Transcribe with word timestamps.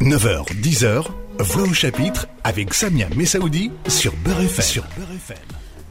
9h, 0.00 0.46
10h, 0.62 1.04
Voix 1.38 1.62
au 1.64 1.74
chapitre 1.74 2.28
avec 2.44 2.72
Samia 2.72 3.08
Messaoudi 3.14 3.70
sur 3.88 4.14
Beurre 4.16 4.40
FM. 4.40 4.84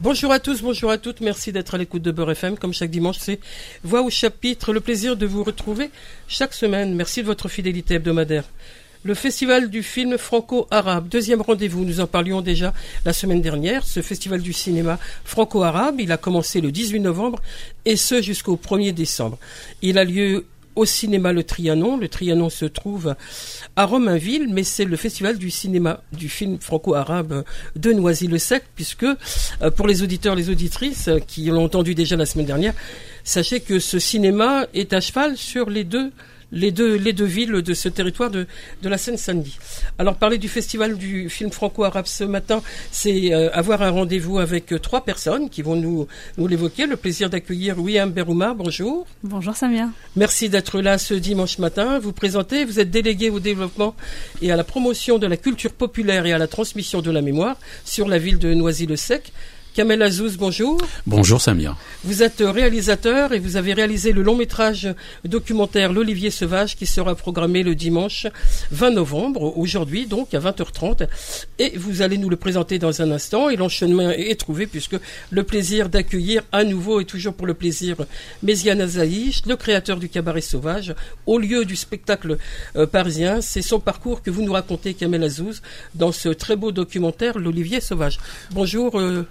Bonjour 0.00 0.32
à 0.32 0.40
tous, 0.40 0.60
bonjour 0.60 0.90
à 0.90 0.98
toutes, 0.98 1.20
merci 1.20 1.52
d'être 1.52 1.76
à 1.76 1.78
l'écoute 1.78 2.02
de 2.02 2.10
Beurre 2.10 2.32
FM. 2.32 2.58
Comme 2.58 2.72
chaque 2.72 2.90
dimanche, 2.90 3.18
c'est 3.20 3.38
Voix 3.84 4.02
au 4.02 4.10
chapitre, 4.10 4.72
le 4.72 4.80
plaisir 4.80 5.16
de 5.16 5.24
vous 5.24 5.44
retrouver 5.44 5.90
chaque 6.26 6.52
semaine. 6.52 6.96
Merci 6.96 7.20
de 7.20 7.26
votre 7.26 7.48
fidélité 7.48 7.94
hebdomadaire. 7.94 8.44
Le 9.04 9.14
festival 9.14 9.70
du 9.70 9.84
film 9.84 10.18
franco-arabe, 10.18 11.08
deuxième 11.08 11.40
rendez-vous, 11.40 11.84
nous 11.84 12.00
en 12.00 12.08
parlions 12.08 12.40
déjà 12.40 12.74
la 13.04 13.12
semaine 13.12 13.40
dernière. 13.40 13.84
Ce 13.84 14.02
festival 14.02 14.42
du 14.42 14.52
cinéma 14.52 14.98
franco-arabe, 15.24 16.00
il 16.00 16.10
a 16.10 16.16
commencé 16.16 16.60
le 16.60 16.72
18 16.72 16.98
novembre 16.98 17.40
et 17.84 17.94
ce 17.94 18.20
jusqu'au 18.20 18.56
1er 18.56 18.92
décembre. 18.92 19.38
Il 19.80 19.96
a 19.98 20.04
lieu 20.04 20.46
au 20.76 20.84
cinéma 20.84 21.32
Le 21.32 21.42
Trianon. 21.42 21.96
Le 21.96 22.08
Trianon 22.08 22.50
se 22.50 22.66
trouve 22.66 23.14
à 23.74 23.84
Romainville, 23.84 24.48
mais 24.52 24.62
c'est 24.62 24.84
le 24.84 24.96
festival 24.96 25.38
du 25.38 25.50
cinéma 25.50 26.00
du 26.12 26.28
film 26.28 26.58
franco-arabe 26.60 27.44
de 27.74 27.92
Noisy-le-Sec, 27.92 28.62
puisque 28.74 29.04
euh, 29.04 29.70
pour 29.74 29.86
les 29.86 30.02
auditeurs, 30.02 30.34
les 30.34 30.50
auditrices 30.50 31.10
qui 31.26 31.46
l'ont 31.46 31.64
entendu 31.64 31.94
déjà 31.94 32.16
la 32.16 32.26
semaine 32.26 32.46
dernière, 32.46 32.74
sachez 33.24 33.60
que 33.60 33.78
ce 33.78 33.98
cinéma 33.98 34.66
est 34.74 34.92
à 34.92 35.00
cheval 35.00 35.36
sur 35.36 35.70
les 35.70 35.84
deux 35.84 36.12
les 36.52 36.70
deux, 36.70 36.96
les 36.96 37.12
deux 37.12 37.24
villes 37.24 37.62
de 37.62 37.74
ce 37.74 37.88
territoire 37.88 38.30
de, 38.30 38.46
de 38.82 38.88
la 38.88 38.98
Seine-Saint-Denis. 38.98 39.58
Alors 39.98 40.16
parler 40.16 40.38
du 40.38 40.48
festival 40.48 40.96
du 40.96 41.28
film 41.28 41.50
franco-arabe 41.50 42.06
ce 42.06 42.24
matin, 42.24 42.62
c'est 42.90 43.32
euh, 43.32 43.50
avoir 43.52 43.82
un 43.82 43.90
rendez-vous 43.90 44.38
avec 44.38 44.72
euh, 44.72 44.78
trois 44.78 45.04
personnes 45.04 45.50
qui 45.50 45.62
vont 45.62 45.76
nous, 45.76 46.06
nous 46.38 46.46
l'évoquer. 46.46 46.86
Le 46.86 46.96
plaisir 46.96 47.30
d'accueillir 47.30 47.78
William 47.78 48.10
Berouma, 48.10 48.54
bonjour. 48.54 49.06
Bonjour 49.22 49.56
Samia. 49.56 49.88
Merci 50.14 50.48
d'être 50.48 50.80
là 50.80 50.98
ce 50.98 51.14
dimanche 51.14 51.58
matin. 51.58 51.98
Vous 51.98 52.12
présentez, 52.12 52.64
vous 52.64 52.80
êtes 52.80 52.90
délégué 52.90 53.30
au 53.30 53.40
développement 53.40 53.94
et 54.42 54.52
à 54.52 54.56
la 54.56 54.64
promotion 54.64 55.18
de 55.18 55.26
la 55.26 55.36
culture 55.36 55.72
populaire 55.72 56.26
et 56.26 56.32
à 56.32 56.38
la 56.38 56.46
transmission 56.46 57.02
de 57.02 57.10
la 57.10 57.22
mémoire 57.22 57.56
sur 57.84 58.08
la 58.08 58.18
ville 58.18 58.38
de 58.38 58.54
Noisy-le-Sec. 58.54 59.32
Kamel 59.76 60.00
Azouz, 60.00 60.38
bonjour. 60.38 60.80
Bonjour 61.06 61.38
Samia. 61.38 61.76
Vous 62.02 62.22
êtes 62.22 62.40
réalisateur 62.40 63.34
et 63.34 63.38
vous 63.38 63.58
avez 63.58 63.74
réalisé 63.74 64.12
le 64.12 64.22
long 64.22 64.34
métrage 64.34 64.88
documentaire 65.26 65.92
L'Olivier 65.92 66.30
Sauvage 66.30 66.76
qui 66.76 66.86
sera 66.86 67.14
programmé 67.14 67.62
le 67.62 67.74
dimanche 67.74 68.26
20 68.70 68.92
novembre, 68.92 69.58
aujourd'hui 69.58 70.06
donc 70.06 70.32
à 70.32 70.38
20h30. 70.38 71.08
Et 71.58 71.76
vous 71.76 72.00
allez 72.00 72.16
nous 72.16 72.30
le 72.30 72.36
présenter 72.36 72.78
dans 72.78 73.02
un 73.02 73.10
instant 73.10 73.50
et 73.50 73.56
l'enchaînement 73.56 74.08
est 74.08 74.40
trouvé 74.40 74.66
puisque 74.66 74.96
le 75.28 75.42
plaisir 75.42 75.90
d'accueillir 75.90 76.42
à 76.52 76.64
nouveau 76.64 77.00
et 77.00 77.04
toujours 77.04 77.34
pour 77.34 77.46
le 77.46 77.52
plaisir 77.52 77.96
Méziane 78.42 78.80
Azaïch, 78.80 79.42
le 79.44 79.56
créateur 79.56 79.98
du 79.98 80.08
cabaret 80.08 80.40
sauvage, 80.40 80.94
au 81.26 81.36
lieu 81.38 81.66
du 81.66 81.76
spectacle 81.76 82.38
euh, 82.76 82.86
parisien. 82.86 83.42
C'est 83.42 83.60
son 83.60 83.78
parcours 83.78 84.22
que 84.22 84.30
vous 84.30 84.40
nous 84.40 84.54
racontez 84.54 84.94
Kamel 84.94 85.22
Azouz 85.22 85.60
dans 85.94 86.12
ce 86.12 86.30
très 86.30 86.56
beau 86.56 86.72
documentaire 86.72 87.38
L'Olivier 87.38 87.82
Sauvage. 87.82 88.18
Bonjour. 88.52 88.98
Euh, 88.98 89.26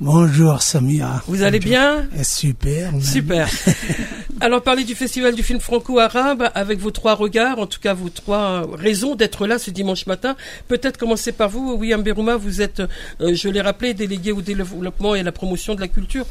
Bonjour 0.00 0.62
Samia. 0.62 1.24
Vous 1.26 1.42
allez 1.42 1.58
bien 1.58 2.06
eh, 2.16 2.22
Super. 2.22 2.92
Super. 3.02 3.48
Alors 4.40 4.62
parlez 4.62 4.84
du 4.84 4.94
festival 4.94 5.34
du 5.34 5.42
film 5.42 5.58
franco-arabe 5.58 6.50
avec 6.54 6.78
vos 6.78 6.92
trois 6.92 7.14
regards, 7.14 7.58
en 7.58 7.66
tout 7.66 7.80
cas 7.80 7.94
vos 7.94 8.08
trois 8.08 8.64
raisons 8.76 9.16
d'être 9.16 9.48
là 9.48 9.58
ce 9.58 9.72
dimanche 9.72 10.06
matin. 10.06 10.36
Peut-être 10.68 10.98
commencer 10.98 11.32
par 11.32 11.48
vous, 11.48 11.72
William 11.72 12.00
Berouma, 12.00 12.36
vous 12.36 12.62
êtes, 12.62 12.80
euh, 13.20 13.34
je 13.34 13.48
l'ai 13.48 13.60
rappelé, 13.60 13.92
délégué 13.92 14.30
au 14.30 14.40
développement 14.40 15.16
et 15.16 15.20
à 15.20 15.22
la 15.24 15.32
promotion 15.32 15.74
de 15.74 15.80
la 15.80 15.88
culture. 15.88 16.26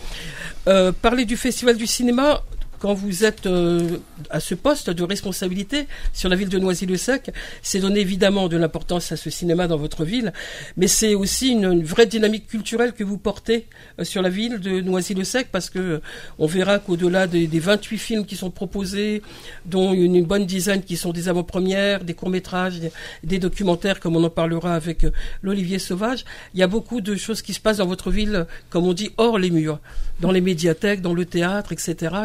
Euh, 0.69 0.93
parlez 1.01 1.25
du 1.25 1.35
festival 1.35 1.75
du 1.75 1.87
cinéma, 1.87 2.43
quand 2.79 2.93
vous 2.93 3.25
êtes 3.25 3.45
euh, 3.45 3.97
à 4.29 4.39
ce 4.39 4.55
poste 4.55 4.89
de 4.89 5.03
responsabilité 5.03 5.87
sur 6.13 6.29
la 6.29 6.35
ville 6.35 6.49
de 6.49 6.59
Noisy-le-Sec, 6.59 7.31
c'est 7.61 7.79
donner 7.79 7.99
évidemment 7.99 8.47
de 8.47 8.57
l'importance 8.57 9.11
à 9.11 9.17
ce 9.17 9.29
cinéma 9.29 9.67
dans 9.67 9.77
votre 9.77 10.03
ville, 10.03 10.33
mais 10.75 10.87
c'est 10.87 11.15
aussi 11.15 11.49
une, 11.49 11.83
vraie 11.83 12.05
dynamique 12.05 12.47
culturelle 12.47 12.93
que 12.93 13.03
vous 13.03 13.17
portez 13.17 13.65
euh, 13.99 14.03
sur 14.03 14.21
la 14.21 14.29
ville 14.29 14.59
de 14.59 14.81
Noisy-le-Sec, 14.81 15.47
parce 15.51 15.69
que 15.69 15.79
euh, 15.79 16.01
on 16.39 16.45
verra 16.45 16.79
qu'au-delà 16.79 17.27
des, 17.27 17.47
28 17.47 17.97
films 17.97 18.25
qui 18.25 18.35
sont 18.35 18.51
proposés, 18.51 19.21
dont 19.65 19.93
une, 19.93 20.23
bonne 20.25 20.45
dizaine 20.45 20.83
qui 20.83 20.97
sont 20.97 21.11
des 21.11 21.29
avant-premières, 21.29 22.03
des 22.03 22.13
courts-métrages, 22.13 22.79
des, 23.23 23.39
documentaires, 23.39 23.99
comme 23.99 24.15
on 24.15 24.23
en 24.23 24.29
parlera 24.29 24.75
avec 24.75 25.05
l'Olivier 25.41 25.79
Sauvage, 25.79 26.25
il 26.53 26.59
y 26.59 26.63
a 26.63 26.67
beaucoup 26.67 27.01
de 27.01 27.15
choses 27.15 27.41
qui 27.41 27.53
se 27.53 27.59
passent 27.59 27.77
dans 27.77 27.87
votre 27.87 28.11
ville, 28.11 28.45
comme 28.69 28.85
on 28.85 28.93
dit, 28.93 29.11
hors 29.17 29.39
les 29.39 29.49
murs, 29.49 29.79
dans 30.19 30.31
les 30.31 30.41
médiathèques, 30.41 31.01
dans 31.01 31.13
le 31.13 31.25
théâtre, 31.25 31.71
etc. 31.71 32.15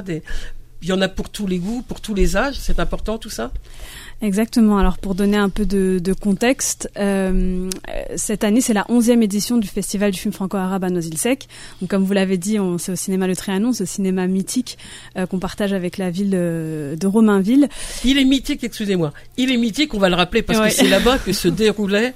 il 0.83 0.89
y 0.89 0.93
en 0.93 1.01
a 1.01 1.09
pour 1.09 1.29
tous 1.31 1.47
les 1.47 1.59
goûts, 1.59 1.83
pour 1.87 2.01
tous 2.01 2.15
les 2.15 2.37
âges. 2.37 2.57
C'est 2.59 2.81
important 2.81 3.19
tout 3.19 3.31
ça? 3.31 3.51
Exactement. 4.23 4.79
Alors 4.79 4.99
pour 4.99 5.17
donner 5.17 5.37
un 5.37 5.49
peu 5.49 5.67
de, 5.67 5.99
de 5.99 6.13
contexte, 6.13 6.89
euh, 6.97 7.69
cette 8.15 8.45
année 8.45 8.61
c'est 8.61 8.73
la 8.73 8.87
onzième 8.89 9.21
édition 9.23 9.59
du 9.59 9.67
Festival 9.67 10.13
du 10.13 10.19
film 10.19 10.33
franco-arabe 10.33 10.85
à 10.85 10.91
Noisy-le-Sec. 10.91 11.49
Donc 11.81 11.91
comme 11.91 12.05
vous 12.05 12.13
l'avez 12.13 12.37
dit, 12.37 12.57
c'est 12.79 12.93
au 12.93 12.97
cinéma 12.97 13.27
Le 13.27 13.35
Trianon, 13.35 13.73
ce 13.73 13.85
cinéma 13.85 14.29
mythique 14.29 14.79
euh, 15.17 15.27
qu'on 15.27 15.41
partage 15.41 15.73
avec 15.73 15.99
la 15.99 16.11
ville 16.11 16.31
de, 16.31 16.97
de, 16.99 17.07
Romainville. 17.09 17.69
Il 18.05 18.17
est 18.17 18.25
mythique, 18.25 18.63
excusez-moi. 18.63 19.13
Il 19.37 19.51
est 19.51 19.57
mythique, 19.57 19.93
on 19.93 19.99
va 19.99 20.09
le 20.09 20.15
rappeler 20.15 20.43
parce 20.43 20.61
que 20.61 20.71
c'est 20.71 20.89
là-bas 20.89 21.19
que 21.19 21.33
se 21.33 21.49
déroulait 21.49 22.15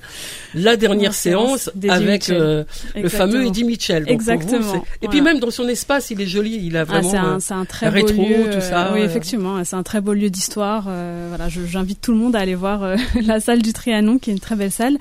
la 0.55 0.77
dernière 0.77 1.13
séance 1.13 1.71
avec 1.89 2.31
euh, 2.31 2.63
le 2.95 3.09
fameux 3.09 3.47
Eddie 3.47 3.65
Mitchell. 3.65 4.05
Exactement. 4.07 4.85
et 5.03 5.09
puis 5.09 5.23
même 5.23 5.41
dans 5.41 5.51
son 5.51 5.67
espace, 5.67 6.11
il 6.11 6.21
est 6.21 6.27
joli. 6.27 6.61
Il 6.63 6.77
a 6.77 6.83
ah, 6.83 6.85
vraiment 6.85 7.13
ah, 7.15 7.37
c'est 7.41 7.53
un, 7.53 7.61
un, 7.61 7.65
très 7.65 7.91
beau 7.91 8.07
lieu, 8.07 8.56
tout 8.61 8.67
ça. 8.67 8.93
oui, 8.93 9.01
effectivement, 9.01 9.63
c'est 9.65 9.77
un 9.77 9.83
très 9.83 10.01
beau 10.01 10.13
lieu 10.13 10.31
d'histoire. 10.31 10.85
voilà, 11.29 11.49
j'invite 11.49 12.01
tout 12.01 12.13
le 12.13 12.19
monde 12.19 12.37
à 12.37 12.41
aller 12.41 12.55
voir 12.55 12.83
euh, 12.83 12.97
la 13.27 13.41
salle 13.41 13.63
du 13.63 13.73
Trianon, 13.73 14.19
qui 14.19 14.31
est 14.31 14.33
une 14.33 14.41
très 14.41 14.57
belle 14.57 14.71
salle. 14.71 14.99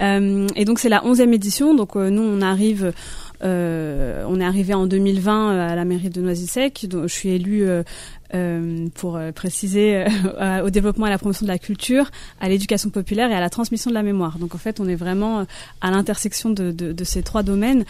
Euh, 0.00 0.46
et 0.56 0.64
donc 0.64 0.78
c'est 0.78 0.88
la 0.88 1.00
11e 1.00 1.32
édition. 1.32 1.74
Donc 1.74 1.96
euh, 1.96 2.10
nous, 2.10 2.22
on 2.22 2.40
arrive. 2.40 2.92
on 3.42 4.40
est 4.40 4.44
arrivé 4.44 4.74
en 4.74 4.86
2020 4.86 5.70
à 5.70 5.76
la 5.76 5.84
mairie 5.84 6.10
de 6.10 6.20
Noisy-Sec. 6.20 6.86
Je 6.90 7.06
suis 7.08 7.30
élue 7.30 7.68
euh, 7.68 7.82
pour 8.94 9.16
euh, 9.16 9.32
préciser 9.32 10.04
euh, 10.40 10.62
au 10.64 10.70
développement 10.70 11.06
et 11.06 11.08
à 11.08 11.12
la 11.12 11.18
promotion 11.18 11.46
de 11.46 11.50
la 11.50 11.58
culture, 11.58 12.10
à 12.40 12.48
l'éducation 12.48 12.90
populaire 12.90 13.30
et 13.30 13.34
à 13.34 13.40
la 13.40 13.50
transmission 13.50 13.90
de 13.90 13.94
la 13.94 14.02
mémoire. 14.02 14.38
Donc 14.38 14.54
en 14.54 14.58
fait, 14.58 14.80
on 14.80 14.88
est 14.88 14.94
vraiment 14.94 15.46
à 15.80 15.90
l'intersection 15.90 16.50
de, 16.50 16.70
de, 16.70 16.92
de, 16.92 17.04
ces 17.04 17.22
trois 17.22 17.42
domaines. 17.42 17.84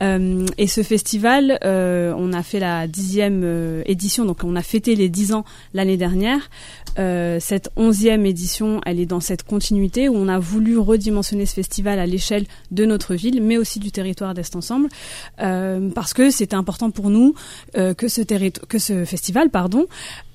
et 0.00 0.66
ce 0.66 0.82
festival, 0.82 1.58
on 1.62 2.32
a 2.32 2.42
fait 2.42 2.60
la 2.60 2.86
dixième 2.86 3.82
édition, 3.86 4.24
donc 4.24 4.44
on 4.44 4.56
a 4.56 4.62
fêté 4.62 4.94
les 4.94 5.08
dix 5.08 5.32
ans 5.32 5.44
l'année 5.74 5.96
dernière. 5.96 6.50
cette 6.96 7.70
onzième 7.76 8.26
édition, 8.26 8.80
elle 8.86 9.00
est 9.00 9.06
dans 9.06 9.20
cette 9.20 9.42
continuité 9.42 10.08
où 10.08 10.14
on 10.14 10.28
a 10.28 10.38
voulu 10.38 10.78
redimensionner 10.78 11.46
ce 11.46 11.54
festival 11.54 11.98
à 11.98 12.06
l'échelle 12.06 12.46
de 12.70 12.84
notre 12.84 13.14
ville, 13.14 13.42
mais 13.42 13.56
aussi 13.56 13.78
du 13.78 13.90
territoire 13.90 14.34
d'Est 14.34 14.54
Ensemble, 14.56 14.88
parce 15.36 16.14
que 16.14 16.30
c'était 16.30 16.56
important 16.56 16.90
pour 16.90 17.10
nous 17.10 17.34
que 17.74 18.08
ce, 18.08 18.22
que 18.22 18.78
ce 18.78 19.04
festival, 19.04 19.50
pardon, 19.50 19.79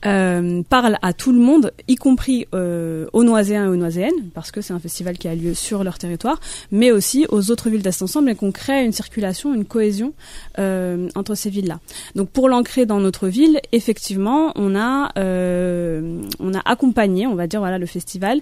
euh, 0.06 0.61
parle 0.69 0.97
à 1.01 1.13
tout 1.13 1.31
le 1.31 1.39
monde, 1.39 1.72
y 1.88 1.95
compris 1.95 2.45
euh, 2.53 3.07
aux 3.13 3.23
Noiséens 3.23 3.66
et 3.66 3.67
aux 3.67 3.75
Noiséennes, 3.75 4.29
parce 4.33 4.51
que 4.51 4.61
c'est 4.61 4.73
un 4.73 4.79
festival 4.79 5.17
qui 5.17 5.28
a 5.28 5.33
lieu 5.33 5.53
sur 5.56 5.83
leur 5.83 5.97
territoire, 5.97 6.39
mais 6.72 6.91
aussi 6.91 7.25
aux 7.29 7.50
autres 7.50 7.69
villes 7.69 7.81
d'Est 7.81 8.03
Ensemble 8.03 8.29
et 8.29 8.35
qu'on 8.35 8.51
crée 8.51 8.85
une 8.85 8.91
circulation, 8.91 9.53
une 9.53 9.66
cohésion 9.66 10.13
euh, 10.59 11.09
entre 11.16 11.33
ces 11.33 11.50
villes-là. 11.50 11.79
Donc 12.16 12.29
pour 12.29 12.50
l'ancrer 12.50 12.85
dans 12.85 13.00
notre 13.00 13.28
ville, 13.28 13.59
effectivement, 13.72 14.51
on 14.56 14.75
a 14.75 15.11
on 15.16 16.53
a 16.53 16.62
accompagné, 16.66 17.25
on 17.27 17.35
va 17.35 17.47
dire 17.47 17.59
voilà 17.59 17.77
le 17.77 17.85
festival 17.85 18.41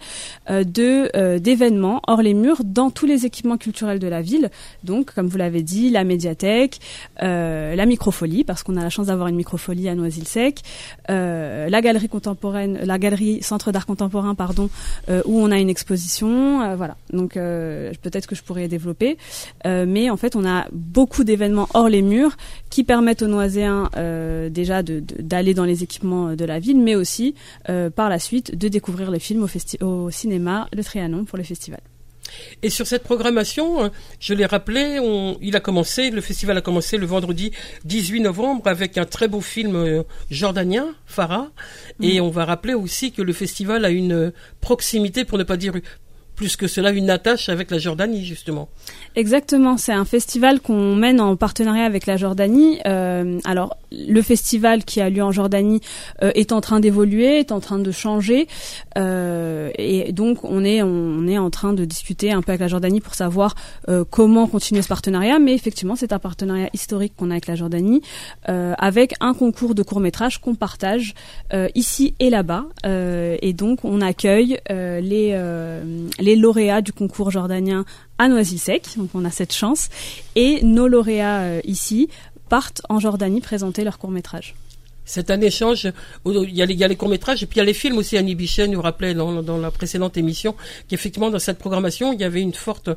de 0.49 1.37
d'événements 1.37 2.01
hors 2.07 2.21
les 2.21 2.33
murs 2.33 2.61
dans 2.63 2.89
tous 2.89 3.05
les 3.05 3.25
équipements 3.25 3.57
culturels 3.57 3.99
de 3.99 4.07
la 4.07 4.21
ville. 4.21 4.49
Donc 4.83 5.13
comme 5.13 5.27
vous 5.27 5.37
l'avez 5.37 5.61
dit, 5.61 5.89
la 5.89 6.03
médiathèque, 6.03 6.79
la 7.19 7.85
microfolie, 7.85 8.43
parce 8.43 8.63
qu'on 8.63 8.75
a 8.75 8.83
la 8.83 8.89
chance 8.89 9.07
d'avoir 9.07 9.27
une 9.27 9.35
microfolie 9.35 9.87
à 9.87 9.95
Noisy-le-Sec. 9.95 10.61
Euh, 11.09 11.69
la 11.69 11.81
galerie 11.81 12.09
contemporaine, 12.09 12.79
la 12.83 12.97
galerie 12.97 13.41
Centre 13.41 13.71
d'art 13.71 13.85
contemporain, 13.85 14.35
pardon, 14.35 14.69
euh, 15.09 15.21
où 15.25 15.39
on 15.39 15.51
a 15.51 15.59
une 15.59 15.69
exposition, 15.69 16.61
euh, 16.61 16.75
voilà. 16.75 16.97
Donc 17.11 17.33
peut-être 17.33 18.27
que 18.27 18.35
je 18.35 18.43
pourrais 18.43 18.67
développer, 18.67 19.17
mais 19.65 20.09
en 20.09 20.17
fait 20.17 20.35
on 20.35 20.45
a 20.45 20.67
beaucoup 20.71 21.23
d'événements 21.23 21.67
hors 21.73 21.89
les 21.89 22.01
murs 22.01 22.35
qui 22.69 22.83
permettent 22.83 23.21
aux 23.21 23.27
Noiséens 23.27 23.89
déjà 24.49 24.81
d'aller 24.83 25.53
dans 25.53 25.65
les 25.65 25.83
équipements 25.83 26.35
de 26.35 26.45
la 26.45 26.59
ville, 26.59 26.79
mais 26.79 26.95
aussi 26.95 27.35
par 27.95 28.09
la 28.09 28.19
suite 28.19 28.57
de 28.57 28.67
découvrir 28.67 29.11
les 29.11 29.19
films 29.19 29.43
au, 29.43 29.85
au 29.85 30.11
cinéma, 30.11 30.67
le 30.73 30.83
Trianon 30.83 31.25
pour 31.25 31.37
le 31.37 31.43
festival. 31.43 31.79
Et 32.61 32.69
sur 32.69 32.87
cette 32.87 33.03
programmation, 33.03 33.83
hein, 33.83 33.91
je 34.19 34.33
l'ai 34.33 34.45
rappelé, 34.45 34.99
on, 34.99 35.37
il 35.41 35.55
a 35.55 35.59
commencé, 35.59 36.09
le 36.09 36.21
festival 36.21 36.57
a 36.57 36.61
commencé 36.61 36.97
le 36.97 37.05
vendredi 37.05 37.51
18 37.85 38.21
novembre 38.21 38.67
avec 38.67 38.97
un 38.97 39.05
très 39.05 39.27
beau 39.27 39.41
film 39.41 39.75
euh, 39.75 40.03
jordanien, 40.29 40.95
Farah. 41.05 41.51
Et 42.01 42.19
mm. 42.19 42.23
on 42.23 42.29
va 42.29 42.45
rappeler 42.45 42.73
aussi 42.73 43.11
que 43.11 43.21
le 43.21 43.33
festival 43.33 43.85
a 43.85 43.89
une 43.89 44.31
proximité, 44.61 45.25
pour 45.25 45.37
ne 45.37 45.43
pas 45.43 45.57
dire 45.57 45.73
plus 46.35 46.55
que 46.55 46.67
cela 46.67 46.91
une 46.91 47.09
attache 47.09 47.49
avec 47.49 47.71
la 47.71 47.77
Jordanie 47.77 48.25
justement. 48.25 48.69
Exactement, 49.15 49.77
c'est 49.77 49.93
un 49.93 50.05
festival 50.05 50.59
qu'on 50.59 50.95
mène 50.95 51.21
en 51.21 51.35
partenariat 51.35 51.85
avec 51.85 52.07
la 52.07 52.17
Jordanie. 52.17 52.79
Euh, 52.87 53.39
alors 53.45 53.77
le 53.91 54.21
festival 54.23 54.83
qui 54.83 55.01
a 55.01 55.09
lieu 55.09 55.21
en 55.21 55.31
Jordanie 55.31 55.81
euh, 56.23 56.31
est 56.33 56.51
en 56.51 56.61
train 56.61 56.79
d'évoluer, 56.79 57.37
est 57.39 57.51
en 57.51 57.59
train 57.59 57.77
de 57.77 57.91
changer, 57.91 58.47
euh, 58.97 59.69
et 59.77 60.11
donc 60.11 60.43
on 60.43 60.63
est 60.63 60.81
on 60.81 61.27
est 61.27 61.37
en 61.37 61.51
train 61.51 61.73
de 61.73 61.85
discuter 61.85 62.31
un 62.31 62.41
peu 62.41 62.51
avec 62.51 62.61
la 62.61 62.67
Jordanie 62.67 63.01
pour 63.01 63.13
savoir 63.13 63.55
comment 64.09 64.47
continuer 64.47 64.81
ce 64.81 64.87
partenariat. 64.87 65.39
Mais 65.39 65.53
effectivement, 65.53 65.95
c'est 65.95 66.13
un 66.13 66.19
partenariat 66.19 66.69
historique 66.73 67.13
qu'on 67.15 67.29
a 67.29 67.33
avec 67.33 67.47
la 67.47 67.55
Jordanie, 67.55 68.01
avec 68.45 69.13
un 69.19 69.33
concours 69.33 69.75
de 69.75 69.83
court 69.83 69.99
métrage 69.99 70.39
qu'on 70.39 70.55
partage 70.55 71.13
ici 71.75 72.15
et 72.19 72.29
là-bas, 72.29 72.65
et 72.83 73.53
donc 73.53 73.85
on 73.85 74.01
accueille 74.01 74.57
les 74.69 75.33
les 76.23 76.35
lauréats 76.35 76.81
du 76.81 76.93
concours 76.93 77.31
jordanien 77.31 77.85
à 78.17 78.27
Noisy-Sec, 78.27 78.97
donc 78.97 79.09
on 79.13 79.25
a 79.25 79.31
cette 79.31 79.53
chance, 79.53 79.89
et 80.35 80.63
nos 80.63 80.87
lauréats 80.87 81.41
euh, 81.41 81.61
ici 81.65 82.09
partent 82.49 82.81
en 82.89 82.99
Jordanie 82.99 83.41
présenter 83.41 83.83
leur 83.83 83.97
court-métrage. 83.97 84.55
C'est 85.05 85.31
un 85.31 85.41
échange. 85.41 85.91
Il 86.25 86.55
y 86.55 86.61
a 86.61 86.87
les, 86.87 86.95
courts-métrages 86.95 87.43
et 87.43 87.45
puis 87.45 87.57
il 87.57 87.59
y 87.59 87.61
a 87.61 87.65
les 87.65 87.73
films 87.73 87.97
aussi. 87.97 88.17
Annie 88.17 88.35
Bichet 88.35 88.69
nous 88.69 88.81
rappelait 88.81 89.13
dans 89.13 89.57
la 89.57 89.69
précédente 89.69 90.15
émission 90.15 90.55
qu'effectivement 90.87 91.29
dans 91.29 91.39
cette 91.39 91.59
programmation 91.59 92.13
il 92.13 92.21
y 92.21 92.23
avait 92.23 92.41
une 92.41 92.53
forte 92.53 92.89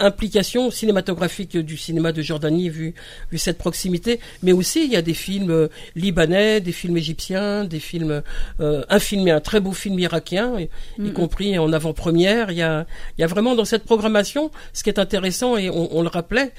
implication 0.00 0.70
cinématographique 0.70 1.56
du 1.56 1.76
cinéma 1.76 2.12
de 2.12 2.22
Jordanie 2.22 2.68
vu 2.68 2.94
vu 3.30 3.38
cette 3.38 3.58
proximité. 3.58 4.20
Mais 4.42 4.52
aussi 4.52 4.84
il 4.84 4.92
y 4.92 4.96
a 4.96 5.02
des 5.02 5.14
films 5.14 5.50
euh, 5.50 5.68
libanais 5.94 6.60
des 6.60 6.72
films 6.72 6.96
égyptiens 6.96 7.64
des 7.64 7.80
films 7.80 8.22
euh, 8.60 8.84
un 8.88 8.98
film 8.98 9.28
un 9.28 9.40
très 9.40 9.60
beau 9.60 9.72
film 9.72 9.98
irakien 9.98 10.54
y, 10.98 11.12
compris 11.12 11.58
en 11.58 11.72
avant-première. 11.72 12.50
Il 12.50 12.58
y 12.58 12.62
a 12.62 12.86
il 13.18 13.20
y 13.20 13.24
a 13.24 13.26
vraiment 13.26 13.54
dans 13.54 13.64
cette 13.64 13.84
programmation 13.84 14.50
ce 14.72 14.82
qui 14.82 14.90
est 14.90 14.98
intéressant 14.98 15.56
et 15.56 15.70
on, 15.70 15.96
on 15.96 16.02
le 16.02 16.08
rappelait 16.08 16.52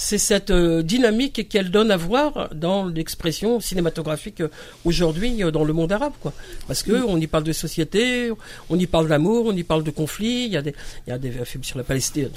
c'est 0.00 0.16
cette 0.16 0.52
euh, 0.52 0.80
dynamique 0.80 1.48
qu'elle 1.48 1.72
donne 1.72 1.90
à 1.90 1.96
voir 1.96 2.50
dans 2.54 2.86
l'expression 2.86 3.58
cinématographique 3.58 4.40
euh, 4.42 4.48
aujourd'hui 4.84 5.42
euh, 5.42 5.50
dans 5.50 5.64
le 5.64 5.72
monde 5.72 5.90
arabe, 5.90 6.12
quoi. 6.20 6.32
Parce 6.68 6.84
que 6.84 6.92
on 6.92 7.16
y 7.16 7.26
parle 7.26 7.42
de 7.42 7.52
société, 7.52 8.30
on 8.70 8.78
y 8.78 8.86
parle 8.86 9.08
d'amour, 9.08 9.46
on 9.46 9.56
y 9.56 9.64
parle 9.64 9.82
de 9.82 9.90
conflit. 9.90 10.44
Il 10.44 10.52
y 10.52 10.56
a 10.56 10.62
des, 10.62 10.72
il 11.06 11.10
y 11.10 11.12
a 11.12 11.18
des 11.18 11.32
films 11.44 11.64
sur 11.64 11.78
la 11.78 11.84
Palestine, 11.84 12.30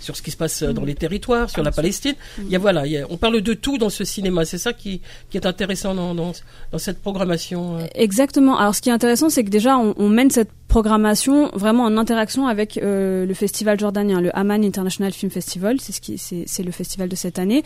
sur 0.00 0.16
ce 0.16 0.22
qui 0.22 0.32
se 0.32 0.36
passe 0.36 0.64
dans 0.64 0.84
les 0.84 0.96
territoires, 0.96 1.48
sur 1.48 1.62
la 1.62 1.70
Palestine. 1.70 2.16
Il 2.38 2.50
y 2.50 2.56
a 2.56 2.58
voilà, 2.58 2.82
on 3.08 3.16
parle 3.16 3.40
de 3.40 3.54
tout 3.54 3.78
dans 3.78 3.90
ce 3.90 4.02
cinéma. 4.02 4.44
C'est 4.44 4.58
ça 4.58 4.72
qui, 4.72 5.00
qui 5.30 5.36
est 5.36 5.46
intéressant 5.46 5.94
dans, 5.94 6.16
dans, 6.16 6.32
dans 6.72 6.78
cette 6.78 7.00
programmation. 7.00 7.78
Exactement. 7.94 8.58
Alors, 8.58 8.74
ce 8.74 8.82
qui 8.82 8.88
est 8.88 8.92
intéressant, 8.92 9.30
c'est 9.30 9.44
que 9.44 9.50
déjà, 9.50 9.78
on, 9.78 9.94
on 9.98 10.08
mène 10.08 10.32
cette 10.32 10.50
programmation 10.68 11.50
vraiment 11.54 11.84
en 11.84 11.96
interaction 11.96 12.46
avec 12.46 12.78
euh, 12.78 13.26
le 13.26 13.34
festival 13.34 13.78
jordanien, 13.78 14.20
le 14.20 14.36
Amman 14.36 14.64
International 14.64 15.12
Film 15.12 15.30
Festival, 15.30 15.80
c'est 15.80 15.92
ce 15.92 16.00
qui 16.00 16.18
c'est 16.18 16.62
le 16.62 16.72
festival 16.72 17.08
de 17.08 17.16
cette 17.16 17.38
année. 17.38 17.62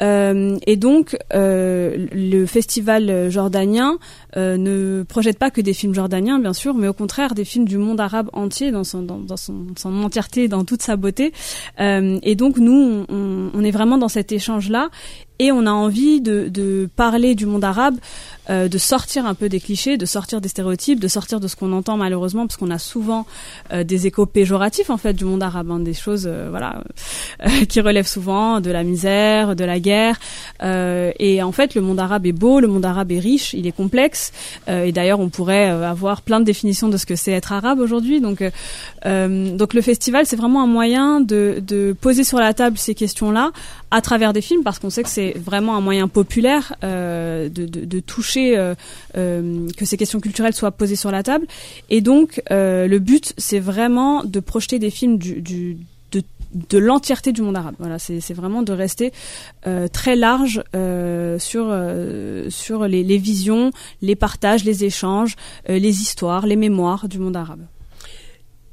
Euh, 0.00 0.58
et 0.66 0.76
donc 0.76 1.16
euh, 1.34 2.06
le 2.12 2.46
festival 2.46 3.30
jordanien 3.30 3.98
ne 4.36 5.02
projette 5.02 5.38
pas 5.38 5.50
que 5.50 5.60
des 5.60 5.74
films 5.74 5.94
jordaniens, 5.94 6.38
bien 6.38 6.52
sûr, 6.52 6.74
mais 6.74 6.88
au 6.88 6.92
contraire 6.92 7.34
des 7.34 7.44
films 7.44 7.66
du 7.66 7.78
monde 7.78 8.00
arabe 8.00 8.28
entier 8.32 8.70
dans 8.70 8.84
son 8.84 9.02
dans, 9.02 9.36
son, 9.36 9.66
son, 9.76 10.02
entièreté, 10.02 10.48
dans 10.48 10.64
toute 10.64 10.82
sa 10.82 10.96
beauté. 10.96 11.32
et 11.78 12.34
donc 12.34 12.58
nous, 12.58 13.04
on, 13.08 13.64
est 13.64 13.70
vraiment 13.70 13.98
dans 13.98 14.08
cet 14.08 14.32
échange 14.32 14.68
là 14.68 14.90
et 15.38 15.52
on 15.52 15.66
a 15.66 15.72
envie 15.72 16.20
de 16.20 16.88
parler 16.96 17.34
du 17.34 17.46
monde 17.46 17.64
arabe, 17.64 17.96
euh, 18.50 18.68
de 18.68 18.78
sortir 18.78 19.24
un 19.24 19.34
peu 19.34 19.48
des 19.48 19.60
clichés, 19.60 19.96
de 19.96 20.04
sortir 20.04 20.40
des 20.40 20.48
stéréotypes, 20.48 20.98
de 20.98 21.06
sortir 21.06 21.38
de 21.38 21.46
ce 21.46 21.54
qu'on 21.54 21.72
entend 21.72 21.96
malheureusement, 21.96 22.46
parce 22.46 22.56
qu'on 22.56 22.70
a 22.70 22.78
souvent 22.78 23.24
euh, 23.72 23.84
des 23.84 24.08
échos 24.08 24.26
péjoratifs 24.26 24.90
en 24.90 24.96
fait 24.96 25.12
du 25.12 25.24
monde 25.24 25.44
arabe, 25.44 25.70
hein, 25.70 25.78
des 25.78 25.94
choses 25.94 26.24
euh, 26.26 26.48
voilà 26.50 26.82
qui 27.68 27.80
relèvent 27.80 28.08
souvent 28.08 28.60
de 28.60 28.70
la 28.70 28.82
misère, 28.82 29.54
de 29.54 29.64
la 29.64 29.78
guerre. 29.78 30.18
et 30.60 31.42
en 31.42 31.52
fait, 31.52 31.74
le 31.74 31.82
monde 31.82 32.00
arabe 32.00 32.26
est 32.26 32.32
beau, 32.32 32.58
le 32.58 32.68
monde 32.68 32.84
arabe 32.84 33.12
est 33.12 33.18
riche, 33.18 33.54
il 33.54 33.66
est 33.66 33.76
complexe. 33.76 34.32
et 34.68 34.92
d'ailleurs, 34.92 35.20
on 35.20 35.28
pourrait 35.28 35.68
avoir 35.68 36.22
plein 36.22 36.40
de 36.40 36.44
définitions 36.44 36.88
de 36.88 36.96
ce 36.96 37.06
que 37.06 37.16
c'est 37.16 37.32
être 37.32 37.52
arabe 37.52 37.78
aujourd'hui. 37.78 38.20
Donc, 38.20 38.42
donc 39.04 39.74
le 39.74 39.80
festival, 39.80 40.26
c'est 40.26 40.36
vraiment 40.36 40.62
un 40.62 40.66
moyen 40.66 41.20
de, 41.20 41.62
de 41.64 41.94
poser 42.00 42.24
sur 42.24 42.38
la 42.38 42.54
table 42.54 42.78
ces 42.78 42.94
questions-là 42.94 43.52
à 43.92 44.00
travers 44.00 44.32
des 44.32 44.40
films, 44.40 44.62
parce 44.62 44.78
qu'on 44.78 44.88
sait 44.88 45.02
que 45.02 45.08
c'est 45.10 45.34
vraiment 45.36 45.76
un 45.76 45.82
moyen 45.82 46.08
populaire 46.08 46.74
euh, 46.82 47.50
de, 47.50 47.66
de, 47.66 47.84
de, 47.84 48.00
toucher, 48.00 48.31
euh, 48.40 48.74
euh, 49.16 49.68
que 49.76 49.84
ces 49.84 49.96
questions 49.96 50.20
culturelles 50.20 50.54
soient 50.54 50.70
posées 50.70 50.96
sur 50.96 51.10
la 51.10 51.22
table. 51.22 51.46
Et 51.90 52.00
donc, 52.00 52.42
euh, 52.50 52.86
le 52.86 52.98
but, 52.98 53.32
c'est 53.38 53.58
vraiment 53.58 54.24
de 54.24 54.40
projeter 54.40 54.78
des 54.78 54.90
films 54.90 55.18
de, 55.18 55.76
l'entièreté 56.78 57.32
du 57.32 57.40
monde 57.40 57.56
arabe. 57.56 57.74
Voilà, 57.78 57.98
c'est 57.98 58.34
vraiment 58.34 58.62
de 58.62 58.72
rester 58.72 59.10
très 59.92 60.16
large 60.16 60.62
sur 61.38 61.74
sur 62.50 62.86
les, 62.86 63.02
les, 63.02 63.18
visions, 63.18 63.70
les 64.02 64.16
partages, 64.16 64.62
les 64.62 64.84
échanges, 64.84 65.36
les 65.66 66.02
histoires, 66.02 66.46
les 66.46 66.56
mémoires 66.56 67.08
du 67.08 67.18
monde 67.18 67.36
arabe. 67.36 67.62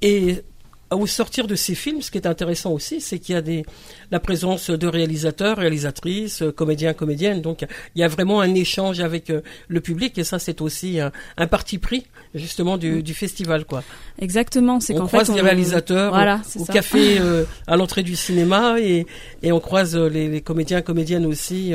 Et 0.02 0.44
au 0.92 1.06
sortir 1.06 1.48
de 1.48 1.56
ces 1.56 1.76
films, 1.76 2.02
ce 2.02 2.10
qui 2.10 2.18
est 2.18 2.28
intéressant 2.28 2.72
aussi, 2.72 3.00
c'est 3.02 3.20
qu'il 3.20 3.36
y 3.36 3.38
a 3.38 3.42
des, 3.42 3.66
la 4.12 4.20
présence 4.20 4.70
de 4.70 4.88
réalisateurs, 4.88 5.58
réalisatrices, 5.58 6.44
comédiens, 6.56 6.94
comédiennes. 6.94 7.42
Donc, 7.42 7.66
il 7.96 8.02
y 8.02 8.04
a 8.04 8.08
vraiment 8.08 8.42
un 8.42 8.54
échange 8.56 9.00
avec 9.00 9.30
euh, 9.30 9.42
le 9.68 9.82
public 9.82 10.18
et 10.18 10.24
ça, 10.24 10.40
c'est 10.40 10.62
aussi 10.62 11.00
un, 11.00 11.12
un, 11.38 11.48
parti 11.48 11.78
pris 11.78 12.08
justement 12.34 12.78
du, 12.78 12.96
mm. 12.96 13.02
du 13.02 13.14
festival, 13.14 13.66
quoi. 13.66 13.84
Exactement. 14.20 14.80
C'est 14.80 14.96
croise 14.96 15.28
fait, 15.28 15.36
les 15.36 15.42
réalisateurs 15.42 16.12
voilà, 16.12 16.42
au, 16.56 16.66
café 16.66 17.18
euh, 17.22 17.44
à 17.68 17.78
l'entrée 17.78 18.04
du 18.04 18.16
cinéma 18.16 18.80
et, 18.80 19.06
et 19.44 19.52
on 19.52 19.60
croise 19.60 19.96
euh, 19.96 20.10
les, 20.10 20.28
les 20.28 20.42
comédiens, 20.42 20.82
comédiennes 20.82 21.26
aussi 21.26 21.74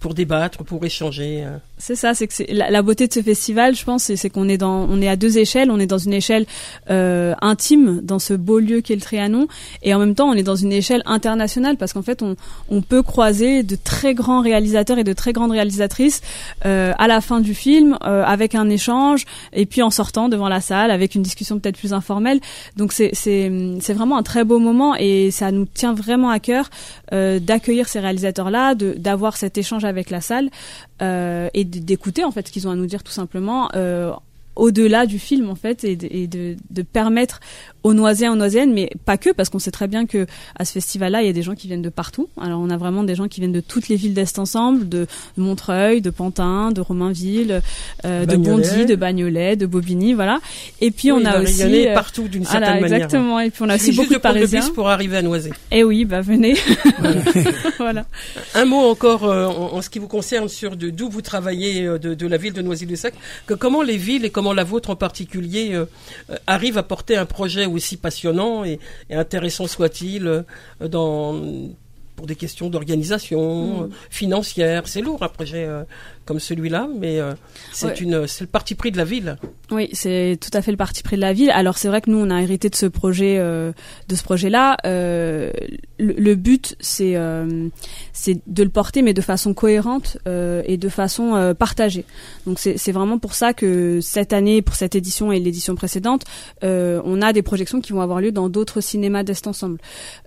pour 0.00 0.14
débattre, 0.14 0.64
pour 0.64 0.84
échanger. 0.84 1.44
Euh. 1.44 1.58
C'est 1.76 1.94
ça, 1.94 2.14
c'est 2.14 2.26
que 2.26 2.34
c'est 2.34 2.50
la, 2.50 2.82
beauté 2.82 3.06
de 3.06 3.12
ce 3.12 3.22
festival, 3.22 3.74
je 3.76 3.84
pense, 3.84 4.12
c'est 4.14 4.30
qu'on 4.30 4.48
est 4.48 4.58
dans, 4.58 4.86
on 4.88 5.00
est 5.00 5.08
à 5.08 5.16
deux 5.16 5.38
échelles. 5.38 5.70
On 5.70 5.78
est 5.78 5.86
dans 5.86 5.98
une 5.98 6.12
échelle 6.12 6.46
euh, 6.90 7.34
intime 7.40 8.00
dans 8.02 8.18
ce 8.18 8.34
beau 8.34 8.58
lieu 8.58 8.80
qu'est 8.80 8.94
le 8.94 9.00
Trianon, 9.00 9.46
et 9.82 9.94
en 9.94 9.98
même 9.98 10.14
temps, 10.14 10.28
on 10.28 10.34
est 10.34 10.42
dans 10.42 10.56
une 10.56 10.72
échelle 10.72 11.02
internationale 11.06 11.76
parce 11.76 11.92
qu'en 11.92 12.02
fait, 12.02 12.22
on, 12.22 12.36
peut 12.80 13.02
croiser 13.02 13.62
de 13.62 13.76
très 13.76 14.14
grands 14.14 14.40
réalisateurs 14.40 14.98
et 14.98 15.04
de 15.04 15.12
très 15.12 15.32
grandes 15.32 15.52
réalisatrices 15.52 16.22
euh, 16.64 16.92
à 16.98 17.06
la 17.06 17.20
fin 17.20 17.40
du 17.40 17.54
film 17.54 17.96
avec 18.00 18.54
un 18.54 18.68
échange, 18.70 19.26
et 19.52 19.66
puis 19.66 19.82
en 19.82 19.90
sortant 19.90 20.28
devant 20.28 20.48
la 20.48 20.62
salle 20.62 20.90
avec 20.90 21.14
une 21.14 21.22
discussion 21.22 21.58
peut-être 21.60 21.76
plus 21.76 21.92
informelle. 21.92 22.40
Donc 22.76 22.92
c'est 22.92 23.12
vraiment 23.92 24.16
un 24.16 24.22
très 24.22 24.44
beau 24.44 24.58
moment 24.58 24.96
et 24.96 25.30
ça 25.30 25.52
nous 25.52 25.66
tient 25.66 25.92
vraiment 25.92 26.30
à 26.30 26.40
cœur 26.40 26.70
d'accueillir 27.12 27.88
ces 27.88 28.00
réalisateurs-là, 28.00 28.74
d'avoir 28.74 29.36
cet 29.36 29.58
échange 29.58 29.84
avec 29.90 30.10
la 30.10 30.20
salle 30.20 30.50
euh, 31.02 31.48
et 31.52 31.64
d'écouter 31.64 32.24
en 32.24 32.30
fait 32.30 32.48
ce 32.48 32.52
qu'ils 32.52 32.66
ont 32.66 32.70
à 32.70 32.76
nous 32.76 32.86
dire 32.86 33.02
tout 33.02 33.12
simplement 33.12 33.68
euh, 33.74 34.12
au-delà 34.56 35.06
du 35.06 35.18
film 35.18 35.50
en 35.50 35.54
fait 35.54 35.84
et, 35.84 35.96
de, 35.96 36.56
de, 36.70 36.82
permettre 36.82 37.40
aux 37.82 37.94
Noisiens, 37.94 38.32
aux 38.32 38.36
Noisiennes, 38.36 38.72
mais 38.72 38.90
pas 39.04 39.16
que, 39.16 39.30
parce 39.30 39.48
qu'on 39.48 39.58
sait 39.58 39.70
très 39.70 39.88
bien 39.88 40.06
que 40.06 40.26
à 40.58 40.64
ce 40.64 40.72
festival-là, 40.72 41.22
il 41.22 41.26
y 41.26 41.30
a 41.30 41.32
des 41.32 41.42
gens 41.42 41.54
qui 41.54 41.66
viennent 41.66 41.82
de 41.82 41.88
partout. 41.88 42.28
Alors 42.40 42.60
on 42.60 42.70
a 42.70 42.76
vraiment 42.76 43.04
des 43.04 43.14
gens 43.14 43.28
qui 43.28 43.40
viennent 43.40 43.52
de 43.52 43.60
toutes 43.60 43.88
les 43.88 43.96
villes 43.96 44.14
d'Est 44.14 44.38
ensemble, 44.38 44.88
de 44.88 45.06
Montreuil, 45.36 46.00
de 46.00 46.10
Pantin, 46.10 46.72
de 46.72 46.80
Romainville, 46.80 47.62
euh, 48.04 48.26
de 48.26 48.36
Bondy, 48.36 48.86
de 48.86 48.96
Bagnolet, 48.96 49.56
de 49.56 49.66
Bobigny, 49.66 50.12
voilà. 50.12 50.40
Et 50.80 50.90
puis 50.90 51.12
on 51.12 51.24
a 51.24 51.40
aussi 51.40 51.88
euh, 51.88 51.94
partout 51.94 52.28
d'une 52.28 52.44
certaine 52.44 52.60
voilà, 52.62 52.80
manière. 52.80 52.96
Exactement. 53.04 53.40
Et 53.40 53.50
puis 53.50 53.62
on 53.62 53.68
a 53.68 53.76
aussi 53.76 53.92
beaucoup 53.92 54.14
de 54.14 54.18
Parisiens. 54.18 54.68
pour 54.74 54.88
arriver 54.88 55.16
à 55.16 55.22
Noisy. 55.22 55.50
Eh 55.70 55.84
oui, 55.84 56.04
bah 56.04 56.20
venez. 56.20 56.54
Voilà. 57.78 58.04
Un 58.54 58.66
mot 58.66 58.90
encore 58.90 59.24
euh, 59.24 59.46
en, 59.46 59.80
ce 59.80 59.88
qui 59.88 59.98
vous 59.98 60.08
concerne 60.08 60.48
sur 60.48 60.76
d'où 60.76 61.08
vous 61.08 61.22
travaillez 61.22 61.84
de, 61.84 62.14
de, 62.14 62.26
la 62.26 62.36
ville 62.36 62.52
de 62.52 62.60
Noisy-le-Sec. 62.60 63.14
Que 63.46 63.54
comment 63.54 63.82
les 63.82 63.96
villes 63.96 64.24
et 64.26 64.30
comment 64.30 64.52
la 64.52 64.64
vôtre 64.64 64.90
en 64.90 64.96
particulier 64.96 65.74
arrivent 66.46 66.76
à 66.76 66.82
porter 66.82 67.16
un 67.16 67.24
projet 67.24 67.66
aussi 67.72 67.96
passionnant 67.96 68.64
et, 68.64 68.78
intéressant 69.10 69.66
soit-il 69.66 70.26
euh, 70.26 70.42
dans 70.88 71.34
pour 72.20 72.26
des 72.26 72.36
questions 72.36 72.68
d'organisation 72.68 73.84
mm. 73.84 73.90
financière. 74.10 74.86
C'est 74.86 75.00
lourd 75.00 75.22
un 75.22 75.28
projet 75.28 75.64
euh, 75.64 75.84
comme 76.30 76.38
celui-là, 76.38 76.86
mais 76.96 77.18
euh, 77.18 77.32
c'est 77.72 78.00
une, 78.00 78.28
c'est 78.28 78.44
le 78.44 78.48
parti 78.50 78.76
pris 78.76 78.92
de 78.92 78.96
la 78.96 79.04
ville. 79.04 79.36
Oui, 79.72 79.88
c'est 79.92 80.38
tout 80.40 80.56
à 80.56 80.62
fait 80.62 80.70
le 80.70 80.76
parti 80.76 81.02
pris 81.02 81.16
de 81.16 81.20
la 81.20 81.32
ville. 81.32 81.50
Alors 81.50 81.76
c'est 81.76 81.88
vrai 81.88 82.00
que 82.00 82.08
nous 82.08 82.18
on 82.18 82.30
a 82.30 82.40
hérité 82.40 82.68
de 82.68 82.76
ce 82.76 82.86
projet, 82.86 83.36
euh, 83.38 83.72
de 84.06 84.14
ce 84.14 84.22
projet-là. 84.22 84.76
Euh, 84.86 85.50
le, 85.98 86.34
but 86.36 86.76
c'est 86.78 87.16
c'est 88.12 88.38
de 88.46 88.62
le 88.62 88.70
porter, 88.70 89.02
mais 89.02 89.12
de 89.12 89.20
façon 89.20 89.54
cohérente 89.54 90.18
et 90.26 90.76
de 90.76 90.88
façon 90.88 91.54
partagée. 91.58 92.04
Donc 92.46 92.60
c'est 92.60 92.92
vraiment 92.92 93.18
pour 93.18 93.34
ça 93.34 93.52
que 93.52 94.00
cette 94.00 94.32
année, 94.32 94.62
pour 94.62 94.76
cette 94.76 94.94
édition 94.94 95.32
et 95.32 95.40
l'édition 95.40 95.74
précédente, 95.74 96.24
on 96.62 97.22
a 97.22 97.32
des 97.32 97.42
projections 97.42 97.80
qui 97.80 97.92
vont 97.92 98.02
avoir 98.02 98.20
lieu 98.20 98.30
dans 98.30 98.48
d'autres 98.48 98.80
cinémas 98.80 99.24
d'Est 99.24 99.48
ensemble. 99.48 99.78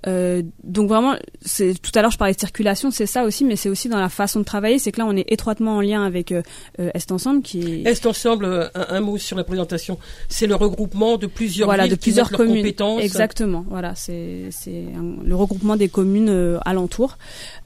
donc 0.06 0.90
vraiment, 0.90 1.16
c'est 1.42 1.82
tout 1.84 1.92
à 1.94 2.02
l'heure 2.02 2.12
je 2.12 2.18
parlais 2.18 2.34
de 2.34 2.40
circulation, 2.40 2.90
c'est 2.90 3.06
ça 3.06 3.24
aussi, 3.24 3.46
mais 3.46 3.56
c'est 3.56 3.70
aussi 3.70 3.90
dans 3.90 4.00
la 4.00 4.10
façon 4.10 4.40
de 4.40 4.46
travailler. 4.46 4.80
C'est 4.80 4.92
que 4.92 5.00
là 5.00 5.06
on 5.06 5.16
est 5.16 5.32
étroitement 5.32 5.78
en 5.78 5.82
lien 5.82 6.04
avec 6.04 6.34
Est 6.78 7.12
Ensemble 7.12 7.44
qui 7.44 7.62
est... 7.62 7.88
Est 7.88 8.06
Ensemble, 8.06 8.72
un, 8.74 9.00
mot 9.02 9.18
sur 9.18 9.38
la 9.38 9.44
présentation, 9.44 10.00
c'est 10.30 10.48
le 10.48 10.56
regroupement 10.56 11.18
de 11.18 11.28
plusieurs 11.28 11.68
voilà, 11.68 11.88
de 11.88 11.96
plusieurs 11.96 12.32
communes. 12.32 12.63
Compétences. 12.63 13.04
Exactement, 13.04 13.66
voilà, 13.70 13.94
c'est 13.96 14.50
le 14.63 15.36
regroupement 15.36 15.75
des 15.75 15.90
communes 15.90 16.60
alentours. 16.66 17.18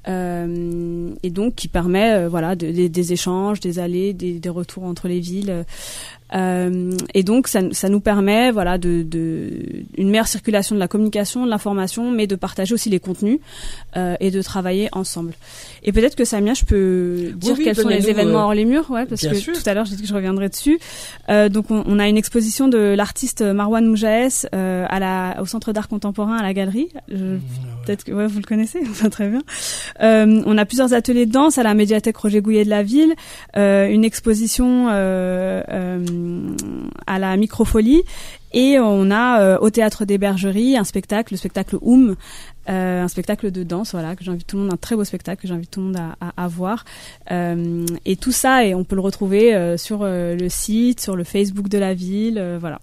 et 0.08 1.30
donc 1.30 1.56
qui 1.56 1.68
permet 1.68 2.28
voilà 2.28 2.56
des 2.56 3.14
échanges, 3.14 3.60
des 3.60 3.80
allées, 3.80 4.14
des, 4.14 4.40
des, 4.40 4.50
retours 4.50 4.84
entre 4.84 5.08
les 5.08 5.20
villes. 5.20 5.66
Euh, 6.34 6.92
et 7.14 7.24
donc 7.24 7.48
ça, 7.48 7.62
ça, 7.72 7.90
nous 7.90 8.02
permet 8.02 8.52
voilà 8.52 8.78
de, 8.78 9.04
de, 9.04 9.50
une 9.98 10.10
meilleure 10.10 10.28
circulation 10.28 10.76
de 10.76 10.80
la 10.80 10.88
communication, 10.88 11.46
de 11.46 11.50
l'information, 11.50 12.12
mais 12.12 12.28
de 12.28 12.36
partager 12.36 12.74
aussi 12.74 12.90
les 12.90 13.00
contenus 13.00 13.40
euh, 13.96 14.16
et 14.20 14.30
de 14.32 14.42
travailler 14.42 14.90
ensemble. 14.92 15.34
Et 15.84 15.92
peut-être 15.92 16.16
que 16.16 16.26
Samia, 16.26 16.54
je 16.54 16.66
peux 16.66 17.32
dire 17.36 17.56
quels 17.56 17.76
sont 17.76 17.88
les 17.88 18.10
événements 18.10 18.40
euh, 18.40 18.44
hors 18.44 18.54
les 18.54 18.66
murs, 18.66 18.90
ouais, 18.92 19.06
parce 19.06 19.22
que 19.22 19.54
tout 19.54 19.70
à 19.70 19.74
l'heure 19.74 19.86
j'ai 19.86 19.96
dit 19.96 20.02
que 20.02 20.08
je 20.08 20.14
reviendrai 20.14 20.50
dessus. 20.50 20.80
Euh, 21.30 21.50
donc 21.50 21.72
on, 21.72 21.84
on, 21.86 22.00
a 22.00 22.08
une 22.08 22.18
exposition 22.18 22.68
de 22.68 22.78
l'artiste 22.78 23.42
Marwan 23.42 23.86
Moujaes 23.86 24.48
euh, 24.54 24.86
à 24.90 25.00
la 25.00 25.38
au 25.42 25.46
Centre 25.46 25.72
d'art 25.72 25.88
contemporain 25.88 26.38
à 26.38 26.44
la 26.44 26.54
galerie. 26.54 26.90
Mmh, 27.10 27.38
peut-être 27.88 28.04
que 28.04 28.12
vous 28.12 28.40
le 28.40 28.46
connaissez, 28.46 28.80
enfin, 28.90 29.10
très 29.10 29.30
bien. 29.30 29.42
on 30.00 30.58
a 30.58 30.66
plusieurs 30.66 30.94
ateliers 30.94 31.26
de 31.26 31.32
danse 31.32 31.58
à 31.58 31.64
la 31.64 31.74
médiathèque 31.74 32.18
Roger 32.18 32.42
Gouillet 32.42 32.66
de 32.66 32.70
la 32.70 32.84
ville, 32.84 33.16
une 33.56 34.04
exposition 34.04 34.88
à 34.90 35.60
la 37.20 37.38
microfolie 37.38 38.04
et 38.54 38.80
on 38.80 39.12
a 39.12 39.42
euh, 39.42 39.58
au 39.60 39.70
théâtre 39.70 40.06
des 40.06 40.18
Bergeries 40.18 40.78
un 40.78 40.84
spectacle, 40.84 41.34
le 41.34 41.38
spectacle 41.38 41.78
Oum, 41.82 42.16
euh, 42.70 43.04
un 43.04 43.08
spectacle 43.08 43.52
de 43.52 43.64
danse, 43.64 43.92
voilà, 43.92 44.16
que 44.16 44.24
j'invite 44.24 44.48
tout 44.48 44.56
le 44.56 44.64
monde, 44.64 44.74
un 44.74 44.78
très 44.78 44.96
beau 44.96 45.04
spectacle 45.04 45.42
que 45.42 45.48
j'invite 45.48 45.72
tout 45.72 45.82
le 45.82 45.88
monde 45.88 46.00
à, 46.20 46.48
voir. 46.48 46.86
Euh, 47.32 47.86
et 48.06 48.16
tout 48.16 48.32
ça, 48.32 48.66
et 48.66 48.74
on 48.74 48.84
peut 48.84 48.96
le 48.96 49.02
retrouver 49.02 49.78
sur 49.78 50.04
le 50.04 50.50
site, 50.50 51.02
sur 51.02 51.16
le 51.16 51.24
Facebook 51.24 51.68
de 51.68 51.78
la 51.78 51.94
ville, 51.94 52.58
voilà. 52.60 52.80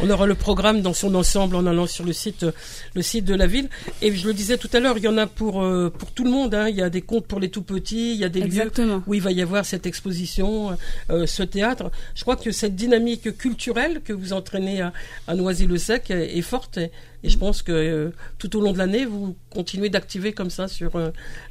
On 0.00 0.10
aura 0.10 0.26
le 0.26 0.34
programme 0.34 0.82
dans 0.82 0.92
son 0.92 1.14
ensemble 1.14 1.56
en 1.56 1.66
allant 1.66 1.86
sur 1.86 2.04
le 2.04 2.12
site, 2.12 2.46
le 2.94 3.02
site 3.02 3.24
de 3.24 3.34
la 3.34 3.46
ville. 3.46 3.68
Et 4.02 4.14
je 4.14 4.26
le 4.26 4.34
disais 4.34 4.56
tout 4.56 4.68
à 4.72 4.80
l'heure, 4.80 4.96
il 4.98 5.04
y 5.04 5.08
en 5.08 5.18
a 5.18 5.26
pour 5.26 5.62
euh, 5.62 5.90
pour 5.90 6.12
tout 6.12 6.24
le 6.24 6.30
monde. 6.30 6.54
Hein. 6.54 6.68
Il 6.68 6.76
y 6.76 6.82
a 6.82 6.90
des 6.90 7.02
comptes 7.02 7.26
pour 7.26 7.40
les 7.40 7.48
tout 7.48 7.62
petits, 7.62 8.12
il 8.12 8.18
y 8.18 8.24
a 8.24 8.28
des 8.28 8.42
lieux 8.42 8.70
où 9.06 9.14
il 9.14 9.22
va 9.22 9.32
y 9.32 9.42
avoir 9.42 9.64
cette 9.64 9.86
exposition, 9.86 10.76
euh, 11.10 11.26
ce 11.26 11.42
théâtre. 11.42 11.90
Je 12.14 12.22
crois 12.22 12.36
que 12.36 12.50
cette 12.52 12.76
dynamique 12.76 13.36
culturelle 13.36 14.00
que 14.04 14.12
vous 14.12 14.32
entraînez 14.32 14.80
à, 14.80 14.92
à 15.26 15.34
Noisy-le-Sec 15.34 16.10
est, 16.10 16.42
forte. 16.42 16.78
Et, 16.78 16.90
je 17.24 17.36
pense 17.36 17.62
que 17.62 17.72
euh, 17.72 18.10
tout 18.38 18.56
au 18.56 18.60
long 18.60 18.72
de 18.72 18.78
l'année, 18.78 19.04
vous 19.04 19.36
continuez 19.50 19.88
d'activer 19.88 20.32
comme 20.32 20.50
ça 20.50 20.68
sur 20.68 20.92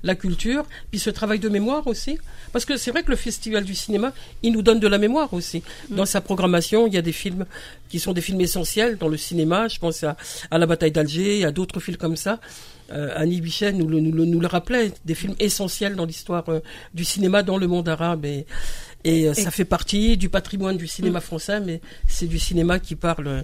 la 0.03 0.15
culture, 0.15 0.65
puis 0.91 0.99
ce 0.99 1.09
travail 1.09 1.39
de 1.39 1.49
mémoire 1.49 1.87
aussi. 1.87 2.17
Parce 2.53 2.65
que 2.65 2.77
c'est 2.77 2.91
vrai 2.91 3.03
que 3.03 3.11
le 3.11 3.17
Festival 3.17 3.63
du 3.63 3.75
cinéma, 3.75 4.13
il 4.43 4.53
nous 4.53 4.61
donne 4.61 4.79
de 4.79 4.87
la 4.87 4.97
mémoire 4.97 5.33
aussi. 5.33 5.63
Mm. 5.89 5.95
Dans 5.95 6.05
sa 6.05 6.21
programmation, 6.21 6.87
il 6.87 6.93
y 6.93 6.97
a 6.97 7.01
des 7.01 7.11
films 7.11 7.45
qui 7.89 7.99
sont 7.99 8.13
des 8.13 8.21
films 8.21 8.41
essentiels 8.41 8.97
dans 8.97 9.07
le 9.07 9.17
cinéma. 9.17 9.67
Je 9.67 9.79
pense 9.79 10.03
à, 10.03 10.15
à 10.51 10.57
La 10.57 10.65
bataille 10.65 10.91
d'Alger, 10.91 11.45
à 11.45 11.51
d'autres 11.51 11.79
films 11.79 11.97
comme 11.97 12.15
ça. 12.15 12.39
Euh, 12.91 13.11
Annie 13.15 13.41
Bichet 13.41 13.73
nous 13.73 13.87
le, 13.87 13.99
nous, 13.99 14.25
nous 14.25 14.39
le 14.39 14.47
rappelait, 14.47 14.93
des 15.03 15.15
films 15.15 15.35
essentiels 15.39 15.95
dans 15.95 16.05
l'histoire 16.05 16.47
euh, 16.47 16.61
du 16.93 17.03
cinéma 17.03 17.43
dans 17.43 17.57
le 17.57 17.67
monde 17.67 17.89
arabe. 17.89 18.25
Et, 18.25 18.45
et, 19.03 19.27
euh, 19.27 19.33
ça 19.33 19.51
fait 19.51 19.65
partie 19.65 20.17
du 20.17 20.29
patrimoine 20.29 20.77
du 20.77 20.87
cinéma 20.87 21.19
mm. 21.19 21.21
français, 21.21 21.59
mais 21.59 21.81
c'est 22.07 22.27
du 22.27 22.39
cinéma 22.39 22.79
qui 22.79 22.95
parle 22.95 23.27
euh, 23.27 23.41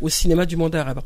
au 0.00 0.08
cinéma 0.08 0.46
du 0.46 0.56
monde 0.56 0.74
arabe. 0.74 1.02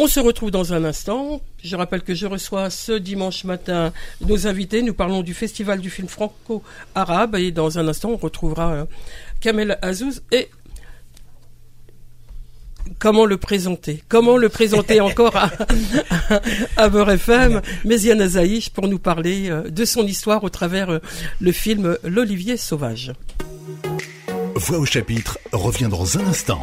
On 0.00 0.06
se 0.06 0.20
retrouve 0.20 0.52
dans 0.52 0.72
un 0.72 0.84
instant. 0.84 1.40
Je 1.62 1.74
rappelle 1.74 2.02
que 2.02 2.14
je 2.14 2.26
reçois 2.26 2.70
ce 2.70 2.92
dimanche 2.92 3.42
matin 3.42 3.92
nos 4.20 4.46
invités. 4.46 4.80
Nous 4.82 4.94
parlons 4.94 5.22
du 5.22 5.34
Festival 5.34 5.80
du 5.80 5.90
film 5.90 6.06
franco-arabe 6.06 7.34
et 7.34 7.50
dans 7.50 7.80
un 7.80 7.88
instant 7.88 8.10
on 8.10 8.16
retrouvera 8.16 8.72
euh, 8.72 8.84
Kamel 9.40 9.76
Azouz 9.82 10.22
et 10.30 10.50
comment 13.00 13.26
le 13.26 13.38
présenter? 13.38 14.04
Comment 14.08 14.36
le 14.36 14.48
présenter 14.48 15.00
encore 15.00 15.34
à, 15.34 15.50
à, 16.76 16.88
Beurre 16.88 17.10
FM 17.10 17.60
Méziane 17.84 18.20
Azaïch 18.20 18.70
pour 18.70 18.86
nous 18.86 19.00
parler 19.00 19.50
euh, 19.50 19.68
de 19.68 19.84
son 19.84 20.06
histoire 20.06 20.44
au 20.44 20.48
travers 20.48 20.90
euh, 20.90 20.98
le 21.40 21.50
film 21.50 21.98
L'Olivier 22.04 22.56
Sauvage. 22.56 23.12
Voix 24.54 24.78
au 24.78 24.86
chapitre 24.86 25.38
revient 25.52 25.88
dans 25.90 26.18
un 26.18 26.26
instant. 26.26 26.62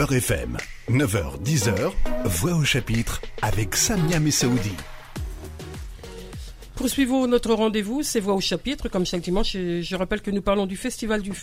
Beurre 0.00 0.14
FM, 0.14 0.56
9h, 0.88 1.42
10h, 1.42 1.92
Voix 2.24 2.54
au 2.54 2.64
chapitre 2.64 3.20
avec 3.42 3.76
Samia 3.76 4.18
Messaoudi. 4.18 4.72
Poursuivons 6.74 7.26
notre 7.26 7.52
rendez-vous, 7.52 8.02
c'est 8.02 8.20
Voix 8.20 8.32
au 8.32 8.40
chapitre, 8.40 8.88
comme 8.88 9.04
chaque 9.04 9.20
dimanche. 9.20 9.52
Je, 9.52 9.96
rappelle 9.96 10.22
que 10.22 10.30
nous 10.30 10.40
parlons 10.40 10.64
du 10.64 10.78
festival 10.78 11.20
du, 11.20 11.34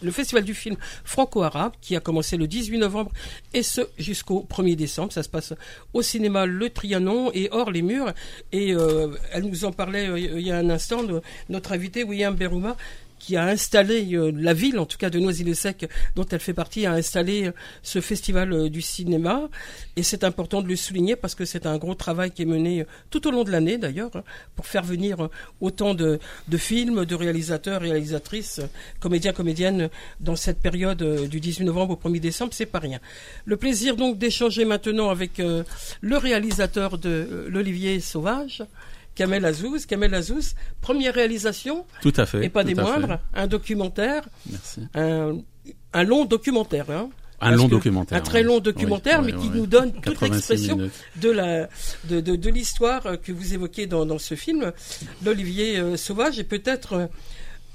le 0.00 0.10
festival 0.10 0.44
du 0.44 0.54
film 0.54 0.76
franco-arabe 1.04 1.72
qui 1.82 1.94
a 1.94 2.00
commencé 2.00 2.38
le 2.38 2.46
18 2.46 2.78
novembre 2.78 3.12
et 3.52 3.62
ce 3.62 3.82
jusqu'au 3.98 4.46
1er 4.48 4.76
décembre. 4.76 5.12
Ça 5.12 5.22
se 5.22 5.28
passe 5.28 5.52
au 5.92 6.00
cinéma 6.00 6.46
Le 6.46 6.70
Trianon 6.70 7.30
et 7.34 7.50
hors 7.52 7.70
les 7.70 7.82
murs. 7.82 8.14
Et 8.50 8.72
euh, 8.72 9.08
elle 9.30 9.44
nous 9.44 9.66
en 9.66 9.72
parlait 9.72 10.08
euh, 10.08 10.18
il 10.18 10.40
y 10.40 10.50
a 10.50 10.56
un 10.56 10.70
instant, 10.70 11.02
notre 11.50 11.72
invité 11.72 12.02
William 12.02 12.34
Berouma 12.34 12.78
qui 13.26 13.34
a 13.34 13.44
installé 13.44 14.14
euh, 14.14 14.30
la 14.36 14.52
ville, 14.52 14.78
en 14.78 14.86
tout 14.86 14.98
cas 14.98 15.10
de 15.10 15.18
Noisy-le-Sec, 15.18 15.90
dont 16.14 16.24
elle 16.30 16.38
fait 16.38 16.54
partie, 16.54 16.86
a 16.86 16.92
installé 16.92 17.46
euh, 17.46 17.52
ce 17.82 18.00
festival 18.00 18.52
euh, 18.52 18.68
du 18.68 18.80
cinéma. 18.80 19.48
Et 19.96 20.04
c'est 20.04 20.22
important 20.22 20.62
de 20.62 20.68
le 20.68 20.76
souligner 20.76 21.16
parce 21.16 21.34
que 21.34 21.44
c'est 21.44 21.66
un 21.66 21.76
gros 21.76 21.96
travail 21.96 22.30
qui 22.30 22.42
est 22.42 22.46
mené 22.46 22.86
tout 23.10 23.26
au 23.26 23.32
long 23.32 23.42
de 23.42 23.50
l'année 23.50 23.78
d'ailleurs 23.78 24.14
hein, 24.14 24.22
pour 24.54 24.66
faire 24.66 24.84
venir 24.84 25.28
autant 25.60 25.94
de, 25.94 26.20
de, 26.46 26.56
films, 26.56 27.04
de 27.04 27.14
réalisateurs, 27.16 27.80
réalisatrices, 27.80 28.60
comédiens, 29.00 29.32
comédiennes 29.32 29.90
dans 30.20 30.36
cette 30.36 30.60
période 30.60 31.02
du 31.28 31.40
18 31.40 31.64
novembre 31.64 31.98
au 32.00 32.08
1er 32.08 32.20
décembre. 32.20 32.52
C'est 32.54 32.66
pas 32.66 32.78
rien. 32.78 33.00
Le 33.44 33.56
plaisir 33.56 33.96
donc 33.96 34.18
d'échanger 34.18 34.64
maintenant 34.64 35.10
avec 35.10 35.38
le 35.38 36.16
réalisateur 36.16 36.96
de 36.96 37.48
l'Olivier 37.48 37.98
Sauvage. 37.98 38.62
Kamel 39.16 39.44
Azouz. 39.44 39.86
Kamel 39.86 40.14
Azouz, 40.14 40.54
première 40.80 41.14
réalisation. 41.14 41.84
Tout 42.02 42.12
à 42.16 42.26
fait. 42.26 42.44
Et 42.44 42.48
pas 42.48 42.62
des 42.62 42.74
moindres, 42.76 43.18
un 43.34 43.48
documentaire. 43.48 44.28
Merci. 44.48 44.82
Un, 44.94 46.04
long 46.04 46.26
documentaire. 46.26 46.90
Hein. 46.90 47.08
Un 47.40 47.52
long 47.52 47.68
documentaire. 47.68 48.18
Un 48.18 48.20
très 48.20 48.42
long 48.42 48.60
documentaire, 48.60 49.22
mais 49.22 49.32
qui 49.32 49.50
nous 49.50 49.66
donne 49.66 49.92
toute 49.92 50.20
l'expression 50.20 50.78
de 51.16 51.30
la 51.30 51.68
de, 52.08 52.20
de, 52.20 52.36
de 52.36 52.50
l'histoire 52.50 53.20
que 53.22 53.32
vous 53.32 53.54
évoquez 53.54 53.86
dans, 53.86 54.06
dans 54.06 54.18
ce 54.18 54.34
film, 54.34 54.72
l'Olivier 55.24 55.78
euh, 55.78 55.96
Sauvage, 55.96 56.38
et 56.38 56.44
peut-être 56.44 56.92
euh, 56.94 57.06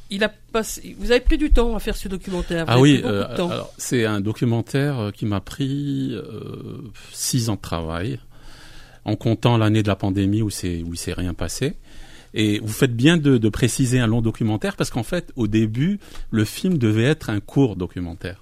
il 0.09 0.23
a 0.23 0.29
passé. 0.51 0.95
Vous 0.99 1.11
avez 1.11 1.21
pris 1.21 1.37
du 1.37 1.51
temps 1.51 1.75
à 1.75 1.79
faire 1.79 1.95
ce 1.95 2.07
documentaire. 2.07 2.65
ah 2.67 2.79
oui, 2.79 3.01
euh, 3.05 3.25
c'est 3.77 4.05
un 4.05 4.19
documentaire 4.19 5.11
qui 5.13 5.25
m'a 5.25 5.41
pris 5.41 6.15
six 7.11 7.49
ans 7.49 7.55
de 7.55 7.61
travail 7.61 8.19
en 9.05 9.15
comptant 9.15 9.57
l'année 9.57 9.83
de 9.83 9.87
la 9.87 9.95
pandémie 9.95 10.41
où 10.41 10.49
c'est 10.49 10.83
où 10.83 10.93
il 10.93 10.97
s'est 10.97 11.13
rien 11.13 11.33
passé. 11.33 11.73
Et 12.33 12.59
vous 12.59 12.71
faites 12.71 12.95
bien 12.95 13.17
de, 13.17 13.37
de 13.37 13.49
préciser 13.49 13.99
un 13.99 14.07
long 14.07 14.21
documentaire 14.21 14.75
parce 14.75 14.89
qu'en 14.89 15.03
fait, 15.03 15.31
au 15.35 15.47
début, 15.47 15.99
le 16.29 16.45
film 16.45 16.77
devait 16.77 17.03
être 17.03 17.29
un 17.29 17.41
court 17.41 17.75
documentaire. 17.75 18.41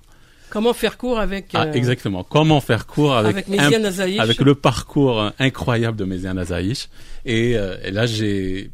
Comment 0.49 0.73
faire 0.73 0.97
court 0.97 1.19
avec 1.19 1.51
ah, 1.53 1.65
euh, 1.65 1.73
exactement. 1.73 2.23
Comment 2.23 2.59
faire 2.59 2.87
court 2.87 3.15
avec 3.15 3.47
avec, 3.49 4.19
avec 4.19 4.39
le 4.41 4.55
parcours 4.55 5.31
incroyable 5.37 5.97
de 5.97 6.05
Méziane 6.05 6.39
Azaïch. 6.39 6.89
Et, 7.25 7.55
euh, 7.55 7.77
et 7.83 7.91
là, 7.91 8.05
j'ai 8.05 8.71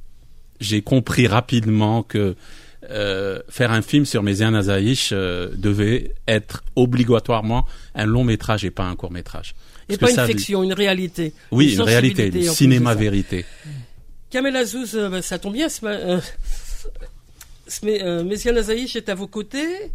j'ai 0.61 0.81
compris 0.81 1.27
rapidement 1.27 2.01
que 2.03 2.35
euh, 2.89 3.39
faire 3.49 3.71
un 3.71 3.81
film 3.81 4.05
sur 4.05 4.23
Méziane 4.23 4.55
Azaïch 4.55 5.09
euh, 5.11 5.49
devait 5.55 6.13
être 6.27 6.63
obligatoirement 6.75 7.65
un 7.93 8.05
long 8.05 8.23
métrage 8.23 8.65
et 8.65 8.71
pas 8.71 8.83
un 8.83 8.95
court 8.95 9.11
métrage. 9.11 9.55
Et 9.89 9.97
pas 9.97 10.11
une 10.11 10.27
fiction, 10.27 10.63
une 10.63 10.73
réalité. 10.73 11.33
Oui, 11.51 11.73
une, 11.73 11.81
réalité, 11.81 12.29
du 12.29 12.43
cinéma 12.43 12.95
vérité. 12.95 13.45
Kamel 14.29 14.55
Azouz, 14.55 14.95
euh, 14.95 15.09
bah, 15.09 15.21
ça 15.21 15.37
tombe 15.39 15.53
bien. 15.53 15.67
Messiane 18.23 18.57
Azaïch 18.57 18.95
est 18.95 19.09
à 19.09 19.15
vos 19.15 19.27
côtés. 19.27 19.91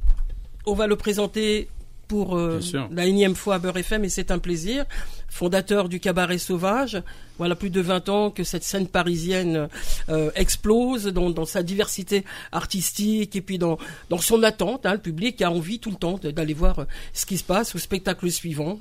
On 0.66 0.74
va 0.74 0.86
le 0.86 0.96
présenter 0.96 1.68
pour 2.10 2.36
euh, 2.36 2.58
la 2.90 3.06
énième 3.06 3.36
fois 3.36 3.54
à 3.54 3.58
Beurre 3.60 3.76
FM 3.76 4.04
et 4.04 4.08
c'est 4.08 4.32
un 4.32 4.40
plaisir. 4.40 4.84
Fondateur 5.28 5.88
du 5.88 6.00
Cabaret 6.00 6.38
Sauvage, 6.38 7.00
voilà 7.38 7.54
plus 7.54 7.70
de 7.70 7.80
20 7.80 8.08
ans 8.08 8.30
que 8.32 8.42
cette 8.42 8.64
scène 8.64 8.88
parisienne 8.88 9.68
euh, 10.08 10.32
explose 10.34 11.04
dans, 11.06 11.30
dans, 11.30 11.44
sa 11.44 11.62
diversité 11.62 12.24
artistique 12.50 13.36
et 13.36 13.40
puis 13.40 13.58
dans, 13.58 13.78
dans 14.08 14.18
son 14.18 14.42
attente. 14.42 14.86
Hein, 14.86 14.94
le 14.94 14.98
public 14.98 15.40
a 15.40 15.52
envie 15.52 15.78
tout 15.78 15.90
le 15.90 15.96
temps 15.96 16.18
d'aller 16.20 16.52
voir 16.52 16.80
euh, 16.80 16.84
ce 17.12 17.26
qui 17.26 17.38
se 17.38 17.44
passe 17.44 17.76
au 17.76 17.78
spectacle 17.78 18.28
suivant. 18.28 18.76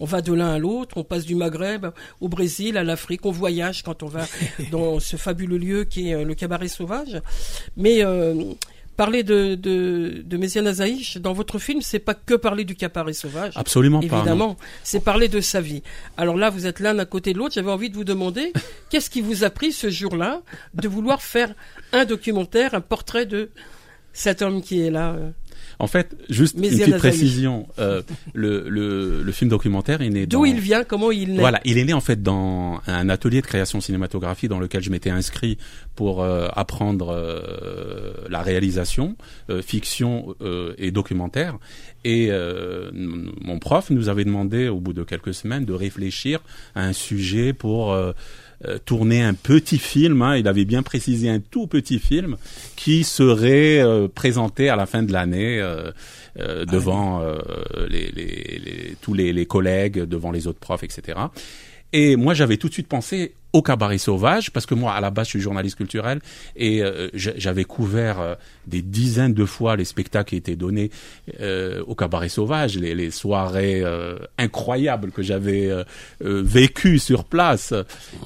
On 0.00 0.04
va 0.04 0.20
de 0.20 0.32
l'un 0.32 0.54
à 0.54 0.58
l'autre, 0.58 0.96
on 0.96 1.04
passe 1.04 1.24
du 1.24 1.36
Maghreb 1.36 1.86
au 2.20 2.28
Brésil, 2.28 2.76
à 2.76 2.82
l'Afrique, 2.82 3.24
on 3.26 3.30
voyage 3.30 3.84
quand 3.84 4.02
on 4.02 4.08
va 4.08 4.26
dans 4.72 4.98
ce 4.98 5.16
fabuleux 5.16 5.58
lieu 5.58 5.84
qui 5.84 6.10
est 6.10 6.24
le 6.24 6.34
Cabaret 6.34 6.66
Sauvage. 6.66 7.22
Mais 7.76 8.02
parler 8.96 9.22
de, 9.22 9.54
de, 9.54 10.22
de 10.24 10.36
Méziane 10.36 10.66
Azaïch 10.66 11.16
dans 11.16 11.32
votre 11.32 11.58
film, 11.58 11.80
c'est 11.82 11.98
pas 11.98 12.14
que 12.14 12.34
parler 12.34 12.64
du 12.64 12.74
cabaret 12.74 13.12
sauvage. 13.12 13.52
Absolument 13.56 14.00
pas. 14.00 14.16
Évidemment, 14.18 14.56
c'est 14.82 15.00
parler 15.00 15.28
de 15.28 15.40
sa 15.40 15.60
vie. 15.60 15.82
Alors 16.16 16.36
là, 16.36 16.50
vous 16.50 16.66
êtes 16.66 16.80
l'un 16.80 16.98
à 16.98 17.04
côté 17.04 17.32
de 17.32 17.38
l'autre. 17.38 17.54
J'avais 17.54 17.70
envie 17.70 17.90
de 17.90 17.96
vous 17.96 18.04
demander 18.04 18.52
qu'est-ce 18.90 19.10
qui 19.10 19.20
vous 19.20 19.44
a 19.44 19.50
pris 19.50 19.72
ce 19.72 19.90
jour-là 19.90 20.42
de 20.74 20.88
vouloir 20.88 21.22
faire 21.22 21.54
un 21.92 22.04
documentaire, 22.04 22.74
un 22.74 22.80
portrait 22.80 23.26
de 23.26 23.50
cet 24.12 24.42
homme 24.42 24.62
qui 24.62 24.82
est 24.82 24.90
là. 24.90 25.16
Euh, 25.72 25.84
en 25.84 25.86
fait, 25.86 26.16
juste 26.28 26.56
une 26.56 26.62
petite 26.62 26.96
précision. 26.96 27.66
Euh, 27.78 28.02
le, 28.34 28.68
le, 28.68 29.22
le, 29.22 29.32
film 29.32 29.50
documentaire 29.50 30.02
est 30.02 30.10
né. 30.10 30.26
D'où 30.26 30.46
il 30.46 30.60
vient 30.60 30.84
Comment 30.84 31.10
il 31.10 31.34
naît 31.34 31.40
Voilà, 31.40 31.60
il 31.64 31.78
est 31.78 31.84
né 31.84 31.92
en 31.92 32.00
fait 32.00 32.22
dans 32.22 32.80
un 32.86 33.08
atelier 33.08 33.40
de 33.40 33.46
création 33.46 33.80
cinématographique 33.80 34.48
dans 34.48 34.60
lequel 34.60 34.82
je 34.82 34.90
m'étais 34.90 35.10
inscrit 35.10 35.58
pour 35.94 36.22
euh, 36.22 36.48
apprendre 36.54 37.10
euh, 37.10 38.12
la 38.28 38.42
réalisation, 38.42 39.16
euh, 39.50 39.62
fiction 39.62 40.34
et 40.78 40.90
documentaire. 40.90 41.58
Et 42.04 42.30
mon 42.92 43.58
prof 43.58 43.90
nous 43.90 44.08
avait 44.08 44.24
demandé 44.24 44.68
au 44.68 44.80
bout 44.80 44.92
de 44.92 45.04
quelques 45.04 45.34
semaines 45.34 45.64
de 45.64 45.72
réfléchir 45.72 46.40
à 46.74 46.84
un 46.84 46.92
sujet 46.92 47.52
pour 47.52 47.96
euh, 48.66 48.78
tourner 48.84 49.22
un 49.22 49.34
petit 49.34 49.78
film. 49.78 50.22
Hein, 50.22 50.36
il 50.36 50.46
avait 50.46 50.64
bien 50.64 50.82
précisé 50.82 51.28
un 51.28 51.40
tout 51.40 51.66
petit 51.66 51.98
film 51.98 52.36
qui 52.76 53.02
serait 53.02 53.80
euh, 53.80 54.06
présenté 54.06 54.68
à 54.68 54.76
la 54.76 54.86
fin 54.86 55.02
de 55.02 55.12
l'année 55.12 55.60
euh, 55.60 55.90
ah 56.38 56.64
devant 56.64 57.22
les, 57.90 58.10
les, 58.10 58.96
tous 59.02 59.12
les, 59.12 59.32
les, 59.34 59.44
collègues, 59.44 60.04
devant 60.04 60.30
les 60.30 60.46
autres 60.46 60.60
profs, 60.60 60.82
etc. 60.82 61.18
Et 61.92 62.16
moi, 62.16 62.32
j'avais 62.32 62.56
tout 62.56 62.68
de 62.68 62.72
suite 62.72 62.88
pensé 62.88 63.34
au 63.52 63.60
cabaret 63.60 63.98
sauvage, 63.98 64.50
parce 64.50 64.64
que 64.64 64.74
moi, 64.74 64.94
à 64.94 65.00
la 65.00 65.10
base, 65.10 65.26
je 65.26 65.30
suis 65.30 65.40
journaliste 65.40 65.76
culturel 65.76 66.20
et 66.56 66.82
euh, 66.82 67.08
j'avais 67.14 67.64
couvert 67.64 68.20
euh, 68.20 68.34
des 68.66 68.80
dizaines 68.80 69.34
de 69.34 69.44
fois 69.44 69.76
les 69.76 69.84
spectacles 69.84 70.30
qui 70.30 70.36
étaient 70.36 70.56
donnés 70.56 70.90
euh, 71.40 71.82
au 71.86 71.94
cabaret 71.94 72.30
sauvage, 72.30 72.78
les, 72.78 72.94
les 72.94 73.10
soirées 73.10 73.82
incroyables 74.38 75.10
que 75.10 75.22
j'avais 75.22 75.70
vécues 76.20 76.98
sur 76.98 77.24
place. 77.24 77.74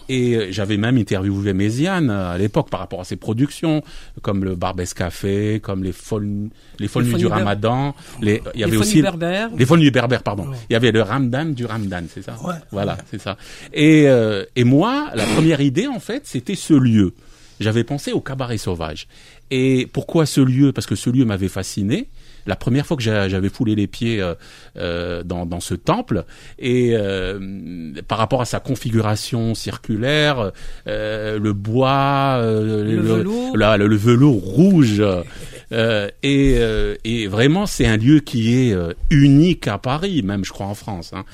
Et 0.08 0.52
j'avais 0.52 0.76
même 0.76 0.96
interviewé 0.96 1.52
Méziane 1.52 2.10
à 2.10 2.38
l'époque 2.38 2.70
par 2.70 2.80
rapport 2.80 3.00
à 3.00 3.04
ses 3.04 3.16
productions, 3.16 3.82
comme 4.22 4.44
le 4.44 4.54
Barbès 4.54 4.92
Café, 4.94 5.60
comme 5.60 5.82
les 5.82 5.92
folles, 5.92 6.48
les 6.78 6.88
folles 6.88 7.04
nuits 7.04 7.14
du 7.14 7.26
Ramadan. 7.26 7.94
Les, 8.20 8.42
il 8.54 8.60
y 8.60 8.64
avait 8.64 8.76
aussi 8.76 9.02
berbères. 9.02 9.50
les 9.56 9.66
folles 9.66 9.80
nuits 9.80 9.90
berbères, 9.90 10.22
pardon. 10.22 10.46
Il 10.70 10.72
y 10.72 10.76
avait 10.76 10.92
le 10.92 11.02
Ramdan 11.02 11.46
du 11.46 11.64
Ramdan, 11.66 12.04
c'est 12.12 12.22
ça? 12.22 12.36
Ouais. 12.44 12.54
Voilà, 12.70 12.98
c'est 13.10 13.20
ça. 13.20 13.36
Et, 13.72 14.06
et 14.54 14.64
moi, 14.64 15.10
la 15.16 15.24
première 15.24 15.60
idée, 15.60 15.86
en 15.86 16.00
fait, 16.00 16.26
c'était 16.26 16.54
ce 16.54 16.74
lieu. 16.74 17.14
J'avais 17.58 17.84
pensé 17.84 18.12
au 18.12 18.20
cabaret 18.20 18.58
sauvage. 18.58 19.08
Et 19.50 19.88
pourquoi 19.92 20.26
ce 20.26 20.40
lieu? 20.40 20.72
Parce 20.72 20.86
que 20.86 20.94
ce 20.94 21.08
lieu 21.08 21.24
m'avait 21.24 21.48
fasciné. 21.48 22.08
La 22.46 22.54
première 22.54 22.86
fois 22.86 22.96
que 22.96 23.02
j'avais 23.02 23.48
foulé 23.48 23.74
les 23.74 23.88
pieds 23.88 24.20
euh, 24.20 24.34
euh, 24.76 25.24
dans, 25.24 25.60
ce 25.60 25.74
temple, 25.74 26.24
et 26.58 26.90
euh, 26.92 27.92
par 28.06 28.18
rapport 28.18 28.40
à 28.40 28.44
sa 28.44 28.60
configuration 28.60 29.54
circulaire, 29.54 30.52
le 30.86 31.52
bois, 31.52 32.38
le, 32.40 33.00
velours. 33.00 33.56
le, 33.56 33.96
velours 33.96 34.44
rouge, 34.44 35.02
et, 35.72 36.56
et, 37.04 37.26
vraiment 37.26 37.66
c'est 37.66 37.86
un 37.86 37.96
lieu 37.96 38.20
qui 38.20 38.54
est 38.54 38.76
unique 39.10 39.66
à 39.66 39.78
Paris, 39.78 40.22
même 40.22 40.44
je 40.44 40.52
crois 40.52 40.66
en 40.66 40.74
France. 40.74 41.12
Hein. 41.14 41.24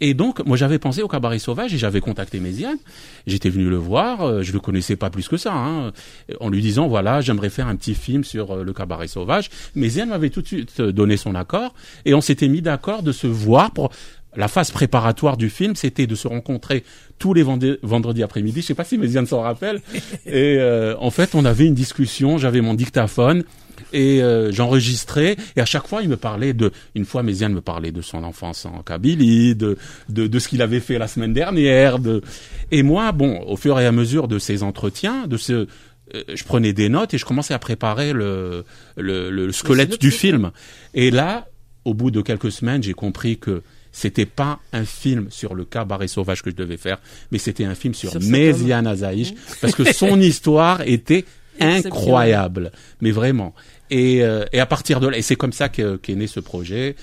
Et 0.00 0.14
donc, 0.14 0.44
moi, 0.44 0.56
j'avais 0.56 0.78
pensé 0.78 1.02
au 1.02 1.08
cabaret 1.08 1.38
sauvage 1.38 1.72
et 1.72 1.78
j'avais 1.78 2.00
contacté 2.00 2.40
Méziane. 2.40 2.78
J'étais 3.26 3.48
venu 3.48 3.68
le 3.68 3.76
voir. 3.76 4.22
Euh, 4.22 4.42
je 4.42 4.52
le 4.52 4.60
connaissais 4.60 4.96
pas 4.96 5.10
plus 5.10 5.28
que 5.28 5.36
ça, 5.36 5.52
hein, 5.54 5.92
en 6.40 6.48
lui 6.48 6.60
disant 6.60 6.88
voilà, 6.88 7.20
j'aimerais 7.20 7.50
faire 7.50 7.68
un 7.68 7.76
petit 7.76 7.94
film 7.94 8.24
sur 8.24 8.50
euh, 8.50 8.64
le 8.64 8.72
cabaret 8.72 9.08
sauvage. 9.08 9.50
Méziane 9.74 10.08
m'avait 10.08 10.30
tout 10.30 10.42
de 10.42 10.46
suite 10.46 10.80
euh, 10.80 10.92
donné 10.92 11.16
son 11.16 11.34
accord 11.34 11.74
et 12.04 12.14
on 12.14 12.20
s'était 12.20 12.48
mis 12.48 12.60
d'accord 12.60 13.02
de 13.02 13.12
se 13.12 13.26
voir 13.26 13.70
pour 13.70 13.90
la 14.36 14.48
phase 14.48 14.70
préparatoire 14.70 15.36
du 15.36 15.50
film, 15.50 15.76
c'était 15.76 16.06
de 16.06 16.14
se 16.14 16.28
rencontrer 16.28 16.84
tous 17.18 17.34
les 17.34 17.42
vendredis 17.42 18.22
après-midi. 18.22 18.62
Je 18.62 18.66
sais 18.66 18.74
pas 18.74 18.84
si 18.84 18.98
Méziane 18.98 19.26
s'en 19.26 19.40
rappelle. 19.40 19.80
Et 20.26 20.58
en 20.98 21.10
fait, 21.10 21.34
on 21.34 21.44
avait 21.44 21.66
une 21.66 21.74
discussion. 21.74 22.38
J'avais 22.38 22.60
mon 22.60 22.74
dictaphone 22.74 23.44
et 23.92 24.22
euh, 24.22 24.52
j'enregistrais 24.52 25.36
et 25.56 25.60
à 25.60 25.64
chaque 25.64 25.86
fois 25.86 26.02
il 26.02 26.08
me 26.08 26.16
parlait 26.16 26.52
de 26.52 26.72
une 26.94 27.04
fois 27.04 27.22
Méziane 27.22 27.52
me 27.52 27.60
parlait 27.60 27.92
de 27.92 28.02
son 28.02 28.24
enfance 28.24 28.66
en 28.66 28.82
Kabylie 28.82 29.54
de 29.54 29.76
de, 30.08 30.26
de 30.26 30.38
ce 30.38 30.48
qu'il 30.48 30.62
avait 30.62 30.80
fait 30.80 30.98
la 30.98 31.08
semaine 31.08 31.32
dernière 31.32 31.98
de 31.98 32.22
et 32.70 32.82
moi 32.82 33.12
bon 33.12 33.42
au 33.46 33.56
fur 33.56 33.78
et 33.80 33.86
à 33.86 33.92
mesure 33.92 34.28
de 34.28 34.38
ces 34.38 34.62
entretiens 34.62 35.26
de 35.26 35.36
ce 35.36 35.66
euh, 36.14 36.22
je 36.34 36.44
prenais 36.44 36.72
des 36.72 36.88
notes 36.88 37.14
et 37.14 37.18
je 37.18 37.24
commençais 37.24 37.54
à 37.54 37.58
préparer 37.58 38.12
le 38.12 38.64
le, 38.96 39.30
le 39.30 39.52
squelette 39.52 40.00
du 40.00 40.10
film 40.10 40.50
et 40.94 41.10
là 41.10 41.48
au 41.84 41.94
bout 41.94 42.10
de 42.10 42.20
quelques 42.20 42.52
semaines 42.52 42.82
j'ai 42.82 42.94
compris 42.94 43.38
que 43.38 43.62
c'était 43.94 44.26
pas 44.26 44.58
un 44.72 44.84
film 44.84 45.28
sur 45.30 45.54
le 45.54 45.64
cabaret 45.64 46.08
sauvage 46.08 46.42
que 46.42 46.50
je 46.50 46.56
devais 46.56 46.76
faire, 46.76 46.98
mais 47.30 47.38
c'était 47.38 47.64
un 47.64 47.76
film 47.76 47.94
sur, 47.94 48.10
sur 48.10 48.20
Méziane 48.20 48.88
Azaïch, 48.88 49.34
parce 49.60 49.74
que 49.74 49.84
son 49.92 50.20
histoire 50.20 50.82
était 50.82 51.24
incroyable, 51.60 52.72
mais 53.00 53.12
vraiment. 53.12 53.54
Et, 53.90 54.24
euh, 54.24 54.44
et 54.52 54.58
à 54.58 54.66
partir 54.66 54.98
de 54.98 55.06
là, 55.06 55.16
et 55.16 55.22
c'est 55.22 55.36
comme 55.36 55.52
ça 55.52 55.68
qu'est 55.68 56.00
né 56.08 56.26
ce 56.26 56.40
projet. 56.40 56.96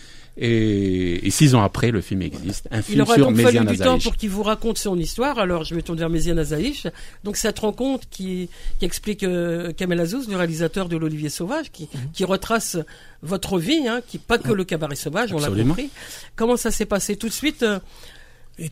Et, 0.44 1.28
et, 1.28 1.30
six 1.30 1.54
ans 1.54 1.62
après, 1.62 1.92
le 1.92 2.02
film 2.02 2.24
existe. 2.24 2.68
Un 2.72 2.82
film 2.82 2.98
Il 2.98 3.02
aura 3.04 3.14
sur 3.14 3.28
donc 3.28 3.40
fallu 3.40 3.64
du 3.64 3.78
temps 3.78 4.00
pour 4.00 4.16
qu'il 4.16 4.32
vous 4.32 4.42
raconte 4.42 4.80
son 4.80 4.98
histoire. 4.98 5.38
Alors, 5.38 5.66
je 5.66 5.76
me 5.76 5.84
tourne 5.84 6.00
vers 6.00 6.10
Méziane 6.10 6.40
Azaïch. 6.40 6.88
Donc, 7.24 7.38
cette 7.38 7.60
rencontre 7.60 8.06
qui, 8.10 8.50
qui 8.80 8.86
explique 8.86 9.22
euh, 9.22 9.72
Kamel 9.72 10.00
Azouz, 10.00 10.28
le 10.28 10.36
réalisateur 10.36 10.90
de 10.90 10.98
l'Olivier 10.98 11.30
Sauvage, 11.30 11.72
qui, 11.72 11.84
mhm. 11.94 12.12
qui 12.12 12.26
retrace 12.26 12.78
votre 13.22 13.60
vie, 13.60 13.88
hein, 13.88 14.02
qui 14.08 14.18
pas 14.18 14.40
que 14.40 14.52
le 14.52 14.64
cabaret 14.64 14.96
sauvage, 14.96 15.32
on 15.32 15.40
l'a 15.40 15.50
compris. 15.50 15.92
Comment 16.36 16.58
ça 16.58 16.72
s'est 16.72 16.86
passé 16.86 17.16
tout 17.18 17.28
de 17.28 17.34
suite 17.34 17.62
euh, 17.62 17.80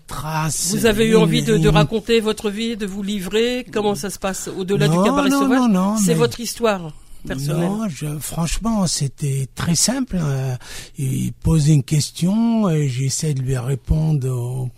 traces. 0.08 0.72
Vous 0.72 0.88
avez 0.88 1.06
eu 1.06 1.16
envie 1.16 1.44
de, 1.44 1.58
de, 1.58 1.70
raconter 1.70 2.20
votre 2.20 2.50
vie, 2.50 2.78
de 2.78 2.88
vous 2.88 3.04
livrer? 3.04 3.64
Comment 3.72 3.94
ça 3.94 4.10
se 4.10 4.18
passe 4.18 4.50
au-delà 4.58 4.88
du 4.88 4.98
cabaret 5.04 5.30
sauvage? 5.30 5.70
C'est 6.04 6.16
votre 6.16 6.40
histoire 6.40 6.94
Non, 7.26 7.88
franchement, 8.20 8.88
c'était 8.88 9.48
très 9.54 9.76
simple. 9.76 10.18
Euh, 10.20 10.56
il 10.98 11.34
pose 11.34 11.70
une 11.70 11.84
question, 11.84 12.70
et 12.70 12.88
j'essaie 12.88 13.34
de 13.34 13.42
lui 13.42 13.58
répondre 13.58 14.70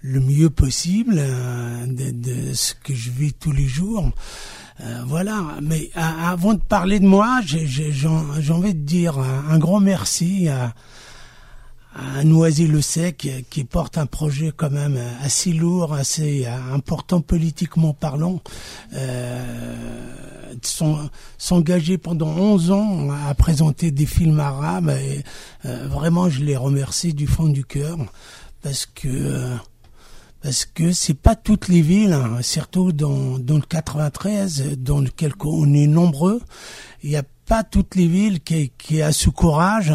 le 0.00 0.20
mieux 0.20 0.50
possible 0.50 1.14
euh, 1.18 1.86
de, 1.86 2.10
de, 2.10 2.54
ce 2.54 2.74
que 2.74 2.94
je 2.94 3.10
vis 3.10 3.32
tous 3.32 3.52
les 3.52 3.66
jours. 3.66 4.10
Euh, 4.80 5.02
voilà, 5.06 5.40
mais 5.62 5.90
avant 5.94 6.54
de 6.54 6.62
parler 6.62 6.98
de 6.98 7.06
moi, 7.06 7.40
j'ai 7.44 8.06
envie 8.50 8.74
de 8.74 8.84
dire 8.84 9.18
un, 9.18 9.44
un 9.50 9.58
grand 9.58 9.78
merci 9.78 10.48
à, 10.48 10.74
à 11.94 12.24
Noisy-le-Sec 12.24 13.46
qui 13.50 13.64
porte 13.64 13.98
un 13.98 14.06
projet 14.06 14.52
quand 14.54 14.70
même 14.70 14.98
assez 15.22 15.52
lourd, 15.52 15.92
assez 15.92 16.46
important 16.46 17.20
politiquement 17.20 17.92
parlant, 17.92 18.40
euh, 18.94 20.54
s'engager 21.38 21.98
pendant 21.98 22.28
11 22.28 22.70
ans 22.70 23.08
à 23.26 23.34
présenter 23.34 23.90
des 23.90 24.06
films 24.06 24.40
arabes 24.40 24.90
et 24.90 25.22
euh, 25.66 25.86
vraiment 25.88 26.28
je 26.28 26.42
les 26.42 26.56
remercie 26.56 27.14
du 27.14 27.26
fond 27.26 27.48
du 27.48 27.64
cœur 27.64 27.98
parce 28.62 28.86
que 28.86 29.56
parce 30.42 30.64
que 30.64 30.90
c'est 30.90 31.14
pas 31.14 31.36
toutes 31.36 31.68
les 31.68 31.82
villes, 31.82 32.12
hein, 32.12 32.38
surtout 32.42 32.90
dans, 32.90 33.38
le 33.38 33.60
93, 33.60 34.76
dans 34.76 34.98
lequel 34.98 35.32
on 35.44 35.72
est 35.72 35.86
nombreux, 35.86 36.40
il 37.04 37.10
n'y 37.10 37.16
a 37.16 37.22
pas 37.46 37.62
toutes 37.62 37.94
les 37.94 38.08
villes 38.08 38.40
qui, 38.40 38.72
qui 38.76 39.02
a 39.02 39.12
ce 39.12 39.30
courage 39.30 39.92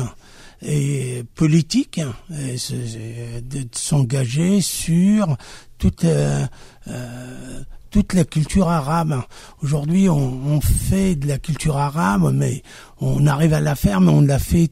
et 0.62 1.24
politique 1.36 2.00
hein, 2.00 2.14
de 2.30 3.68
s'engager 3.74 4.62
sur 4.62 5.38
toute 5.78 6.04
euh, 6.06 6.46
euh, 6.88 7.62
toute 7.90 8.14
la 8.14 8.26
culture 8.26 8.68
arabe. 8.68 9.22
Aujourd'hui, 9.62 10.10
on, 10.10 10.18
on, 10.18 10.62
fait 10.62 11.16
de 11.16 11.28
la 11.28 11.38
culture 11.40 11.78
arabe, 11.78 12.32
mais 12.34 12.62
on 13.00 13.26
arrive 13.28 13.54
à 13.54 13.62
la 13.62 13.76
faire, 13.76 14.02
mais 14.02 14.12
on 14.12 14.22
la 14.22 14.40
fait 14.40 14.72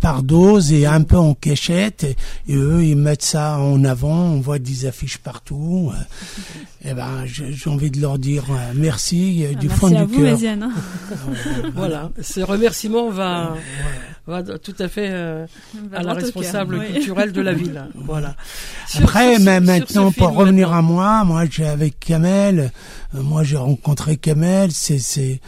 par 0.00 0.22
dose 0.22 0.72
et 0.72 0.86
un 0.86 1.02
peu 1.02 1.16
en 1.16 1.34
cachette. 1.34 2.04
Et, 2.48 2.54
eux, 2.54 2.84
ils 2.84 2.96
mettent 2.96 3.24
ça 3.24 3.58
en 3.58 3.84
avant. 3.84 4.08
On 4.08 4.40
voit 4.40 4.58
des 4.58 4.86
affiches 4.86 5.18
partout. 5.18 5.92
et 6.84 6.88
eh 6.90 6.94
ben, 6.94 7.24
j'ai 7.26 7.70
envie 7.70 7.90
de 7.90 8.00
leur 8.00 8.18
dire 8.18 8.44
euh, 8.50 8.72
merci 8.74 9.44
euh, 9.44 9.54
du 9.54 9.68
ah, 9.70 9.74
fond 9.74 9.88
du 9.88 10.06
cœur. 10.16 10.38
Hein. 10.44 10.72
voilà, 11.74 12.10
ce 12.20 12.40
remerciement 12.40 13.10
va, 13.10 13.54
va 14.26 14.42
tout 14.42 14.74
à 14.78 14.88
fait 14.88 15.08
euh, 15.10 15.46
à 15.92 16.02
la 16.02 16.14
responsable 16.14 16.84
culturelle 16.86 17.32
de 17.32 17.40
la 17.40 17.52
ville. 17.54 17.82
Voilà. 17.94 18.36
Après, 18.96 19.38
mais 19.38 19.60
maintenant, 19.60 20.12
pour 20.12 20.32
revenir 20.34 20.72
à 20.72 20.82
moi, 20.82 21.24
moi, 21.24 21.44
j'ai 21.50 21.66
avec 21.66 21.98
Kamel, 21.98 22.70
moi, 23.14 23.42
j'ai 23.42 23.56
rencontré 23.56 24.16
Kamel. 24.16 24.70
C'est, 24.72 24.98
c'est, 24.98 25.40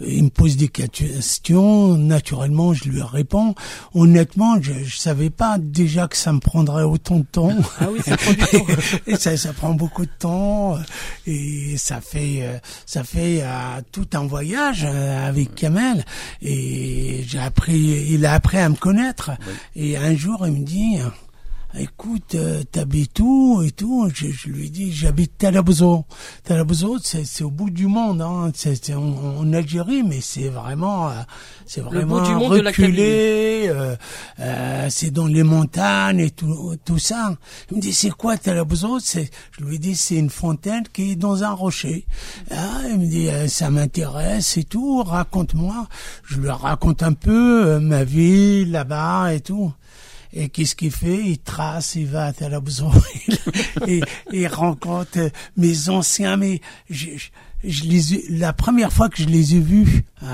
il 0.00 0.24
me 0.24 0.30
pose 0.30 0.56
des 0.56 0.68
questions, 0.68 1.96
naturellement 1.96 2.74
je 2.74 2.88
lui 2.88 3.02
réponds. 3.02 3.54
Honnêtement, 3.94 4.60
je, 4.60 4.72
je 4.84 4.96
savais 4.96 5.30
pas 5.30 5.58
déjà 5.58 6.08
que 6.08 6.16
ça 6.16 6.32
me 6.32 6.40
prendrait 6.40 6.84
autant 6.84 7.18
de 7.18 7.24
temps. 7.24 7.52
Ah 7.80 7.86
oui, 7.92 8.00
ça 8.04 8.16
prend 8.16 8.32
du 8.32 8.38
temps. 8.38 8.66
et 9.06 9.16
ça, 9.16 9.36
ça 9.36 9.52
prend 9.52 9.74
beaucoup 9.74 10.04
de 10.04 10.10
temps 10.18 10.78
et 11.26 11.76
ça 11.76 12.00
fait 12.00 12.40
euh, 12.42 12.58
ça 12.86 13.04
fait 13.04 13.40
euh, 13.42 13.80
tout 13.90 14.08
un 14.14 14.26
voyage 14.26 14.84
euh, 14.84 15.28
avec 15.28 15.54
Kamel 15.54 16.04
et 16.40 17.24
j'ai 17.26 17.38
appris, 17.38 18.06
il 18.10 18.26
a 18.26 18.34
appris 18.34 18.58
à 18.58 18.68
me 18.68 18.76
connaître. 18.76 19.30
Et 19.76 19.96
un 19.96 20.14
jour, 20.16 20.46
il 20.46 20.52
me 20.52 20.64
dit 20.64 20.98
écoute, 21.78 22.34
euh, 22.34 22.62
t'habites 22.70 23.18
où 23.20 23.62
et 23.62 23.70
tout. 23.70 24.08
Je, 24.14 24.28
je 24.28 24.48
lui 24.48 24.70
dis, 24.70 24.92
j'habite 24.92 25.38
Talabzo. 25.38 26.04
Talabzo, 26.44 26.98
c'est, 27.02 27.24
c'est 27.24 27.44
au 27.44 27.50
bout 27.50 27.70
du 27.70 27.86
monde. 27.86 28.20
Hein. 28.22 28.50
C'est, 28.54 28.94
en, 28.94 29.02
en, 29.02 29.52
Algérie, 29.52 30.02
mais 30.02 30.20
c'est 30.20 30.48
vraiment, 30.48 31.08
euh, 31.08 31.12
c'est 31.66 31.80
vraiment 31.80 32.22
du 32.22 32.34
monde 32.34 32.66
reculé. 32.66 33.66
Euh, 33.68 33.96
euh, 34.40 34.86
c'est 34.90 35.10
dans 35.10 35.26
les 35.26 35.42
montagnes 35.42 36.20
et 36.20 36.30
tout, 36.30 36.74
tout 36.84 36.98
ça. 36.98 37.36
Il 37.70 37.78
me 37.78 37.82
dit, 37.82 37.92
c'est 37.92 38.10
quoi 38.10 38.36
Talabzo 38.36 38.98
C'est, 38.98 39.30
je 39.58 39.64
lui 39.64 39.78
dis, 39.78 39.96
c'est 39.96 40.16
une 40.16 40.30
fontaine 40.30 40.84
qui 40.92 41.12
est 41.12 41.16
dans 41.16 41.44
un 41.44 41.52
rocher. 41.52 42.06
Ah, 42.50 42.80
il 42.88 42.98
me 42.98 43.06
dit, 43.06 43.28
euh, 43.28 43.48
ça 43.48 43.70
m'intéresse 43.70 44.56
et 44.56 44.64
tout. 44.64 45.02
Raconte-moi. 45.02 45.86
Je 46.24 46.38
lui 46.38 46.50
raconte 46.50 47.02
un 47.02 47.12
peu 47.12 47.66
euh, 47.66 47.80
ma 47.80 48.04
vie 48.04 48.64
là-bas 48.64 49.34
et 49.34 49.40
tout. 49.40 49.72
Et 50.32 50.48
qu'est-ce 50.48 50.74
qu'il 50.74 50.90
fait? 50.90 51.22
Il 51.24 51.38
trace, 51.38 51.94
il 51.94 52.06
va 52.06 52.32
à 52.40 52.48
la 52.48 52.60
besoin, 52.60 52.94
et 53.86 54.00
il 54.32 54.46
rencontre 54.46 55.30
mes 55.56 55.88
anciens. 55.88 56.36
Mais 56.36 56.60
je 57.64 57.84
les 57.84 58.14
ai, 58.14 58.24
la 58.30 58.52
première 58.52 58.92
fois 58.92 59.08
que 59.08 59.22
je 59.22 59.28
les 59.28 59.54
ai 59.54 59.60
vus 59.60 60.04
euh, 60.22 60.26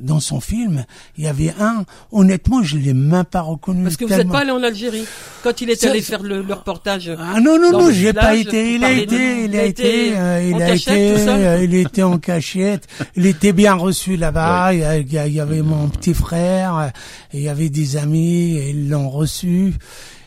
dans 0.00 0.20
son 0.20 0.40
film, 0.40 0.84
il 1.16 1.24
y 1.24 1.26
avait 1.28 1.54
un. 1.60 1.84
Honnêtement, 2.10 2.62
je 2.62 2.76
l'ai 2.76 2.94
même 2.94 3.24
pas 3.24 3.40
reconnu. 3.40 3.84
Parce 3.84 3.96
que 3.96 4.04
tellement. 4.04 4.16
vous 4.16 4.22
n'êtes 4.24 4.32
pas 4.32 4.38
allé 4.40 4.50
en 4.50 4.62
Algérie 4.62 5.04
quand 5.42 5.60
il 5.60 5.70
est 5.70 5.80
Ça, 5.80 5.90
allé 5.90 6.00
ça- 6.02 6.08
faire 6.10 6.22
le, 6.22 6.42
le 6.42 6.54
reportage. 6.54 7.10
Ah 7.18 7.40
non 7.40 7.58
non 7.58 7.70
non, 7.72 7.90
j'ai 7.92 8.12
pas 8.12 8.34
été. 8.34 8.74
Il 8.74 8.84
a 8.84 8.90
été, 8.92 9.44
il 9.44 9.56
a 9.56 9.64
été, 9.64 10.16
euh, 10.16 10.48
il 10.50 10.62
a 10.62 10.66
cachette, 10.68 10.94
été, 10.94 11.12
tout 11.14 11.24
seul 11.26 11.40
euh, 11.40 11.64
il 11.64 11.74
était 11.74 12.02
en 12.02 12.18
cachette. 12.18 12.86
Il 13.16 13.26
était 13.26 13.52
bien 13.52 13.74
reçu 13.74 14.16
là-bas. 14.16 14.72
Il, 14.74 14.80
y 14.80 14.84
a- 14.84 14.98
il 14.98 15.18
a- 15.18 15.26
il 15.26 15.34
y 15.34 15.40
avait 15.40 15.62
mon 15.62 15.88
petit 15.88 16.14
frère, 16.14 16.76
euh, 16.76 16.88
il 17.32 17.40
y 17.40 17.48
avait 17.48 17.68
des 17.70 17.96
amis, 17.96 18.56
et 18.56 18.70
ils 18.70 18.88
l'ont 18.88 19.10
reçu. 19.10 19.74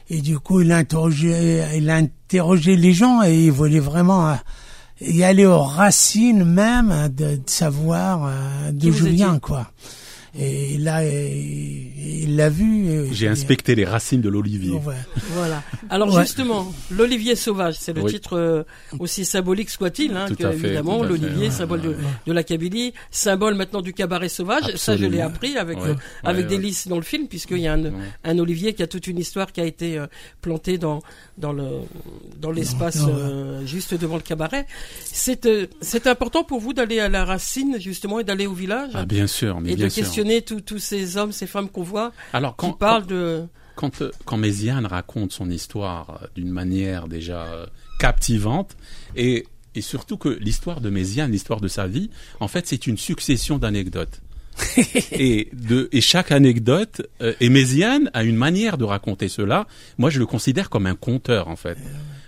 Et 0.10 0.21
du 0.21 0.38
coup, 0.39 0.62
il 0.62 0.71
a 0.71 0.77
interrogé, 0.77 1.63
il 1.75 1.89
a 1.89 1.95
interrogé 1.95 2.75
les 2.75 2.93
gens 2.93 3.23
et 3.23 3.45
il 3.45 3.51
voulait 3.51 3.79
vraiment 3.79 4.38
y 5.01 5.23
aller 5.23 5.45
aux 5.45 5.62
racines 5.63 6.43
même 6.43 7.10
de, 7.10 7.36
de 7.36 7.41
savoir 7.45 8.25
euh, 8.25 8.71
d'où 8.71 8.91
je 8.91 9.05
viens, 9.05 9.39
quoi. 9.39 9.67
Et 10.38 10.78
là, 10.78 11.02
euh, 11.02 11.30
il 11.98 12.36
l'a 12.36 12.50
vu. 12.50 12.88
et- 12.89 13.13
J'ai 13.13 13.28
inspecté 13.28 13.74
les 13.76 13.86
racines 13.86 14.21
de 14.21 14.30
l'olivier. 14.30 14.74
Ouais. 14.74 14.95
Voilà. 15.34 15.63
Alors 15.89 16.13
Ouais. 16.13 16.21
justement, 16.24 16.74
l'olivier 16.91 17.36
sauvage, 17.36 17.76
c'est 17.80 17.93
le 17.93 18.02
Oui. 18.02 18.12
titre 18.12 18.38
euh, 18.38 18.63
aussi 19.00 19.24
symbolique 19.24 19.69
soit-il, 19.69 20.15
hein, 20.15 20.26
que, 20.38 20.45
évidemment, 20.54 21.04
l'olivier, 21.04 21.48
ouais, 21.48 21.52
symbole 21.52 21.82
de, 21.82 21.89
ouais, 21.89 21.95
de 22.28 22.34
la 22.34 22.43
Kabylie, 22.43 22.93
symbole 23.12 23.56
maintenant 23.56 23.82
du 23.82 23.93
cabaret 23.93 24.28
sauvage. 24.30 24.76
Ça, 24.76 24.98
je 24.98 25.06
l'ai 25.06 25.21
appris 25.21 25.58
avec 25.58 25.78
Ouais. 25.82 25.89
euh, 25.91 25.95
avec 26.24 26.50
Ouais, 26.50 26.58
des 26.58 26.74
dans 26.88 26.98
le 26.98 27.04
film, 27.04 27.28
puisqu'il 27.28 27.60
y 27.60 27.67
a 27.67 27.74
un, 27.74 27.86
Ouais. 27.86 27.91
un 28.26 28.38
olivier 28.39 28.74
qui 28.74 28.84
a 28.84 28.88
toute 28.88 29.08
une 29.08 29.19
histoire 29.19 29.52
qui 29.54 29.62
a 29.62 29.65
été 29.65 29.98
euh, 29.98 30.08
plantée 30.41 30.78
dans 30.78 31.02
dans 31.38 31.54
le 31.54 31.65
dans 32.41 32.52
l'espace 32.52 33.02
Ouais. 33.02 33.12
euh, 33.13 33.65
juste 33.65 33.93
devant 33.93 34.15
le 34.15 34.21
cabaret. 34.21 34.65
C'est 35.06 35.45
euh, 35.45 35.67
c'est 35.82 36.08
important 36.08 36.43
pour 36.43 36.60
vous 36.60 36.74
d'aller 36.74 37.00
à 37.00 37.08
la 37.08 37.24
racine 37.24 37.78
justement 37.80 38.19
et 38.19 38.24
d'aller 38.24 38.48
au 38.48 38.54
village? 38.54 38.91
Ah, 38.95 39.06
bien 39.06 39.28
sûr, 39.28 39.62
mais 39.62 39.71
et 39.71 39.76
bien 39.76 39.88
de 39.88 39.93
questionner 39.93 40.24
tous 40.45 40.61
tous 40.61 40.79
ces 40.79 41.17
hommes, 41.17 41.31
ces 41.31 41.47
femmes 41.47 41.69
qu'on 41.69 41.83
voit 41.83 42.11
Alors, 42.33 42.55
quand, 42.55 42.71
qui 42.71 42.77
parlent 42.77 43.05
de 43.05 43.47
quand, 43.75 44.01
euh, 44.01 44.11
quand 44.25 44.38
Méziane 44.38 44.85
raconte 44.85 45.31
son 45.31 45.49
histoire 45.49 46.21
euh, 46.21 46.27
d'une 46.35 46.49
manière 46.49 47.07
déjà 47.07 47.43
euh, 47.45 47.65
captivante, 47.99 48.75
et, 49.15 49.45
et 49.75 49.81
surtout 49.81 50.17
que 50.17 50.29
l'histoire 50.29 50.81
de 50.81 50.89
Méziane, 50.89 51.31
l'histoire 51.31 51.61
de 51.61 51.67
sa 51.67 51.88
vie, 51.88 52.09
en 52.39 52.47
fait, 52.47 52.65
c'est 52.67 52.88
une 52.88 52.97
succession 52.97 53.57
d'anecdotes. 53.57 54.21
et, 55.11 55.49
de, 55.51 55.89
et 55.91 55.99
chaque 55.99 56.31
anecdote, 56.31 57.01
euh, 57.21 57.33
et 57.41 57.49
Méziane 57.49 58.09
a 58.13 58.23
une 58.23 58.38
manière 58.38 58.77
de 58.77 58.85
raconter 58.85 59.27
cela. 59.27 59.67
Moi, 59.97 60.09
je 60.09 60.19
le 60.19 60.25
considère 60.25 60.69
comme 60.69 60.85
un 60.85 60.95
conteur, 60.95 61.49
en 61.49 61.57
fait. 61.57 61.77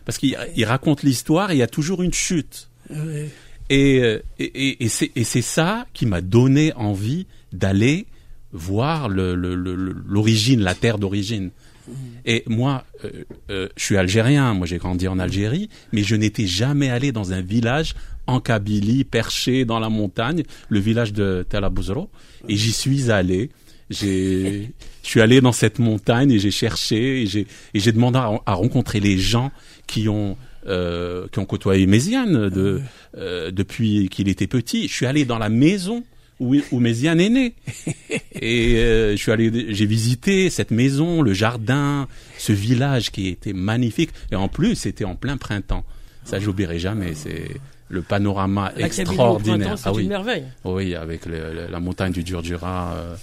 Parce 0.05 0.17
qu'il 0.17 0.37
il 0.55 0.65
raconte 0.65 1.03
l'histoire 1.03 1.51
et 1.51 1.55
il 1.55 1.59
y 1.59 1.63
a 1.63 1.67
toujours 1.67 2.03
une 2.03 2.13
chute. 2.13 2.69
Et 3.69 4.21
c'est 4.87 5.41
ça 5.41 5.85
qui 5.93 6.05
m'a 6.05 6.21
donné 6.21 6.73
envie 6.73 7.27
d'aller 7.53 8.07
voir 8.51 9.09
l'origine, 9.09 10.61
la 10.61 10.75
terre 10.75 10.97
d'origine. 10.97 11.51
Et 12.25 12.43
moi, 12.47 12.83
euh, 13.05 13.23
euh, 13.49 13.69
je 13.77 13.83
suis 13.83 13.97
algérien, 13.97 14.53
moi 14.53 14.67
j'ai 14.67 14.77
grandi 14.77 15.07
en 15.07 15.19
Algérie, 15.19 15.69
mais 15.93 16.03
je 16.03 16.15
n'étais 16.15 16.45
jamais 16.45 16.89
allé 16.89 17.13
dans 17.13 17.31
un 17.31 17.39
village 17.39 17.95
en 18.25 18.41
Kabylie, 18.41 19.05
perché 19.05 19.63
dans 19.63 19.79
la 19.79 19.87
montagne, 19.87 20.43
le 20.67 20.79
village 20.79 21.13
de 21.13 21.45
Tel 21.47 21.63
Abouzro, 21.63 22.09
et 22.49 22.57
j'y 22.57 22.73
suis 22.73 23.09
allé. 23.09 23.51
J'ai, 23.89 24.73
je 25.03 25.07
suis 25.07 25.21
allé 25.21 25.39
dans 25.39 25.53
cette 25.53 25.79
montagne 25.79 26.31
et 26.31 26.39
j'ai 26.39 26.51
cherché 26.51 27.21
et 27.21 27.25
j'ai 27.25 27.47
et 27.73 27.79
j'ai 27.79 27.93
demandé 27.93 28.17
à, 28.17 28.37
à 28.45 28.53
rencontrer 28.53 28.99
les 28.99 29.17
gens 29.17 29.51
qui 29.87 30.09
ont 30.09 30.35
euh, 30.67 31.27
qui 31.31 31.39
ont 31.39 31.45
côtoyé 31.45 31.87
Méziane 31.87 32.49
de, 32.49 32.81
euh, 33.17 33.51
depuis 33.51 34.09
qu'il 34.09 34.27
était 34.27 34.47
petit. 34.47 34.89
Je 34.89 34.93
suis 34.93 35.05
allé 35.05 35.23
dans 35.23 35.37
la 35.37 35.47
maison 35.47 36.03
où, 36.39 36.55
où 36.71 36.79
Méziane 36.79 37.19
est 37.19 37.29
né. 37.29 37.55
Et 38.41 38.77
euh, 38.77 39.11
je 39.11 39.17
suis 39.17 39.31
allé, 39.31 39.73
j'ai 39.73 39.85
visité 39.85 40.49
cette 40.49 40.71
maison, 40.71 41.21
le 41.21 41.33
jardin, 41.33 42.07
ce 42.37 42.53
village 42.53 43.11
qui 43.11 43.27
était 43.27 43.53
magnifique. 43.53 44.11
Et 44.31 44.35
en 44.35 44.47
plus, 44.47 44.75
c'était 44.75 45.05
en 45.05 45.15
plein 45.15 45.37
printemps. 45.37 45.85
Ça, 46.23 46.39
j'oublierai 46.39 46.79
jamais. 46.79 47.13
C'est 47.15 47.59
le 47.89 48.01
panorama 48.01 48.71
la 48.77 48.85
extraordinaire. 48.87 49.77
c'est 49.77 49.87
Ah 49.87 49.91
une 49.91 49.97
oui, 49.97 50.07
merveille. 50.07 50.43
oui, 50.65 50.93
avec 50.95 51.25
le- 51.25 51.53
le- 51.53 51.67
la 51.71 51.79
montagne 51.79 52.11
du 52.11 52.23
Durdura 52.23 52.93
euh, 52.95 53.15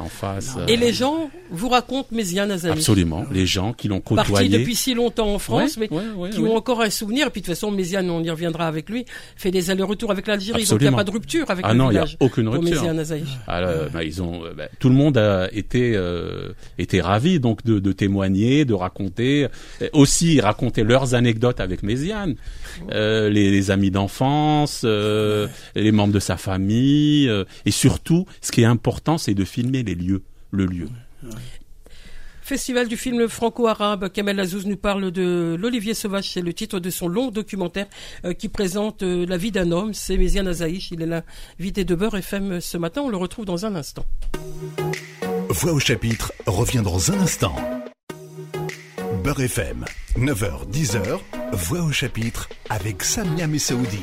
en 0.00 0.06
face. 0.08 0.56
Et 0.68 0.72
euh, 0.72 0.76
les 0.76 0.92
gens 0.92 1.30
vous 1.50 1.68
racontent 1.68 2.08
Méziane 2.12 2.50
Azaï. 2.50 2.72
Absolument, 2.72 3.24
les 3.30 3.46
gens 3.46 3.72
qui 3.72 3.88
l'ont 3.88 4.00
Parti 4.00 4.30
côtoyé. 4.32 4.48
depuis 4.58 4.74
si 4.74 4.94
longtemps 4.94 5.34
en 5.34 5.38
France, 5.38 5.76
Ouais, 5.76 5.88
mais 5.90 5.96
ouais, 5.96 6.04
ouais, 6.16 6.30
qui 6.30 6.40
ont 6.40 6.56
encore 6.56 6.80
un 6.80 6.90
souvenir. 6.90 7.26
Et 7.26 7.30
puis 7.30 7.40
de 7.42 7.46
toute 7.46 7.54
façon, 7.54 7.70
Méziane, 7.70 8.08
on 8.10 8.22
y 8.22 8.30
reviendra 8.30 8.66
avec 8.68 8.88
lui, 8.88 9.04
fait 9.36 9.50
des 9.50 9.70
allers-retours 9.70 10.10
avec 10.10 10.26
l'Algérie. 10.26 10.64
Donc 10.64 10.80
il 10.80 10.88
n'y 10.88 10.94
a 10.94 10.96
pas 10.96 11.04
de 11.04 11.10
rupture 11.10 11.50
avec 11.50 11.64
Ah 11.68 11.72
le 11.72 11.78
non, 11.78 11.90
il 11.90 11.94
n'y 11.94 11.98
a 11.98 12.06
aucune 12.20 12.48
rupture. 12.48 12.74
Méziane 12.74 12.98
Azaï. 12.98 13.24
Alors, 13.46 13.90
bah, 13.92 14.02
ils 14.04 14.22
ont, 14.22 14.44
euh, 14.44 14.54
bah, 14.56 14.68
tout 14.78 14.88
le 14.88 14.94
monde 14.94 15.18
a 15.18 15.48
été 15.52 15.92
euh, 15.94 16.48
été 16.78 17.00
ravi 17.00 17.38
donc 17.38 17.64
de, 17.64 17.78
de 17.78 17.92
témoigner, 17.92 18.64
de 18.64 18.74
raconter, 18.74 19.48
euh, 19.82 19.88
aussi 19.92 20.40
raconter 20.40 20.82
leurs 20.84 21.14
anecdotes 21.14 21.60
avec 21.60 21.82
Méziane, 21.82 22.34
euh, 22.92 23.28
les, 23.28 23.50
les 23.50 23.70
amis 23.70 23.90
d'enfance, 23.90 24.05
euh, 24.84 25.48
les 25.74 25.92
membres 25.92 26.12
de 26.12 26.20
sa 26.20 26.36
famille, 26.36 27.28
euh, 27.28 27.44
et 27.64 27.70
surtout, 27.70 28.26
ce 28.40 28.52
qui 28.52 28.62
est 28.62 28.66
important, 28.66 29.18
c'est 29.18 29.34
de 29.34 29.44
filmer 29.44 29.82
les 29.82 29.94
lieux, 29.94 30.22
le 30.50 30.66
lieu. 30.66 30.88
Festival 32.46 32.86
du 32.86 32.96
film 32.96 33.26
franco-arabe, 33.26 34.08
Kamel 34.08 34.38
Azouz 34.38 34.66
nous 34.66 34.76
parle 34.76 35.10
de 35.10 35.56
L'Olivier 35.58 35.94
Sauvage, 35.94 36.30
c'est 36.30 36.42
le 36.42 36.54
titre 36.54 36.78
de 36.78 36.90
son 36.90 37.08
long 37.08 37.32
documentaire 37.32 37.88
euh, 38.24 38.34
qui 38.34 38.48
présente 38.48 39.02
euh, 39.02 39.26
la 39.26 39.36
vie 39.36 39.50
d'un 39.50 39.72
homme, 39.72 39.92
c'est 39.94 40.16
Méziane 40.16 40.46
Azaïch, 40.46 40.92
il 40.92 41.02
est 41.02 41.06
l'invité 41.06 41.84
de 41.84 41.96
Beurre 41.96 42.18
FM 42.18 42.60
ce 42.60 42.78
matin, 42.78 43.00
on 43.02 43.08
le 43.08 43.16
retrouve 43.16 43.46
dans 43.46 43.66
un 43.66 43.74
instant. 43.74 44.06
Voix 45.48 45.72
au 45.72 45.80
chapitre 45.80 46.32
revient 46.46 46.82
dans 46.84 47.10
un 47.10 47.18
instant. 47.18 47.56
Beurre 49.26 49.40
FM, 49.40 49.84
9h, 50.18 50.70
10h, 50.70 51.18
Voix 51.50 51.82
au 51.82 51.90
chapitre 51.90 52.48
avec 52.70 53.02
Samia 53.02 53.48
Messaoudi. 53.48 53.98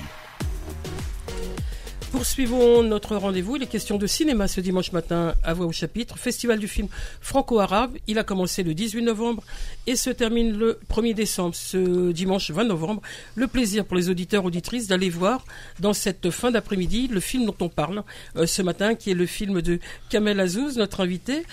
Poursuivons 2.12 2.84
notre 2.84 3.16
rendez-vous. 3.16 3.56
Il 3.56 3.64
est 3.64 3.68
question 3.68 3.98
de 3.98 4.06
cinéma 4.06 4.50
ce 4.50 4.60
dimanche 4.60 4.92
matin 4.92 5.34
à 5.42 5.54
Voix 5.54 5.66
au 5.66 5.72
chapitre. 5.72 6.18
Festival 6.18 6.60
du 6.60 6.68
film 6.68 6.90
franco-arabe. 7.22 7.94
Il 8.08 8.20
a 8.20 8.26
commencé 8.26 8.64
le 8.64 8.74
18 8.74 9.02
novembre 9.02 9.44
et 9.88 9.96
se 9.96 10.10
termine 10.10 10.58
le 10.58 10.78
1er 10.92 11.14
décembre. 11.14 11.56
Ce 11.56 12.12
dimanche 12.12 12.52
20 12.52 12.66
novembre, 12.66 13.02
le 13.36 13.48
plaisir 13.48 13.86
pour 13.86 13.96
les 13.96 14.10
auditeurs 14.10 14.44
auditrices 14.44 14.88
d'aller 14.88 15.10
voir 15.10 15.46
dans 15.80 15.94
cette 15.94 16.32
fin 16.32 16.52
d'après-midi 16.52 17.08
le 17.08 17.22
film 17.22 17.46
dont 17.46 17.56
on 17.62 17.70
parle 17.70 18.04
euh, 18.36 18.46
ce 18.46 18.62
matin, 18.62 18.94
qui 18.94 19.12
est 19.12 19.16
le 19.16 19.26
film 19.26 19.62
de 19.62 19.80
Kamel 20.10 20.42
Azouz, 20.42 20.78
notre 20.78 21.00
invité, 21.00 21.44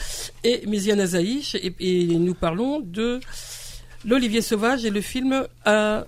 et 0.43 0.67
Méziane 0.67 1.01
Azaïch. 1.01 1.55
Et 1.55 2.07
nous 2.07 2.35
parlons 2.35 2.81
de 2.81 3.21
L'Olivier 4.07 4.41
Sauvage 4.41 4.85
et 4.85 4.91
le 4.91 5.01
film 5.01 5.47
à 5.65 6.05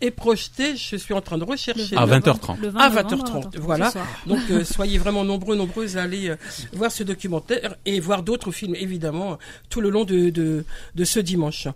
est 0.00 0.10
projeté, 0.10 0.76
je 0.76 0.96
suis 0.96 1.14
en 1.14 1.20
train 1.20 1.38
de 1.38 1.44
rechercher. 1.44 1.96
À 1.96 2.06
20h30. 2.06 2.76
à 2.76 2.90
20h30, 2.90 3.58
voilà. 3.58 3.92
Donc 4.26 4.40
euh, 4.50 4.64
soyez 4.64 4.98
vraiment 4.98 5.24
nombreux, 5.24 5.56
nombreuses 5.56 5.96
à 5.96 6.02
aller 6.02 6.30
euh, 6.30 6.36
voir 6.72 6.90
ce 6.90 7.02
documentaire 7.02 7.76
et 7.84 8.00
voir 8.00 8.22
d'autres 8.22 8.50
films, 8.52 8.74
évidemment, 8.74 9.38
tout 9.68 9.80
le 9.80 9.90
long 9.90 10.04
de, 10.04 10.30
de, 10.30 10.64
de 10.94 11.04
ce 11.04 11.20
dimanche. 11.20 11.68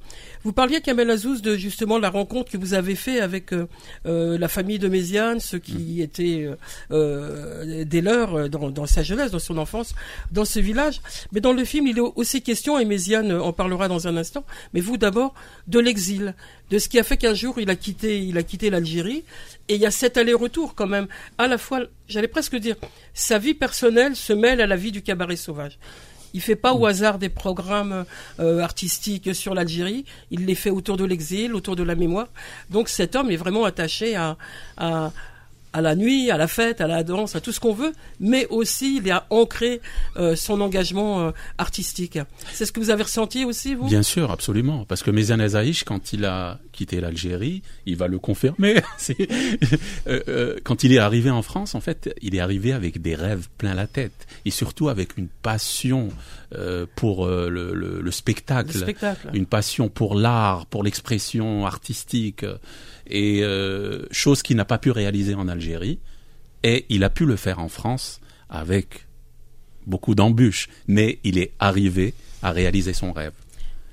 Vous 0.44 0.52
parliez, 0.52 0.80
Kamel 0.80 1.10
Azouz, 1.10 1.42
de 1.42 1.56
justement 1.56 1.98
la 1.98 2.10
rencontre 2.10 2.50
que 2.52 2.56
vous 2.56 2.74
avez 2.74 2.94
fait 2.94 3.20
avec 3.20 3.52
euh, 3.52 3.66
la 4.38 4.48
famille 4.48 4.78
de 4.78 4.88
Méziane, 4.88 5.40
ceux 5.40 5.58
qui 5.58 5.96
mm. 5.98 6.00
étaient 6.00 6.48
des 6.90 8.00
leurs 8.00 8.48
dans, 8.48 8.70
dans, 8.70 8.86
sa 8.86 9.02
jeunesse, 9.02 9.30
dans 9.32 9.38
son 9.38 9.58
enfance, 9.58 9.94
dans 10.32 10.44
ce 10.44 10.60
village. 10.60 11.00
Mais 11.32 11.40
dans 11.40 11.52
le 11.52 11.64
film, 11.64 11.86
il 11.86 11.98
est 11.98 12.12
aussi 12.16 12.42
question, 12.42 12.78
et 12.78 12.84
Méziane 12.84 13.32
en 13.32 13.52
parlera 13.52 13.88
dans 13.88 14.06
un 14.08 14.16
instant, 14.16 14.44
mais 14.72 14.80
vous 14.80 14.96
d'abord, 14.96 15.34
de 15.66 15.78
l'exil 15.78 16.34
de 16.70 16.78
ce 16.78 16.88
qui 16.88 16.98
a 16.98 17.02
fait 17.02 17.16
qu'un 17.16 17.34
jour 17.34 17.58
il 17.60 17.70
a 17.70 17.76
quitté, 17.76 18.20
il 18.20 18.36
a 18.38 18.42
quitté 18.42 18.70
l'Algérie. 18.70 19.24
Et 19.68 19.74
il 19.74 19.80
y 19.80 19.86
a 19.86 19.90
cet 19.90 20.16
aller-retour 20.16 20.74
quand 20.74 20.86
même. 20.86 21.08
À 21.36 21.46
la 21.46 21.58
fois, 21.58 21.80
j'allais 22.08 22.28
presque 22.28 22.56
dire, 22.56 22.76
sa 23.12 23.38
vie 23.38 23.54
personnelle 23.54 24.16
se 24.16 24.32
mêle 24.32 24.60
à 24.60 24.66
la 24.66 24.76
vie 24.76 24.92
du 24.92 25.02
cabaret 25.02 25.36
sauvage. 25.36 25.78
Il 26.34 26.40
fait 26.40 26.56
pas 26.56 26.74
au 26.74 26.86
hasard 26.86 27.18
des 27.18 27.28
programmes 27.28 28.04
euh, 28.38 28.60
artistiques 28.60 29.34
sur 29.34 29.54
l'Algérie. 29.54 30.04
Il 30.30 30.44
les 30.46 30.54
fait 30.54 30.70
autour 30.70 30.96
de 30.96 31.04
l'exil, 31.04 31.54
autour 31.54 31.76
de 31.76 31.82
la 31.82 31.94
mémoire. 31.94 32.28
Donc 32.70 32.88
cet 32.88 33.16
homme 33.16 33.30
est 33.30 33.36
vraiment 33.36 33.64
attaché 33.64 34.14
à, 34.14 34.36
à, 34.76 35.12
à 35.72 35.80
la 35.80 35.94
nuit, 35.94 36.30
à 36.30 36.36
la 36.36 36.48
fête, 36.48 36.80
à 36.80 36.86
la 36.86 37.04
danse, 37.04 37.36
à 37.36 37.40
tout 37.40 37.52
ce 37.52 37.60
qu'on 37.60 37.74
veut, 37.74 37.92
mais 38.20 38.46
aussi 38.48 39.00
il 39.02 39.10
a 39.10 39.26
ancré 39.30 39.80
euh, 40.16 40.36
son 40.36 40.60
engagement 40.60 41.20
euh, 41.20 41.30
artistique. 41.58 42.18
C'est 42.52 42.66
ce 42.66 42.72
que 42.72 42.80
vous 42.80 42.90
avez 42.90 43.02
ressenti 43.02 43.44
aussi, 43.44 43.74
vous? 43.74 43.86
Bien 43.86 44.02
sûr, 44.02 44.30
absolument. 44.30 44.84
Parce 44.84 45.02
que 45.02 45.10
Méziane 45.10 45.40
Azaïch, 45.40 45.84
quand 45.84 46.12
il 46.12 46.24
a 46.24 46.58
quitté 46.72 47.00
l'Algérie, 47.00 47.62
il 47.86 47.96
va 47.96 48.08
le 48.08 48.18
confirmer. 48.18 48.76
euh, 50.06 50.56
quand 50.64 50.84
il 50.84 50.92
est 50.92 50.98
arrivé 50.98 51.30
en 51.30 51.42
France, 51.42 51.74
en 51.74 51.80
fait, 51.80 52.14
il 52.22 52.34
est 52.34 52.40
arrivé 52.40 52.72
avec 52.72 53.02
des 53.02 53.14
rêves 53.14 53.48
plein 53.58 53.74
la 53.74 53.86
tête. 53.86 54.26
Et 54.44 54.50
surtout 54.50 54.88
avec 54.88 55.16
une 55.16 55.28
passion 55.28 56.08
pour 56.96 57.26
le, 57.26 57.74
le, 57.74 58.00
le, 58.00 58.10
spectacle, 58.10 58.72
le, 58.72 58.80
spectacle, 58.80 59.28
une 59.34 59.44
passion 59.44 59.90
pour 59.90 60.14
l'art, 60.14 60.64
pour 60.64 60.82
l'expression 60.82 61.66
artistique 61.66 62.42
et 63.06 63.42
chose 64.10 64.42
qu'il 64.42 64.56
n'a 64.56 64.64
pas 64.64 64.78
pu 64.78 64.90
réaliser 64.90 65.34
en 65.34 65.46
Algérie, 65.46 65.57
et 66.62 66.86
il 66.88 67.04
a 67.04 67.10
pu 67.10 67.24
le 67.24 67.36
faire 67.36 67.58
en 67.58 67.68
France 67.68 68.20
avec 68.50 69.06
beaucoup 69.86 70.14
d'embûches, 70.14 70.68
mais 70.86 71.18
il 71.24 71.38
est 71.38 71.52
arrivé 71.58 72.14
à 72.42 72.50
réaliser 72.50 72.92
son 72.92 73.12
rêve. 73.12 73.32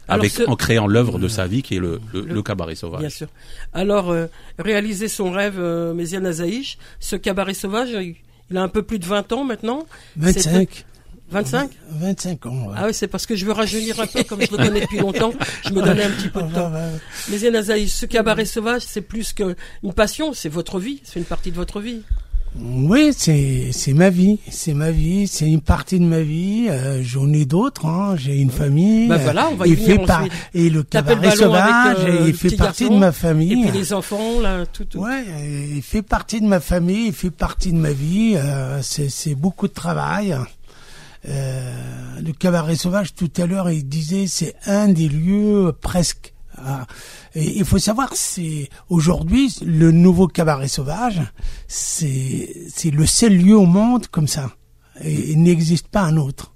Avec, 0.08 0.40
en 0.46 0.56
créant 0.56 0.86
l'œuvre 0.86 1.18
de 1.18 1.28
sa 1.28 1.48
vie 1.48 1.64
qui 1.64 1.78
est 1.78 1.80
le, 1.80 2.00
le, 2.14 2.44
cabaret 2.44 2.76
sauvage. 2.76 3.00
Bien 3.00 3.10
sûr. 3.10 3.28
Alors, 3.74 4.12
euh, 4.12 4.28
réaliser 4.60 5.08
son 5.08 5.32
rêve, 5.32 5.56
euh, 5.58 5.96
Méziane 5.96 6.28
Azaïch, 6.28 6.78
ce 7.00 7.16
cabaret 7.16 7.56
sauvage, 7.56 7.90
il 8.52 8.58
a 8.58 8.62
un 8.62 8.68
peu 8.68 8.84
plus 8.84 9.00
de 9.00 9.06
20 9.06 9.32
ans 9.34 9.44
maintenant. 9.44 9.88
25. 10.18 10.86
25 11.32 11.72
25 11.90 12.46
ans. 12.46 12.68
Ah 12.76 12.86
oui, 12.86 12.94
c'est 12.94 13.08
parce 13.08 13.26
que 13.26 13.36
je 13.36 13.46
veux 13.46 13.52
rajeunir 13.52 14.00
un 14.00 14.08
peu, 14.08 14.24
comme 14.24 14.42
je 14.42 14.50
vous 14.50 14.58
connais 14.58 14.82
depuis 14.82 15.00
longtemps, 15.00 15.34
je 15.66 15.72
me 15.72 15.82
donnais 15.82 16.04
un 16.04 16.12
petit 16.12 16.30
peu 16.30 16.42
de 16.42 16.54
temps. 16.54 16.72
Mais 17.30 17.38
Zenazaï, 17.38 17.88
ce 17.88 18.06
cabaret 18.06 18.46
sauvage, 18.46 18.84
c'est 18.86 19.02
plus 19.02 19.34
qu'une 19.34 19.56
passion, 19.96 20.34
c'est 20.34 20.50
votre 20.50 20.80
vie, 20.80 21.02
c'est 21.04 21.20
une 21.20 21.26
partie 21.26 21.52
de 21.52 21.56
votre 21.56 21.80
vie. 21.80 22.04
Oui, 22.58 23.12
c'est 23.16 23.72
c'est 23.74 23.94
ma 23.94 24.10
vie, 24.10 24.40
c'est 24.50 24.74
ma 24.74 24.90
vie, 24.90 25.28
c'est 25.28 25.46
une 25.46 25.60
partie 25.60 26.00
de 26.00 26.06
ma 26.06 26.22
vie. 26.22 26.68
Euh, 26.70 27.02
J'en 27.04 27.32
ai 27.34 27.44
d'autres, 27.46 27.86
hein. 27.86 28.16
j'ai 28.18 28.38
une 28.38 28.50
famille. 28.50 29.10
Ben 29.10 29.18
voilà, 29.18 29.50
on 29.52 29.56
va 29.56 29.68
y 29.68 29.74
et 29.74 29.76
venir 29.76 30.06
par, 30.06 30.24
Et 30.54 30.70
le 30.70 30.84
cabaret 30.84 31.36
sauvage, 31.36 31.98
euh, 32.00 32.26
il 32.28 32.34
fait 32.34 32.56
partie 32.56 32.90
de 32.90 32.96
ma 32.96 33.12
famille. 33.12 33.52
Et 33.52 33.70
puis 33.70 33.78
les 33.78 33.92
enfants, 33.94 34.40
là, 34.40 34.66
tout. 34.66 34.86
tout. 34.86 35.00
Ouais, 35.00 35.26
il 35.76 35.82
fait 35.82 36.02
partie 36.02 36.40
de 36.40 36.48
ma 36.48 36.62
famille, 36.62 37.08
il 37.08 37.14
fait 37.14 37.32
partie 37.32 37.74
de 37.74 37.78
ma 37.78 37.92
vie. 37.92 38.36
Euh, 38.38 38.80
c'est 38.82 39.36
beaucoup 39.36 39.68
de 39.68 39.74
travail. 39.74 40.36
Euh, 41.28 42.22
le 42.22 42.32
cabaret 42.34 42.76
sauvage 42.76 43.14
tout 43.16 43.32
à 43.38 43.46
l'heure 43.46 43.70
il 43.72 43.88
disait 43.88 44.28
c'est 44.28 44.54
un 44.66 44.88
des 44.90 45.10
lieux 45.10 45.74
presque 45.82 46.34
ah, 46.58 46.86
et 47.34 47.58
il 47.58 47.66
faut 47.66 47.80
savoir 47.80 48.10
c'est 48.14 48.70
aujourd'hui 48.90 49.56
le 49.66 49.92
nouveau 49.92 50.28
cabaret 50.28 50.68
sauvage 50.68 51.22
c'est 51.68 52.50
c'est 52.74 52.92
le 52.92 53.06
seul 53.06 53.36
lieu 53.36 53.58
au 53.58 53.66
monde 53.66 54.08
comme 54.08 54.28
ça. 54.28 54.52
Et 55.02 55.32
il 55.32 55.44
n'existe 55.44 55.88
pas 55.88 56.02
un 56.02 56.18
autre. 56.18 56.54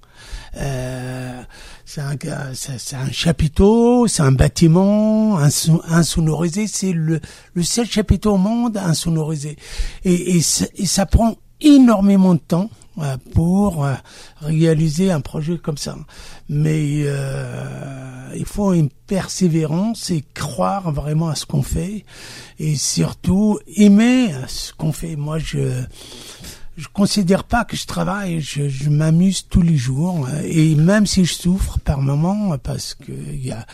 Euh, 0.58 1.42
c'est 1.86 2.02
un, 2.02 2.16
un 2.16 3.12
chapiteau, 3.12 4.08
c'est 4.08 4.22
un 4.22 4.32
bâtiment 4.32 5.40
insonorisé, 5.40 6.68
c'est 6.68 6.94
le, 6.94 7.20
le 7.54 7.64
seul 7.64 7.86
chapiteau 7.86 8.34
au 8.34 8.38
monde 8.38 8.78
insonorisé. 8.78 9.58
Et, 10.06 10.38
et, 10.38 10.38
et 10.38 10.86
ça 10.86 11.06
prend 11.06 11.36
énormément 11.62 12.36
de 12.36 12.40
temps 12.40 12.70
pour 13.34 13.86
euh, 13.86 13.94
réaliser 14.42 15.12
un 15.12 15.22
projet 15.22 15.58
comme 15.58 15.78
ça. 15.78 15.96
Mais 16.48 17.04
euh, 17.06 18.34
il 18.36 18.46
faut 18.46 18.74
une 18.74 18.90
persévérance 18.90 20.12
et 20.12 20.24
croire 20.34 20.92
vraiment 20.92 21.30
à 21.30 21.36
ce 21.36 21.46
qu'on 21.46 21.64
fait 21.64 22.06
et 22.60 22.76
surtout 22.76 23.60
aimer 23.76 24.32
ce 24.48 24.74
qu'on 24.74 24.92
fait. 24.92 25.16
Moi, 25.16 25.40
je 25.40 25.84
je 26.80 26.88
considère 26.88 27.44
pas 27.44 27.66
que 27.66 27.76
je 27.76 27.86
travaille, 27.86 28.40
je, 28.40 28.70
je 28.70 28.90
m'amuse 28.90 29.46
tous 29.50 29.62
les 29.62 29.76
jours 29.76 30.28
et 30.46 30.76
même 30.76 31.06
si 31.06 31.26
je 31.26 31.34
souffre 31.34 31.78
par 31.80 32.02
moments 32.02 32.58
parce 32.58 32.96
que 32.96 33.12
il 33.12 33.46
y 33.46 33.52
a 33.52 33.66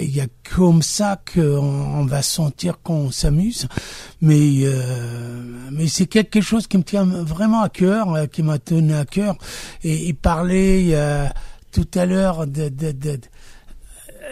il 0.00 0.10
y 0.10 0.20
a 0.20 0.26
comme 0.54 0.82
ça 0.82 1.20
qu'on 1.32 1.40
on 1.40 2.04
va 2.04 2.22
sentir 2.22 2.80
qu'on 2.82 3.10
s'amuse, 3.10 3.68
mais 4.20 4.60
euh, 4.62 5.42
mais 5.70 5.86
c'est 5.86 6.06
quelque 6.06 6.40
chose 6.40 6.66
qui 6.66 6.78
me 6.78 6.84
tient 6.84 7.04
vraiment 7.04 7.62
à 7.62 7.68
cœur, 7.68 8.28
qui 8.30 8.42
m'a 8.42 8.58
tenu 8.58 8.94
à 8.94 9.04
cœur. 9.04 9.36
Et 9.82 10.06
il 10.06 10.14
parlait 10.14 10.90
euh, 10.92 11.26
tout 11.72 11.88
à 11.94 12.06
l'heure 12.06 12.46
de, 12.46 12.68
de, 12.68 12.92
de 12.92 13.20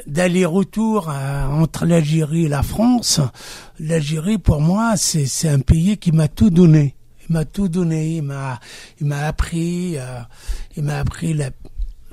d'aller-retour 0.06 1.08
entre 1.08 1.84
l'Algérie 1.84 2.46
et 2.46 2.48
la 2.48 2.62
France. 2.62 3.20
L'Algérie, 3.78 4.38
pour 4.38 4.60
moi, 4.60 4.94
c'est 4.96 5.48
un 5.48 5.58
pays 5.58 5.98
qui 5.98 6.12
m'a 6.12 6.28
tout 6.28 6.48
donné 6.50 6.94
il 7.30 7.34
m'a 7.34 7.44
tout 7.44 7.68
donné, 7.68 8.16
il 8.16 8.22
m'a, 8.22 8.58
il 9.00 9.06
m'a 9.06 9.26
appris, 9.26 9.96
euh, 9.96 10.20
il 10.76 10.82
m'a 10.82 10.98
appris 10.98 11.32
la, 11.32 11.50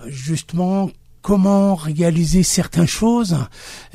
justement 0.06 0.92
comment 1.24 1.74
réaliser 1.74 2.44
certaines 2.44 2.88
choses. 2.88 3.36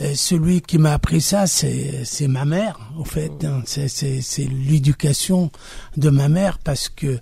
Euh, 0.00 0.14
celui 0.16 0.60
qui 0.62 0.78
m'a 0.78 0.94
appris 0.94 1.20
ça, 1.20 1.46
c'est, 1.46 2.04
c'est 2.04 2.26
ma 2.26 2.44
mère, 2.44 2.80
en 2.98 3.04
fait. 3.04 3.44
Hein. 3.44 3.62
C'est, 3.66 3.88
c'est, 3.88 4.48
l'éducation 4.48 5.52
de 5.96 6.10
ma 6.10 6.28
mère 6.28 6.58
parce 6.58 6.88
que 6.88 7.20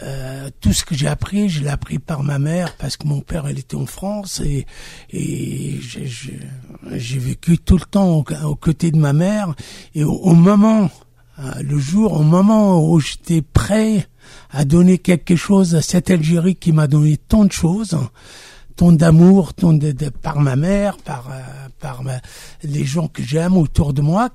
euh, 0.00 0.48
tout 0.60 0.72
ce 0.72 0.84
que 0.84 0.94
j'ai 0.94 1.08
appris, 1.08 1.48
je 1.48 1.62
l'ai 1.62 1.68
appris 1.68 1.98
par 1.98 2.22
ma 2.22 2.38
mère 2.38 2.76
parce 2.76 2.96
que 2.96 3.06
mon 3.08 3.20
père, 3.20 3.48
était 3.48 3.74
en 3.74 3.86
France 3.86 4.40
et, 4.44 4.64
et 5.10 5.80
j'ai, 5.80 7.18
vécu 7.18 7.58
tout 7.58 7.78
le 7.78 7.84
temps 7.84 8.24
aux, 8.44 8.54
côtés 8.54 8.92
de 8.92 8.98
ma 8.98 9.12
mère. 9.12 9.54
Et 9.94 10.04
au 10.04 10.34
moment 10.34 10.88
le 11.38 11.78
jour, 11.78 12.12
au 12.12 12.22
moment 12.22 12.88
où 12.88 13.00
j'étais 13.00 13.42
prêt 13.42 14.06
à 14.50 14.64
donner 14.64 14.98
quelque 14.98 15.36
chose 15.36 15.74
à 15.74 15.82
cette 15.82 16.10
Algérie 16.10 16.54
qui 16.56 16.72
m'a 16.72 16.86
donné 16.86 17.16
tant 17.16 17.44
de 17.44 17.52
choses, 17.52 17.98
tant 18.76 18.92
d'amour, 18.92 19.54
tant 19.54 19.72
de, 19.72 19.92
par 20.08 20.40
ma 20.40 20.56
mère, 20.56 20.96
par 20.98 21.28
euh, 21.30 21.40
par 21.80 22.02
les 22.62 22.84
gens 22.84 23.08
que 23.08 23.22
j'aime 23.22 23.58
autour 23.58 23.92
de 23.92 24.00
moi, 24.00 24.30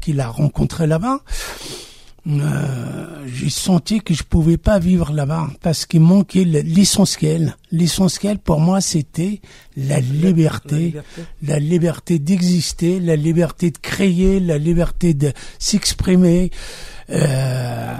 qu'il 0.00 0.20
a 0.20 0.28
rencontré 0.28 0.86
là-bas. 0.86 1.20
Euh, 2.26 3.24
j'ai 3.26 3.48
senti 3.48 4.00
que 4.00 4.12
je 4.12 4.22
pouvais 4.22 4.58
pas 4.58 4.78
vivre 4.78 5.12
là-bas 5.12 5.48
parce 5.62 5.86
qu'il 5.86 6.00
manquait 6.00 6.44
l'essentiel. 6.44 7.56
L'essentiel 7.72 8.38
pour 8.38 8.60
moi, 8.60 8.80
c'était 8.80 9.40
la 9.76 10.00
liberté, 10.00 10.94
la 11.42 11.58
liberté 11.58 12.18
d'exister, 12.18 13.00
la 13.00 13.16
liberté 13.16 13.70
de 13.70 13.78
créer, 13.78 14.38
la 14.38 14.58
liberté 14.58 15.14
de 15.14 15.32
s'exprimer. 15.58 16.50
Euh, 17.10 17.94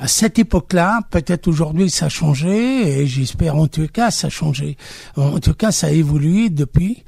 à 0.00 0.06
cette 0.06 0.38
époque-là, 0.38 1.00
peut-être 1.10 1.48
aujourd'hui 1.48 1.90
ça 1.90 2.06
a 2.06 2.08
changé, 2.08 3.00
et 3.00 3.06
j'espère 3.06 3.56
en 3.56 3.66
tout 3.66 3.88
cas 3.88 4.10
ça 4.10 4.28
a 4.28 4.30
changé. 4.30 4.76
En 5.16 5.40
tout 5.40 5.54
cas, 5.54 5.72
ça 5.72 5.88
a 5.88 5.90
évolué 5.90 6.50
depuis. 6.50 7.04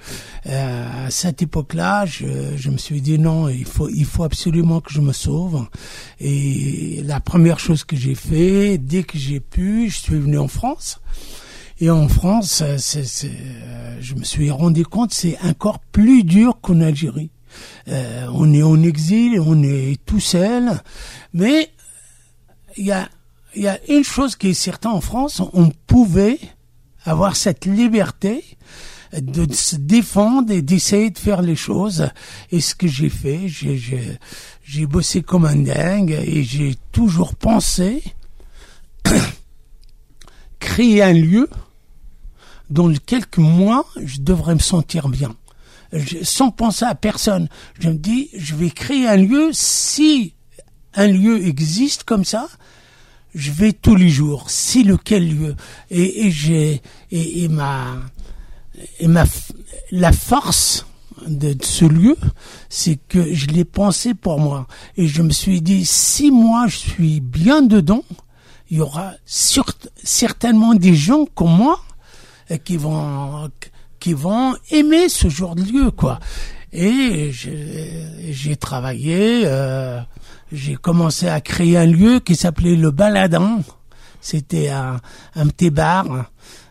Euh, 0.46 1.06
à 1.06 1.10
cette 1.10 1.40
époque-là, 1.42 2.04
je, 2.06 2.26
je 2.56 2.70
me 2.70 2.78
suis 2.78 3.00
dit 3.00 3.18
non, 3.18 3.48
il 3.48 3.64
faut, 3.64 3.88
il 3.88 4.04
faut 4.04 4.24
absolument 4.24 4.80
que 4.80 4.92
je 4.92 5.00
me 5.00 5.12
sauve. 5.12 5.68
Et 6.18 7.02
la 7.04 7.20
première 7.20 7.60
chose 7.60 7.84
que 7.84 7.96
j'ai 7.96 8.16
fait, 8.16 8.76
dès 8.78 9.04
que 9.04 9.18
j'ai 9.18 9.40
pu, 9.40 9.88
je 9.88 9.98
suis 9.98 10.18
venu 10.18 10.38
en 10.38 10.48
France. 10.48 11.00
Et 11.82 11.88
en 11.90 12.08
France, 12.08 12.62
c'est, 12.76 13.04
euh, 13.24 13.96
je 14.00 14.14
me 14.14 14.22
suis 14.22 14.50
rendu 14.50 14.84
compte, 14.84 15.14
c'est 15.14 15.38
encore 15.42 15.78
plus 15.78 16.24
dur 16.24 16.58
qu'en 16.60 16.80
Algérie. 16.80 17.30
Euh, 17.88 18.26
on 18.32 18.52
est 18.52 18.62
en 18.62 18.82
exil, 18.82 19.40
on 19.40 19.62
est 19.62 19.98
tout 20.04 20.20
seul, 20.20 20.80
mais 21.32 21.70
il 22.76 22.86
y 22.86 22.92
a, 22.92 23.08
y 23.56 23.66
a 23.66 23.78
une 23.88 24.04
chose 24.04 24.36
qui 24.36 24.48
est 24.48 24.54
certaine 24.54 24.92
en 24.92 25.00
France, 25.00 25.42
on 25.52 25.70
pouvait 25.86 26.38
avoir 27.04 27.36
cette 27.36 27.66
liberté 27.66 28.44
de 29.12 29.52
se 29.52 29.76
défendre 29.76 30.52
et 30.52 30.62
d'essayer 30.62 31.10
de 31.10 31.18
faire 31.18 31.42
les 31.42 31.56
choses. 31.56 32.08
Et 32.52 32.60
ce 32.60 32.74
que 32.74 32.86
j'ai 32.86 33.08
fait, 33.08 33.48
j'ai, 33.48 34.86
bossé 34.86 35.22
comme 35.22 35.44
un 35.44 35.56
dingue 35.56 36.12
et 36.12 36.44
j'ai 36.44 36.76
toujours 36.92 37.34
pensé 37.34 38.02
créer 40.60 41.02
un 41.02 41.12
lieu 41.12 41.48
dans 42.68 42.92
quelques 42.94 43.38
mois, 43.38 43.84
je 44.04 44.20
devrais 44.20 44.54
me 44.54 44.60
sentir 44.60 45.08
bien. 45.08 45.34
Sans 46.22 46.50
penser 46.50 46.84
à 46.84 46.94
personne. 46.94 47.48
Je 47.78 47.88
me 47.88 47.94
dis, 47.94 48.30
je 48.36 48.54
vais 48.54 48.70
créer 48.70 49.08
un 49.08 49.16
lieu. 49.16 49.50
Si 49.52 50.34
un 50.94 51.06
lieu 51.06 51.46
existe 51.46 52.04
comme 52.04 52.24
ça, 52.24 52.48
je 53.34 53.50
vais 53.52 53.72
tous 53.72 53.96
les 53.96 54.08
jours. 54.08 54.50
Si 54.50 54.82
lequel 54.84 55.28
lieu 55.28 55.56
Et, 55.90 56.26
et 56.26 56.30
j'ai 56.30 56.82
et, 57.10 57.48
ma 57.48 57.96
et 58.98 59.08
ma 59.08 59.24
la 59.90 60.12
force 60.12 60.86
de, 61.26 61.54
ce 61.62 61.84
lieu, 61.84 62.16
c'est 62.68 62.96
que 62.96 63.34
je 63.34 63.46
l'ai 63.48 63.64
pensé 63.64 64.14
pour 64.14 64.38
moi. 64.38 64.66
Et 64.96 65.06
je 65.06 65.22
me 65.22 65.30
suis 65.30 65.60
dit, 65.60 65.84
si 65.84 66.30
moi 66.30 66.66
je 66.66 66.76
suis 66.76 67.20
bien 67.20 67.62
dedans, 67.62 68.04
il 68.70 68.78
y 68.78 68.80
aura 68.80 69.12
certainement 69.26 70.74
des 70.74 70.94
gens 70.94 71.26
comme 71.34 71.54
moi 71.56 71.80
euh, 72.50 72.56
qui 72.56 72.76
vont 72.76 73.50
qui 74.00 74.14
vont 74.14 74.56
aimer 74.70 75.08
ce 75.08 75.28
genre 75.28 75.54
de 75.54 75.62
lieu, 75.62 75.90
quoi. 75.90 76.18
Et 76.72 77.30
j'ai 77.32 78.56
travaillé. 78.56 79.42
Euh, 79.44 80.00
j'ai 80.52 80.74
commencé 80.74 81.28
à 81.28 81.40
créer 81.40 81.76
un 81.76 81.86
lieu 81.86 82.20
qui 82.20 82.36
s'appelait 82.36 82.76
le 82.76 82.90
Baladin. 82.90 83.60
C'était 84.20 84.68
un, 84.68 85.00
petit 85.48 85.70
bar 85.70 86.30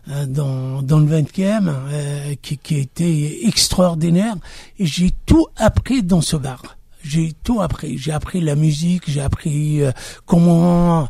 euh, 0.10 0.26
dans, 0.26 0.82
dans 0.82 1.00
le 1.00 1.08
20e 1.08 1.68
euh, 1.68 2.36
qui, 2.42 2.76
était 2.76 3.40
extraordinaire. 3.46 4.36
Et 4.78 4.86
j'ai 4.86 5.12
tout 5.26 5.48
appris 5.58 6.04
dans 6.04 6.22
ce 6.22 6.36
bar. 6.36 6.78
J'ai 7.02 7.34
tout 7.44 7.62
appris. 7.62 7.98
J'ai 7.98 8.12
appris 8.12 8.42
la 8.42 8.56
musique, 8.56 9.04
j'ai 9.08 9.22
appris 9.22 9.82
comment 10.26 11.08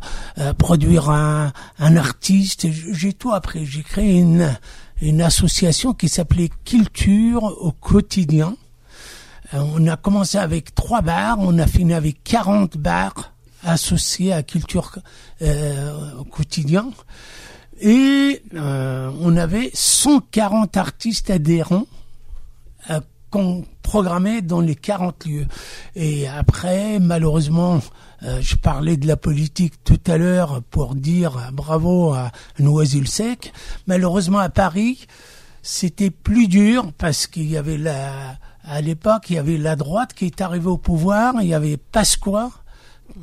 produire 0.56 1.10
un 1.10 1.52
artiste. 1.80 2.68
J'ai 2.70 3.12
tout 3.12 3.32
appris. 3.32 3.66
J'ai 3.66 3.82
créé 3.82 4.20
une, 4.20 4.56
une 5.00 5.22
association 5.22 5.94
qui 5.94 6.08
s'appelait 6.08 6.50
Culture 6.64 7.42
au 7.42 7.72
quotidien 7.72 8.56
euh, 9.54 9.58
on 9.74 9.86
a 9.86 9.96
commencé 9.96 10.38
avec 10.38 10.74
trois 10.74 11.02
bars, 11.02 11.38
on 11.40 11.58
a 11.58 11.66
fini 11.66 11.94
avec 11.94 12.22
40 12.22 12.76
bars 12.76 13.32
associés 13.64 14.32
à 14.32 14.42
culture 14.42 14.98
euh, 15.42 16.14
au 16.18 16.24
quotidien. 16.24 16.90
Et 17.80 18.42
euh, 18.54 19.10
on 19.20 19.36
avait 19.36 19.70
140 19.74 20.76
artistes 20.76 21.30
adhérents 21.30 21.86
euh, 22.90 23.00
qu'on 23.30 23.64
programmait 23.82 24.42
dans 24.42 24.60
les 24.60 24.74
40 24.74 25.26
lieux. 25.26 25.46
Et 25.94 26.28
après, 26.28 26.98
malheureusement, 26.98 27.80
je 28.22 28.56
parlais 28.56 28.96
de 28.96 29.06
la 29.06 29.16
politique 29.16 29.82
tout 29.84 30.00
à 30.06 30.18
l'heure 30.18 30.62
pour 30.70 30.94
dire 30.94 31.50
bravo 31.52 32.12
à 32.12 32.32
Noisy 32.58 33.06
Sec. 33.06 33.52
Malheureusement, 33.86 34.38
à 34.38 34.48
Paris, 34.48 35.06
c'était 35.62 36.10
plus 36.10 36.48
dur 36.48 36.92
parce 36.98 37.26
qu'il 37.26 37.50
y 37.50 37.56
avait 37.56 37.78
la 37.78 38.36
à 38.64 38.80
l'époque, 38.80 39.30
il 39.30 39.36
y 39.36 39.38
avait 39.38 39.58
la 39.58 39.74
droite 39.76 40.12
qui 40.14 40.26
est 40.26 40.40
arrivée 40.40 40.68
au 40.68 40.76
pouvoir, 40.76 41.34
il 41.40 41.48
y 41.48 41.54
avait 41.54 41.76
Pasqua 41.76 42.50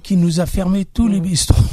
qui 0.04 0.18
nous 0.18 0.40
a 0.40 0.46
fermé 0.46 0.86
tous 0.86 1.08
les 1.08 1.22
bistrots. 1.22 1.64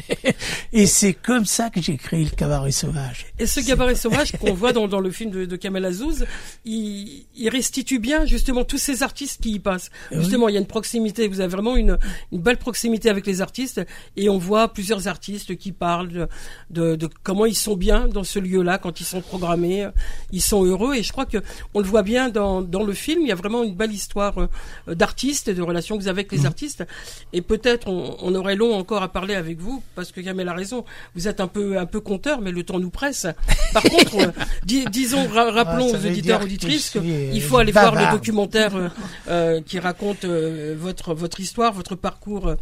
et 0.72 0.86
c'est 0.86 1.12
comme 1.12 1.44
ça 1.44 1.70
que 1.70 1.80
j'ai 1.80 1.96
créé 1.96 2.24
le 2.24 2.30
cabaret 2.30 2.72
sauvage. 2.72 3.26
Et 3.38 3.46
ce 3.46 3.60
cabaret 3.60 3.94
sauvage 3.96 4.32
qu'on 4.32 4.54
voit 4.54 4.72
dans, 4.72 4.88
dans, 4.88 5.00
le 5.00 5.10
film 5.10 5.30
de, 5.30 5.44
de 5.44 5.56
Kamel 5.56 5.84
Azouz, 5.84 6.26
il, 6.64 7.24
il, 7.36 7.48
restitue 7.48 7.98
bien 7.98 8.24
justement 8.24 8.64
tous 8.64 8.78
ces 8.78 9.02
artistes 9.02 9.42
qui 9.42 9.52
y 9.52 9.58
passent. 9.58 9.90
Justement, 10.10 10.48
il 10.48 10.54
y 10.54 10.56
a 10.56 10.60
une 10.60 10.66
proximité, 10.66 11.28
vous 11.28 11.40
avez 11.40 11.50
vraiment 11.50 11.76
une, 11.76 11.98
une, 12.30 12.40
belle 12.40 12.56
proximité 12.56 13.08
avec 13.08 13.26
les 13.26 13.40
artistes 13.40 13.80
et 14.16 14.28
on 14.28 14.38
voit 14.38 14.72
plusieurs 14.72 15.08
artistes 15.08 15.56
qui 15.56 15.72
parlent 15.72 16.28
de, 16.70 16.96
de, 16.96 17.08
comment 17.22 17.46
ils 17.46 17.56
sont 17.56 17.76
bien 17.76 18.08
dans 18.08 18.24
ce 18.24 18.38
lieu-là 18.38 18.78
quand 18.78 19.00
ils 19.00 19.06
sont 19.06 19.20
programmés, 19.20 19.88
ils 20.32 20.42
sont 20.42 20.64
heureux 20.64 20.94
et 20.94 21.02
je 21.02 21.12
crois 21.12 21.26
que 21.26 21.38
on 21.74 21.80
le 21.80 21.86
voit 21.86 22.02
bien 22.02 22.28
dans, 22.28 22.62
dans 22.62 22.82
le 22.82 22.92
film, 22.92 23.22
il 23.22 23.28
y 23.28 23.32
a 23.32 23.36
vraiment 23.36 23.62
une 23.62 23.74
belle 23.74 23.92
histoire 23.92 24.38
euh, 24.38 24.94
d'artistes, 24.94 25.50
de 25.50 25.62
relations 25.62 25.96
que 25.96 26.02
vous 26.02 26.08
avez 26.08 26.22
avec 26.22 26.32
les 26.32 26.40
mmh. 26.40 26.46
artistes 26.46 26.84
et 27.32 27.42
peut-être 27.42 27.88
on, 27.88 28.16
on 28.20 28.34
aurait 28.34 28.56
long 28.56 28.74
encore 28.74 29.02
à 29.02 29.08
parler 29.08 29.34
avec 29.34 29.58
vous 29.58 29.81
parce 29.94 30.12
que 30.12 30.20
Kamel 30.20 30.48
a 30.48 30.54
raison. 30.54 30.84
Vous 31.14 31.28
êtes 31.28 31.40
un 31.40 31.48
peu 31.48 31.78
un 31.78 31.86
peu 31.86 32.00
compteur, 32.00 32.40
mais 32.40 32.50
le 32.50 32.62
temps 32.62 32.78
nous 32.78 32.90
presse. 32.90 33.26
Par 33.72 33.82
contre, 33.90 34.16
euh, 34.20 34.84
disons, 34.90 35.28
rappelons 35.28 35.90
ah, 35.92 35.98
aux 35.98 36.06
auditeurs 36.06 36.42
auditrices 36.42 36.90
qu'il 36.90 37.42
faut 37.42 37.58
aller 37.58 37.72
voir 37.72 37.94
le 37.94 38.10
documentaire 38.12 38.76
euh, 38.76 38.88
euh, 39.28 39.60
qui 39.60 39.78
raconte 39.78 40.24
votre 40.24 41.14
votre 41.14 41.40
histoire, 41.40 41.72
votre 41.72 41.94
parcours. 41.94 42.54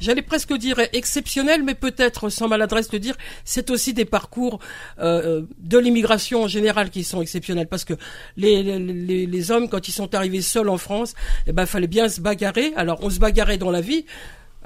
J'allais 0.00 0.22
presque 0.22 0.52
dire 0.54 0.80
exceptionnel, 0.92 1.62
mais 1.62 1.74
peut-être 1.74 2.28
sans 2.28 2.48
maladresse 2.48 2.92
le 2.92 2.98
dire, 2.98 3.16
c'est 3.44 3.70
aussi 3.70 3.94
des 3.94 4.04
parcours 4.04 4.58
de 4.98 5.78
l'immigration 5.78 6.44
en 6.44 6.48
général 6.48 6.90
qui 6.90 7.04
sont 7.04 7.22
exceptionnels, 7.22 7.68
parce 7.68 7.84
que 7.84 7.94
les, 8.36 8.62
les, 8.62 9.26
les 9.26 9.50
hommes 9.50 9.68
quand 9.68 9.88
ils 9.88 9.92
sont 9.92 10.14
arrivés 10.14 10.42
seuls 10.42 10.68
en 10.68 10.78
France, 10.78 11.14
eh 11.46 11.52
ben 11.52 11.66
fallait 11.66 11.86
bien 11.86 12.08
se 12.08 12.20
bagarrer. 12.20 12.72
Alors 12.76 12.98
on 13.02 13.10
se 13.10 13.18
bagarrait 13.18 13.58
dans 13.58 13.70
la 13.70 13.80
vie. 13.80 14.04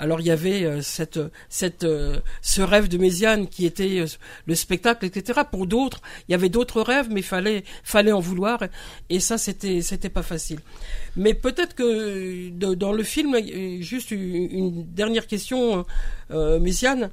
Alors 0.00 0.20
il 0.20 0.28
y 0.28 0.30
avait 0.30 0.64
euh, 0.64 0.80
cette, 0.80 1.20
cette, 1.50 1.84
euh, 1.84 2.20
ce 2.40 2.62
rêve 2.62 2.88
de 2.88 2.96
Méziane 2.96 3.46
qui 3.46 3.66
était 3.66 4.00
euh, 4.00 4.06
le 4.46 4.54
spectacle, 4.54 5.04
etc. 5.04 5.42
Pour 5.50 5.66
d'autres, 5.66 6.00
il 6.26 6.32
y 6.32 6.34
avait 6.34 6.48
d'autres 6.48 6.80
rêves, 6.80 7.08
mais 7.10 7.20
fallait, 7.20 7.64
fallait 7.84 8.10
en 8.10 8.18
vouloir, 8.18 8.60
et 9.10 9.20
ça 9.20 9.36
c'était, 9.36 9.82
c'était 9.82 10.08
pas 10.08 10.22
facile. 10.22 10.60
Mais 11.16 11.34
peut-être 11.34 11.74
que 11.74 12.48
dans 12.48 12.92
le 12.92 13.02
film, 13.02 13.36
juste 13.82 14.10
une, 14.10 14.86
dernière 14.86 15.26
question, 15.26 15.84
Méziane, 16.30 17.10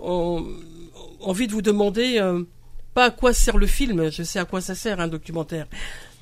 envie 0.00 1.46
de 1.48 1.52
vous 1.52 1.62
demander 1.62 2.20
pas 2.94 3.06
à 3.06 3.10
quoi 3.10 3.32
sert 3.32 3.58
le 3.58 3.66
film, 3.66 4.10
je 4.12 4.22
sais 4.22 4.38
à 4.38 4.44
quoi 4.44 4.60
ça 4.60 4.74
sert 4.74 5.00
un 5.00 5.08
documentaire. 5.08 5.66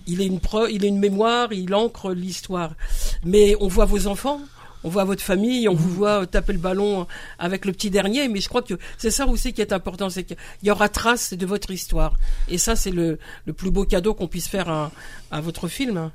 Il 0.07 0.21
est 0.21 0.27
une 0.27 0.41
preuve, 0.41 0.71
il 0.71 0.85
est 0.85 0.89
une 0.89 1.01
mémoire, 1.01 1.53
il 1.53 1.75
ancre 1.75 2.13
l'histoire. 2.13 2.75
Mais 3.25 3.57
on 3.61 3.67
voit 3.67 3.87
vos 3.87 4.07
enfants, 4.07 4.41
on 4.85 4.89
voit 4.89 5.05
votre 5.05 5.23
famille, 5.23 5.69
on 5.69 5.75
vous 5.75 5.91
voit 5.91 6.27
taper 6.27 6.53
le 6.53 6.59
ballon 6.59 7.07
avec 7.39 7.65
le 7.65 7.73
petit 7.73 7.91
dernier, 7.91 8.29
mais 8.29 8.41
je 8.41 8.49
crois 8.49 8.63
que 8.63 8.75
c'est 8.99 9.11
ça 9.11 9.27
aussi 9.27 9.53
qui 9.53 9.61
est 9.61 9.73
important, 9.73 10.11
c'est 10.11 10.25
qu'il 10.25 10.37
y 10.63 10.71
aura 10.71 10.89
trace 10.89 11.35
de 11.35 11.47
votre 11.47 11.71
histoire. 11.71 12.15
Et 12.49 12.59
ça, 12.59 12.77
c'est 12.77 12.91
le, 12.91 13.19
plus 13.57 13.71
beau 13.71 13.85
cadeau 13.85 14.15
qu'on 14.15 14.29
puisse 14.29 14.49
faire 14.49 14.69
à, 15.31 15.41
votre 15.41 15.69
film. 15.69 16.11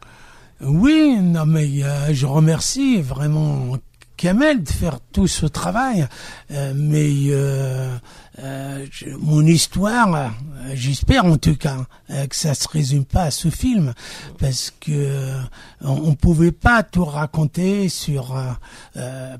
Oui, 0.62 1.18
non 1.20 1.46
mais 1.46 1.84
euh, 1.84 2.14
je 2.14 2.26
remercie 2.28 3.02
vraiment 3.02 3.78
Kamel 4.22 4.62
de 4.62 4.70
faire 4.70 5.00
tout 5.12 5.26
ce 5.26 5.48
travail, 5.48 6.08
euh, 6.52 6.74
mais 6.76 7.10
euh, 7.30 7.98
euh, 8.44 8.86
mon 9.20 9.46
histoire, 9.46 10.16
euh, 10.16 10.28
j'espère 10.74 11.26
en 11.26 11.38
tout 11.38 11.56
cas 11.56 11.78
euh, 12.10 12.26
que 12.26 12.36
ça 12.36 12.56
se 12.56 12.68
résume 12.68 13.06
pas 13.06 13.24
à 13.24 13.32
ce 13.32 13.50
film, 13.50 13.94
parce 14.40 14.74
que 14.80 15.34
on, 15.82 16.16
pouvait 16.16 16.52
pas 16.52 16.82
tout 16.84 17.06
raconter 17.06 17.90
sur 17.90 18.36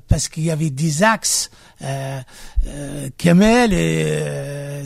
parce 0.08 0.28
qu'il 0.28 0.44
y 0.44 0.50
avait 0.50 0.70
des 0.70 1.02
axes. 1.02 1.50
Kamel 3.18 3.70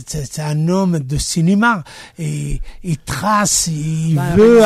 c'est 0.07 0.41
un 0.41 0.69
homme 0.69 0.99
de 0.99 1.17
cinéma 1.17 1.85
et 2.19 2.61
il 2.85 2.99
trace, 2.99 3.69
il 3.69 4.15
bah, 4.15 4.35
veut, 4.35 4.61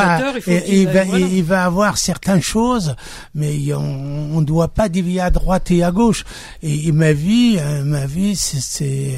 il, 0.68 0.88
va, 0.88 1.04
il, 1.04 1.44
va, 1.44 1.64
avoir 1.64 1.98
certaines 1.98 2.42
choses, 2.42 2.94
mais 3.34 3.72
on, 3.72 4.36
on 4.36 4.42
doit 4.42 4.68
pas 4.68 4.88
dévier 4.88 5.20
à 5.20 5.30
droite 5.30 5.70
et 5.70 5.82
à 5.82 5.92
gauche. 5.92 6.24
Et, 6.62 6.88
et 6.88 6.92
ma 6.92 7.12
vie, 7.12 7.58
ma 7.84 8.06
vie, 8.06 8.36
c'est 8.36 9.16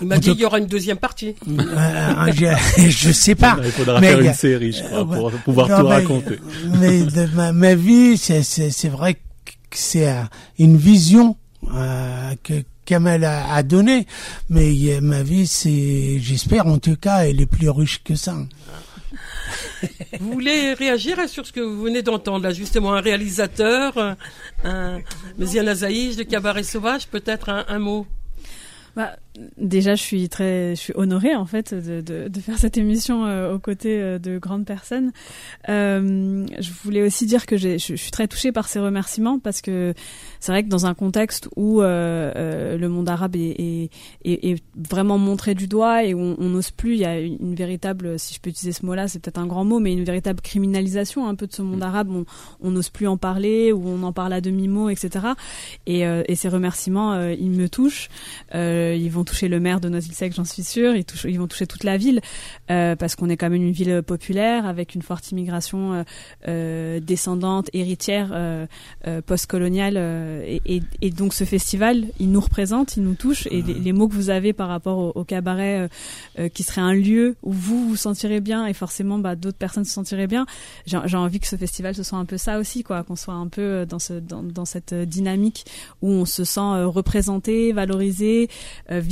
il 0.00 0.06
m'a 0.06 0.18
dit 0.18 0.30
qu'il 0.30 0.40
y 0.40 0.44
aura 0.44 0.58
une 0.58 0.66
deuxième 0.66 0.98
partie. 0.98 1.34
Euh, 1.48 2.32
je, 2.32 2.88
je 2.88 3.12
sais 3.12 3.34
pas. 3.34 3.58
Il 3.62 3.70
faudra 3.70 4.00
faire 4.00 4.20
une 4.20 4.34
série, 4.34 4.72
je 4.72 4.82
crois, 4.82 5.04
pour 5.06 5.30
pouvoir 5.42 5.80
tout 5.80 5.86
raconter. 5.86 6.38
Mais 6.80 7.02
de 7.02 7.26
ma, 7.34 7.52
ma 7.52 7.74
vie, 7.74 8.16
c'est 8.16 8.88
vrai 8.88 9.14
que 9.14 9.20
c'est 9.70 10.08
une 10.58 10.76
vision 10.76 11.36
euh, 11.74 12.34
que 12.42 12.64
Kamel 12.84 13.24
a, 13.24 13.52
a 13.52 13.62
donnée. 13.62 14.06
Mais 14.48 14.72
ma 15.00 15.22
vie, 15.22 15.46
c'est, 15.46 16.18
j'espère 16.20 16.66
en 16.66 16.78
tout 16.78 16.96
cas, 16.96 17.26
elle 17.26 17.40
est 17.40 17.46
plus 17.46 17.70
riche 17.70 18.02
que 18.02 18.14
ça. 18.14 18.36
Vous 20.20 20.32
voulez 20.32 20.74
réagir 20.74 21.16
sur 21.28 21.46
ce 21.46 21.52
que 21.52 21.60
vous 21.60 21.82
venez 21.82 22.02
d'entendre 22.02 22.44
là, 22.44 22.52
justement, 22.52 22.94
un 22.94 23.00
réalisateur, 23.00 24.16
un 24.64 25.00
Méziane 25.38 25.66
de 25.66 26.22
Cabaret 26.22 26.62
Sauvage, 26.62 27.08
peut-être 27.08 27.48
un, 27.48 27.64
un 27.68 27.78
mot? 27.78 28.06
Bah, 28.96 29.16
déjà, 29.56 29.94
je 29.94 30.02
suis 30.02 30.28
très, 30.28 30.74
je 30.74 30.80
suis 30.80 30.92
honorée 30.96 31.34
en 31.34 31.46
fait 31.46 31.74
de, 31.74 32.00
de, 32.00 32.28
de 32.28 32.40
faire 32.40 32.58
cette 32.58 32.76
émission 32.76 33.26
euh, 33.26 33.54
aux 33.54 33.58
côtés 33.58 34.00
euh, 34.00 34.18
de 34.18 34.38
grandes 34.38 34.64
personnes. 34.64 35.12
Euh, 35.68 36.46
je 36.58 36.70
voulais 36.82 37.02
aussi 37.02 37.26
dire 37.26 37.46
que 37.46 37.56
je, 37.56 37.78
je 37.78 37.94
suis 37.94 38.10
très 38.10 38.28
touchée 38.28 38.52
par 38.52 38.68
ces 38.68 38.80
remerciements 38.80 39.38
parce 39.38 39.60
que 39.60 39.94
c'est 40.40 40.52
vrai 40.52 40.62
que 40.62 40.68
dans 40.68 40.86
un 40.86 40.94
contexte 40.94 41.48
où 41.56 41.82
euh, 41.82 42.76
le 42.76 42.88
monde 42.88 43.08
arabe 43.08 43.36
est, 43.36 43.60
est, 43.60 43.90
est, 44.24 44.62
vraiment 44.76 45.18
montré 45.18 45.54
du 45.54 45.66
doigt 45.66 46.04
et 46.04 46.14
où 46.14 46.36
on 46.38 46.48
n'ose 46.48 46.70
plus, 46.70 46.94
il 46.94 47.00
y 47.00 47.04
a 47.04 47.20
une 47.20 47.54
véritable, 47.54 48.18
si 48.18 48.34
je 48.34 48.40
peux 48.40 48.50
utiliser 48.50 48.72
ce 48.72 48.86
mot-là, 48.86 49.08
c'est 49.08 49.18
peut-être 49.18 49.38
un 49.38 49.46
grand 49.46 49.64
mot, 49.64 49.80
mais 49.80 49.92
une 49.92 50.04
véritable 50.04 50.40
criminalisation 50.40 51.28
un 51.28 51.34
peu 51.34 51.46
de 51.46 51.52
ce 51.52 51.62
monde 51.62 51.82
arabe. 51.82 52.08
On 52.60 52.70
n'ose 52.70 52.88
plus 52.88 53.06
en 53.06 53.16
parler 53.16 53.72
ou 53.72 53.86
on 53.86 54.02
en 54.02 54.12
parle 54.12 54.32
à 54.32 54.40
demi-mot, 54.40 54.88
etc. 54.88 55.26
Et, 55.86 56.00
et 56.00 56.34
ces 56.34 56.48
remerciements, 56.48 57.28
ils 57.28 57.50
me 57.50 57.68
touchent. 57.68 58.08
ils 58.54 59.10
vont 59.10 59.24
toucher 59.28 59.48
le 59.48 59.60
maire 59.60 59.80
de 59.80 59.88
Noisy-le-Sec, 59.88 60.32
j'en 60.34 60.44
suis 60.44 60.64
sûre. 60.64 60.96
Ils, 60.96 61.04
touchent, 61.04 61.26
ils 61.28 61.38
vont 61.38 61.46
toucher 61.46 61.66
toute 61.66 61.84
la 61.84 61.96
ville 61.96 62.20
euh, 62.70 62.96
parce 62.96 63.14
qu'on 63.14 63.28
est 63.28 63.36
quand 63.36 63.50
même 63.50 63.62
une 63.62 63.72
ville 63.72 64.02
populaire 64.02 64.66
avec 64.66 64.94
une 64.94 65.02
forte 65.02 65.30
immigration 65.30 65.92
euh, 65.92 66.02
euh 66.48 67.00
descendante, 67.00 67.68
héritière, 67.72 68.34
post-coloniale. 69.26 69.96
Et, 69.96 70.60
et, 70.66 70.82
et, 71.02 71.10
donc 71.10 71.34
ce 71.34 71.44
festival, 71.44 72.06
il 72.18 72.30
nous 72.30 72.40
représente, 72.40 72.96
il 72.96 73.02
nous 73.02 73.14
touche. 73.14 73.46
Et 73.50 73.62
les, 73.62 73.74
les 73.74 73.92
mots 73.92 74.08
que 74.08 74.14
vous 74.14 74.30
avez 74.30 74.52
par 74.52 74.68
rapport 74.68 74.98
au, 74.98 75.12
au 75.14 75.24
cabaret, 75.24 75.88
qui 76.54 76.62
serait 76.62 76.80
un 76.80 76.94
lieu 76.94 77.36
où 77.42 77.52
vous 77.52 77.88
vous 77.88 77.96
sentirez 77.96 78.40
bien 78.40 78.66
et 78.66 78.72
forcément 78.72 79.18
bah, 79.18 79.36
d'autres 79.36 79.58
personnes 79.58 79.84
se 79.84 79.92
sentiraient 79.92 80.26
bien. 80.26 80.46
J'ai 80.86 81.16
envie 81.16 81.40
que 81.40 81.46
ce 81.46 81.56
festival 81.56 81.94
ce 81.94 82.02
soit 82.02 82.18
un 82.18 82.24
peu 82.24 82.38
ça 82.38 82.58
aussi, 82.58 82.82
quoi, 82.82 83.02
qu'on 83.02 83.16
soit 83.16 83.34
un 83.34 83.48
peu 83.48 83.86
dans, 83.86 83.98
ce, 83.98 84.14
dans, 84.14 84.42
dans 84.42 84.64
cette 84.64 84.94
dynamique 84.94 85.66
où 86.02 86.10
on 86.10 86.24
se 86.24 86.44
sent 86.44 86.84
représenté, 86.84 87.72
valorisé, 87.72 88.48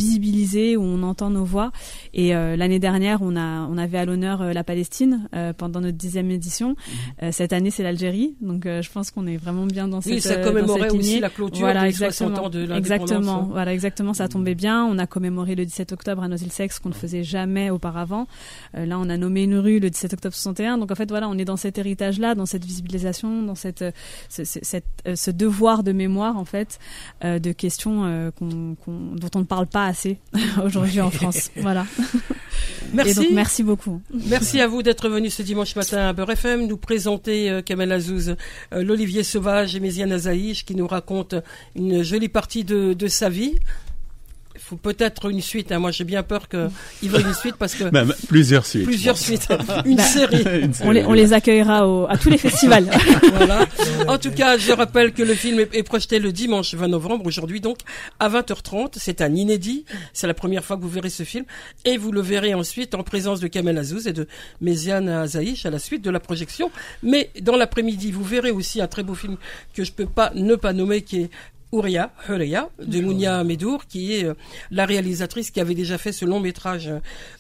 visibilisé, 0.06 0.76
où 0.76 0.82
on 0.82 1.02
entend 1.02 1.30
nos 1.30 1.44
voix. 1.44 1.72
Et 2.14 2.34
euh, 2.34 2.56
l'année 2.56 2.78
dernière, 2.78 3.18
on 3.22 3.36
a 3.36 3.66
on 3.68 3.76
avait 3.78 3.98
à 3.98 4.04
l'honneur 4.04 4.42
euh, 4.42 4.52
la 4.52 4.64
Palestine 4.64 5.28
euh, 5.34 5.52
pendant 5.52 5.80
notre 5.80 5.96
dixième 5.96 6.30
édition. 6.30 6.76
Mhm. 7.20 7.32
cette 7.32 7.52
année, 7.52 7.70
c'est 7.70 7.82
l'Algérie. 7.82 8.36
Donc 8.40 8.64
je 8.64 8.90
pense 8.90 9.10
qu'on 9.10 9.26
est 9.26 9.36
vraiment 9.36 9.66
bien 9.66 9.88
dans 9.88 10.00
cette 10.00 10.12
oui, 10.14 10.20
ça 10.20 10.36
commémorait 10.36 10.90
aussi 10.90 11.20
la 11.20 11.30
clôture 11.30 11.60
voilà, 11.60 11.82
des 11.82 11.88
exactement, 11.88 12.30
60 12.30 12.46
ans 12.46 12.50
de 12.50 12.60
l'indépendance. 12.60 13.10
Exactement. 13.10 13.42
Voilà, 13.50 13.72
exactement. 13.72 14.14
Ça 14.14 14.28
tombait 14.28 14.54
bien. 14.54 14.84
On 14.84 14.98
a 14.98 15.06
commémoré 15.06 15.54
le 15.54 15.64
17 15.64 15.92
octobre 15.92 16.22
à 16.22 16.28
Noisy-le-Sec, 16.28 16.72
qu'on 16.80 16.90
ne 16.90 16.94
faisait 16.94 17.24
jamais 17.24 17.70
auparavant. 17.70 18.26
là, 18.74 18.98
on 18.98 19.08
a 19.08 19.16
nommé 19.16 19.44
une 19.44 19.56
rue 19.56 19.78
le 19.80 19.90
17 19.90 20.14
octobre 20.14 20.34
61. 20.34 20.78
Donc 20.78 20.90
en 20.90 20.94
fait, 20.94 21.08
voilà, 21.08 21.28
on 21.28 21.38
est 21.38 21.44
dans 21.44 21.56
cet 21.56 21.78
héritage-là, 21.78 22.34
dans 22.34 22.46
cette 22.46 22.64
visibilisation, 22.64 23.42
dans 23.42 23.54
cette, 23.54 23.84
ce, 24.28 24.44
cette, 24.44 24.84
ce 25.14 25.30
devoir 25.30 25.82
de 25.82 25.92
mémoire 25.92 26.36
en 26.36 26.44
fait, 26.44 26.78
de 27.22 27.52
questions 27.52 28.30
dont 28.40 29.30
on 29.34 29.38
ne 29.40 29.44
parle 29.44 29.66
pas 29.66 29.85
assez 29.86 30.18
aujourd'hui 30.64 31.00
en 31.00 31.10
France. 31.10 31.50
voilà. 31.56 31.86
Merci. 32.92 33.10
Et 33.10 33.14
donc, 33.14 33.26
merci 33.32 33.62
beaucoup. 33.62 34.00
Merci 34.28 34.60
à 34.60 34.66
vous 34.66 34.82
d'être 34.82 35.08
venu 35.08 35.30
ce 35.30 35.42
dimanche 35.42 35.76
matin 35.76 36.08
à 36.08 36.12
Beurre 36.12 36.30
FM 36.30 36.66
nous 36.66 36.76
présenter 36.76 37.50
euh, 37.50 37.62
Kamel 37.62 37.92
Azouz, 37.92 38.30
euh, 38.30 38.82
l'Olivier 38.82 39.22
Sauvage 39.22 39.76
et 39.76 39.80
Méziane 39.80 40.12
Azaïch 40.12 40.64
qui 40.64 40.74
nous 40.74 40.86
raconte 40.86 41.34
une 41.74 42.02
jolie 42.02 42.28
partie 42.28 42.64
de, 42.64 42.92
de 42.92 43.08
sa 43.08 43.28
vie 43.28 43.56
faut 44.58 44.76
peut-être 44.76 45.30
une 45.30 45.40
suite. 45.40 45.72
Hein. 45.72 45.78
Moi, 45.78 45.90
j'ai 45.90 46.04
bien 46.04 46.22
peur 46.22 46.48
qu'il 46.48 47.10
veuille 47.10 47.24
une 47.24 47.34
suite 47.34 47.56
parce 47.56 47.74
que 47.74 47.84
Même 47.92 48.12
plusieurs 48.28 48.66
suites. 48.66 48.84
Plusieurs 48.84 49.18
suites, 49.18 49.48
une, 49.84 49.98
série. 49.98 50.44
On, 50.82 50.90
les, 50.90 51.04
on 51.04 51.12
les 51.12 51.32
accueillera 51.32 51.88
au, 51.88 52.06
à 52.08 52.16
tous 52.16 52.30
les 52.30 52.38
festivals. 52.38 52.88
voilà. 53.34 53.66
En 54.08 54.18
tout 54.18 54.30
cas, 54.30 54.56
je 54.58 54.72
rappelle 54.72 55.12
que 55.12 55.22
le 55.22 55.34
film 55.34 55.60
est, 55.60 55.82
projeté 55.82 56.18
le 56.18 56.32
dimanche 56.32 56.74
20 56.74 56.88
novembre, 56.88 57.26
aujourd'hui 57.26 57.60
donc 57.60 57.78
à 58.18 58.28
20h30. 58.28 58.94
C'est 58.96 59.20
un 59.20 59.34
inédit. 59.34 59.84
C'est 60.12 60.26
la 60.26 60.34
première 60.34 60.64
fois 60.64 60.76
que 60.76 60.82
vous 60.82 60.88
verrez 60.88 61.10
ce 61.10 61.22
film 61.22 61.44
et 61.84 61.96
vous 61.96 62.12
le 62.12 62.20
verrez 62.20 62.54
ensuite 62.54 62.94
en 62.94 63.02
présence 63.02 63.40
de 63.40 63.48
Kamel 63.48 63.78
Azouz 63.78 64.06
et 64.06 64.12
de 64.12 64.26
Méziane 64.60 65.08
Azaïch 65.08 65.66
à 65.66 65.70
la 65.70 65.78
suite 65.78 66.02
de 66.02 66.10
la 66.10 66.20
projection. 66.20 66.70
Mais 67.02 67.30
dans 67.40 67.56
l'après-midi, 67.56 68.12
vous 68.12 68.24
verrez 68.24 68.50
aussi 68.50 68.80
un 68.80 68.88
très 68.88 69.02
beau 69.02 69.14
film 69.14 69.36
que 69.74 69.84
je 69.84 69.92
peux 69.92 70.06
pas 70.06 70.32
ne 70.34 70.54
pas 70.54 70.72
nommer 70.72 71.02
qui 71.02 71.22
est 71.22 71.30
Ouria, 71.76 72.10
Hureya, 72.26 72.70
de 72.82 73.00
Mounia 73.02 73.44
Medour, 73.44 73.86
qui 73.86 74.14
est 74.14 74.24
euh, 74.24 74.34
la 74.70 74.86
réalisatrice 74.86 75.50
qui 75.50 75.60
avait 75.60 75.74
déjà 75.74 75.98
fait 75.98 76.10
ce 76.10 76.24
long 76.24 76.40
métrage 76.40 76.90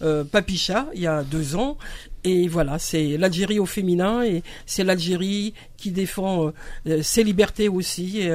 euh, 0.02 0.24
Papicha 0.24 0.88
il 0.94 1.00
y 1.00 1.06
a 1.06 1.22
deux 1.22 1.56
ans. 1.56 1.78
Et 2.22 2.48
voilà, 2.48 2.78
c'est 2.78 3.16
l'Algérie 3.16 3.60
au 3.60 3.66
féminin 3.66 4.24
et 4.24 4.42
c'est 4.66 4.82
l'Algérie 4.84 5.54
qui 5.76 5.90
défend 5.90 6.52
euh, 6.86 7.00
ses 7.02 7.22
libertés 7.22 7.68
aussi, 7.68 8.28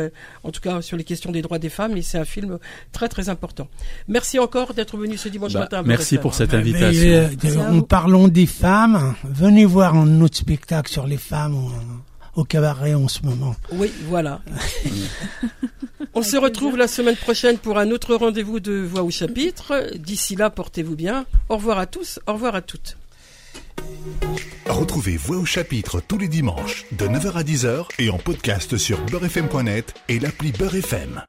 en 0.43 0.51
tout 0.51 0.61
cas 0.61 0.81
sur 0.81 0.95
les 0.95 1.03
questions 1.03 1.31
des 1.31 1.41
droits 1.41 1.59
des 1.59 1.69
femmes. 1.69 1.97
Et 1.97 2.01
c'est 2.01 2.17
un 2.17 2.25
film 2.25 2.57
très 2.93 3.09
très 3.09 3.29
important. 3.29 3.67
Merci 4.07 4.39
encore 4.39 4.73
d'être 4.73 4.97
venu 4.97 5.17
ce 5.17 5.29
dimanche 5.29 5.53
bah, 5.53 5.59
matin. 5.61 5.83
Merci 5.85 6.17
pour 6.17 6.33
cette 6.33 6.53
invitation. 6.53 7.61
en 7.61 7.81
parlant 7.81 8.27
des 8.27 8.47
femmes, 8.47 9.13
venez 9.23 9.65
voir 9.65 9.95
un 9.95 10.21
autre 10.21 10.37
spectacle 10.37 10.89
sur 10.89 11.05
les 11.05 11.17
femmes 11.17 11.69
au 12.35 12.43
cabaret 12.43 12.93
en 12.93 13.07
ce 13.07 13.21
moment. 13.23 13.55
Oui, 13.71 13.91
voilà. 14.07 14.41
On 16.13 16.23
se 16.23 16.37
retrouve 16.37 16.77
la 16.77 16.87
semaine 16.87 17.15
prochaine 17.15 17.57
pour 17.57 17.77
un 17.77 17.89
autre 17.91 18.15
rendez-vous 18.15 18.59
de 18.59 18.73
Voix 18.73 19.03
au 19.03 19.11
chapitre. 19.11 19.91
D'ici 19.95 20.35
là, 20.35 20.49
portez-vous 20.49 20.95
bien. 20.95 21.25
Au 21.49 21.57
revoir 21.57 21.77
à 21.77 21.85
tous, 21.85 22.19
au 22.27 22.33
revoir 22.33 22.55
à 22.55 22.61
toutes. 22.61 22.97
Retrouvez 24.67 25.17
Voix 25.17 25.37
au 25.37 25.45
chapitre 25.45 26.01
tous 26.05 26.17
les 26.17 26.27
dimanches 26.27 26.85
de 26.91 27.05
9h 27.05 27.33
à 27.33 27.43
10h 27.43 27.85
et 27.99 28.09
en 28.09 28.17
podcast 28.17 28.77
sur 28.77 28.99
beurrefm.net 29.05 29.93
et 30.09 30.19
l'appli 30.19 30.51
Beurrefm. 30.51 31.23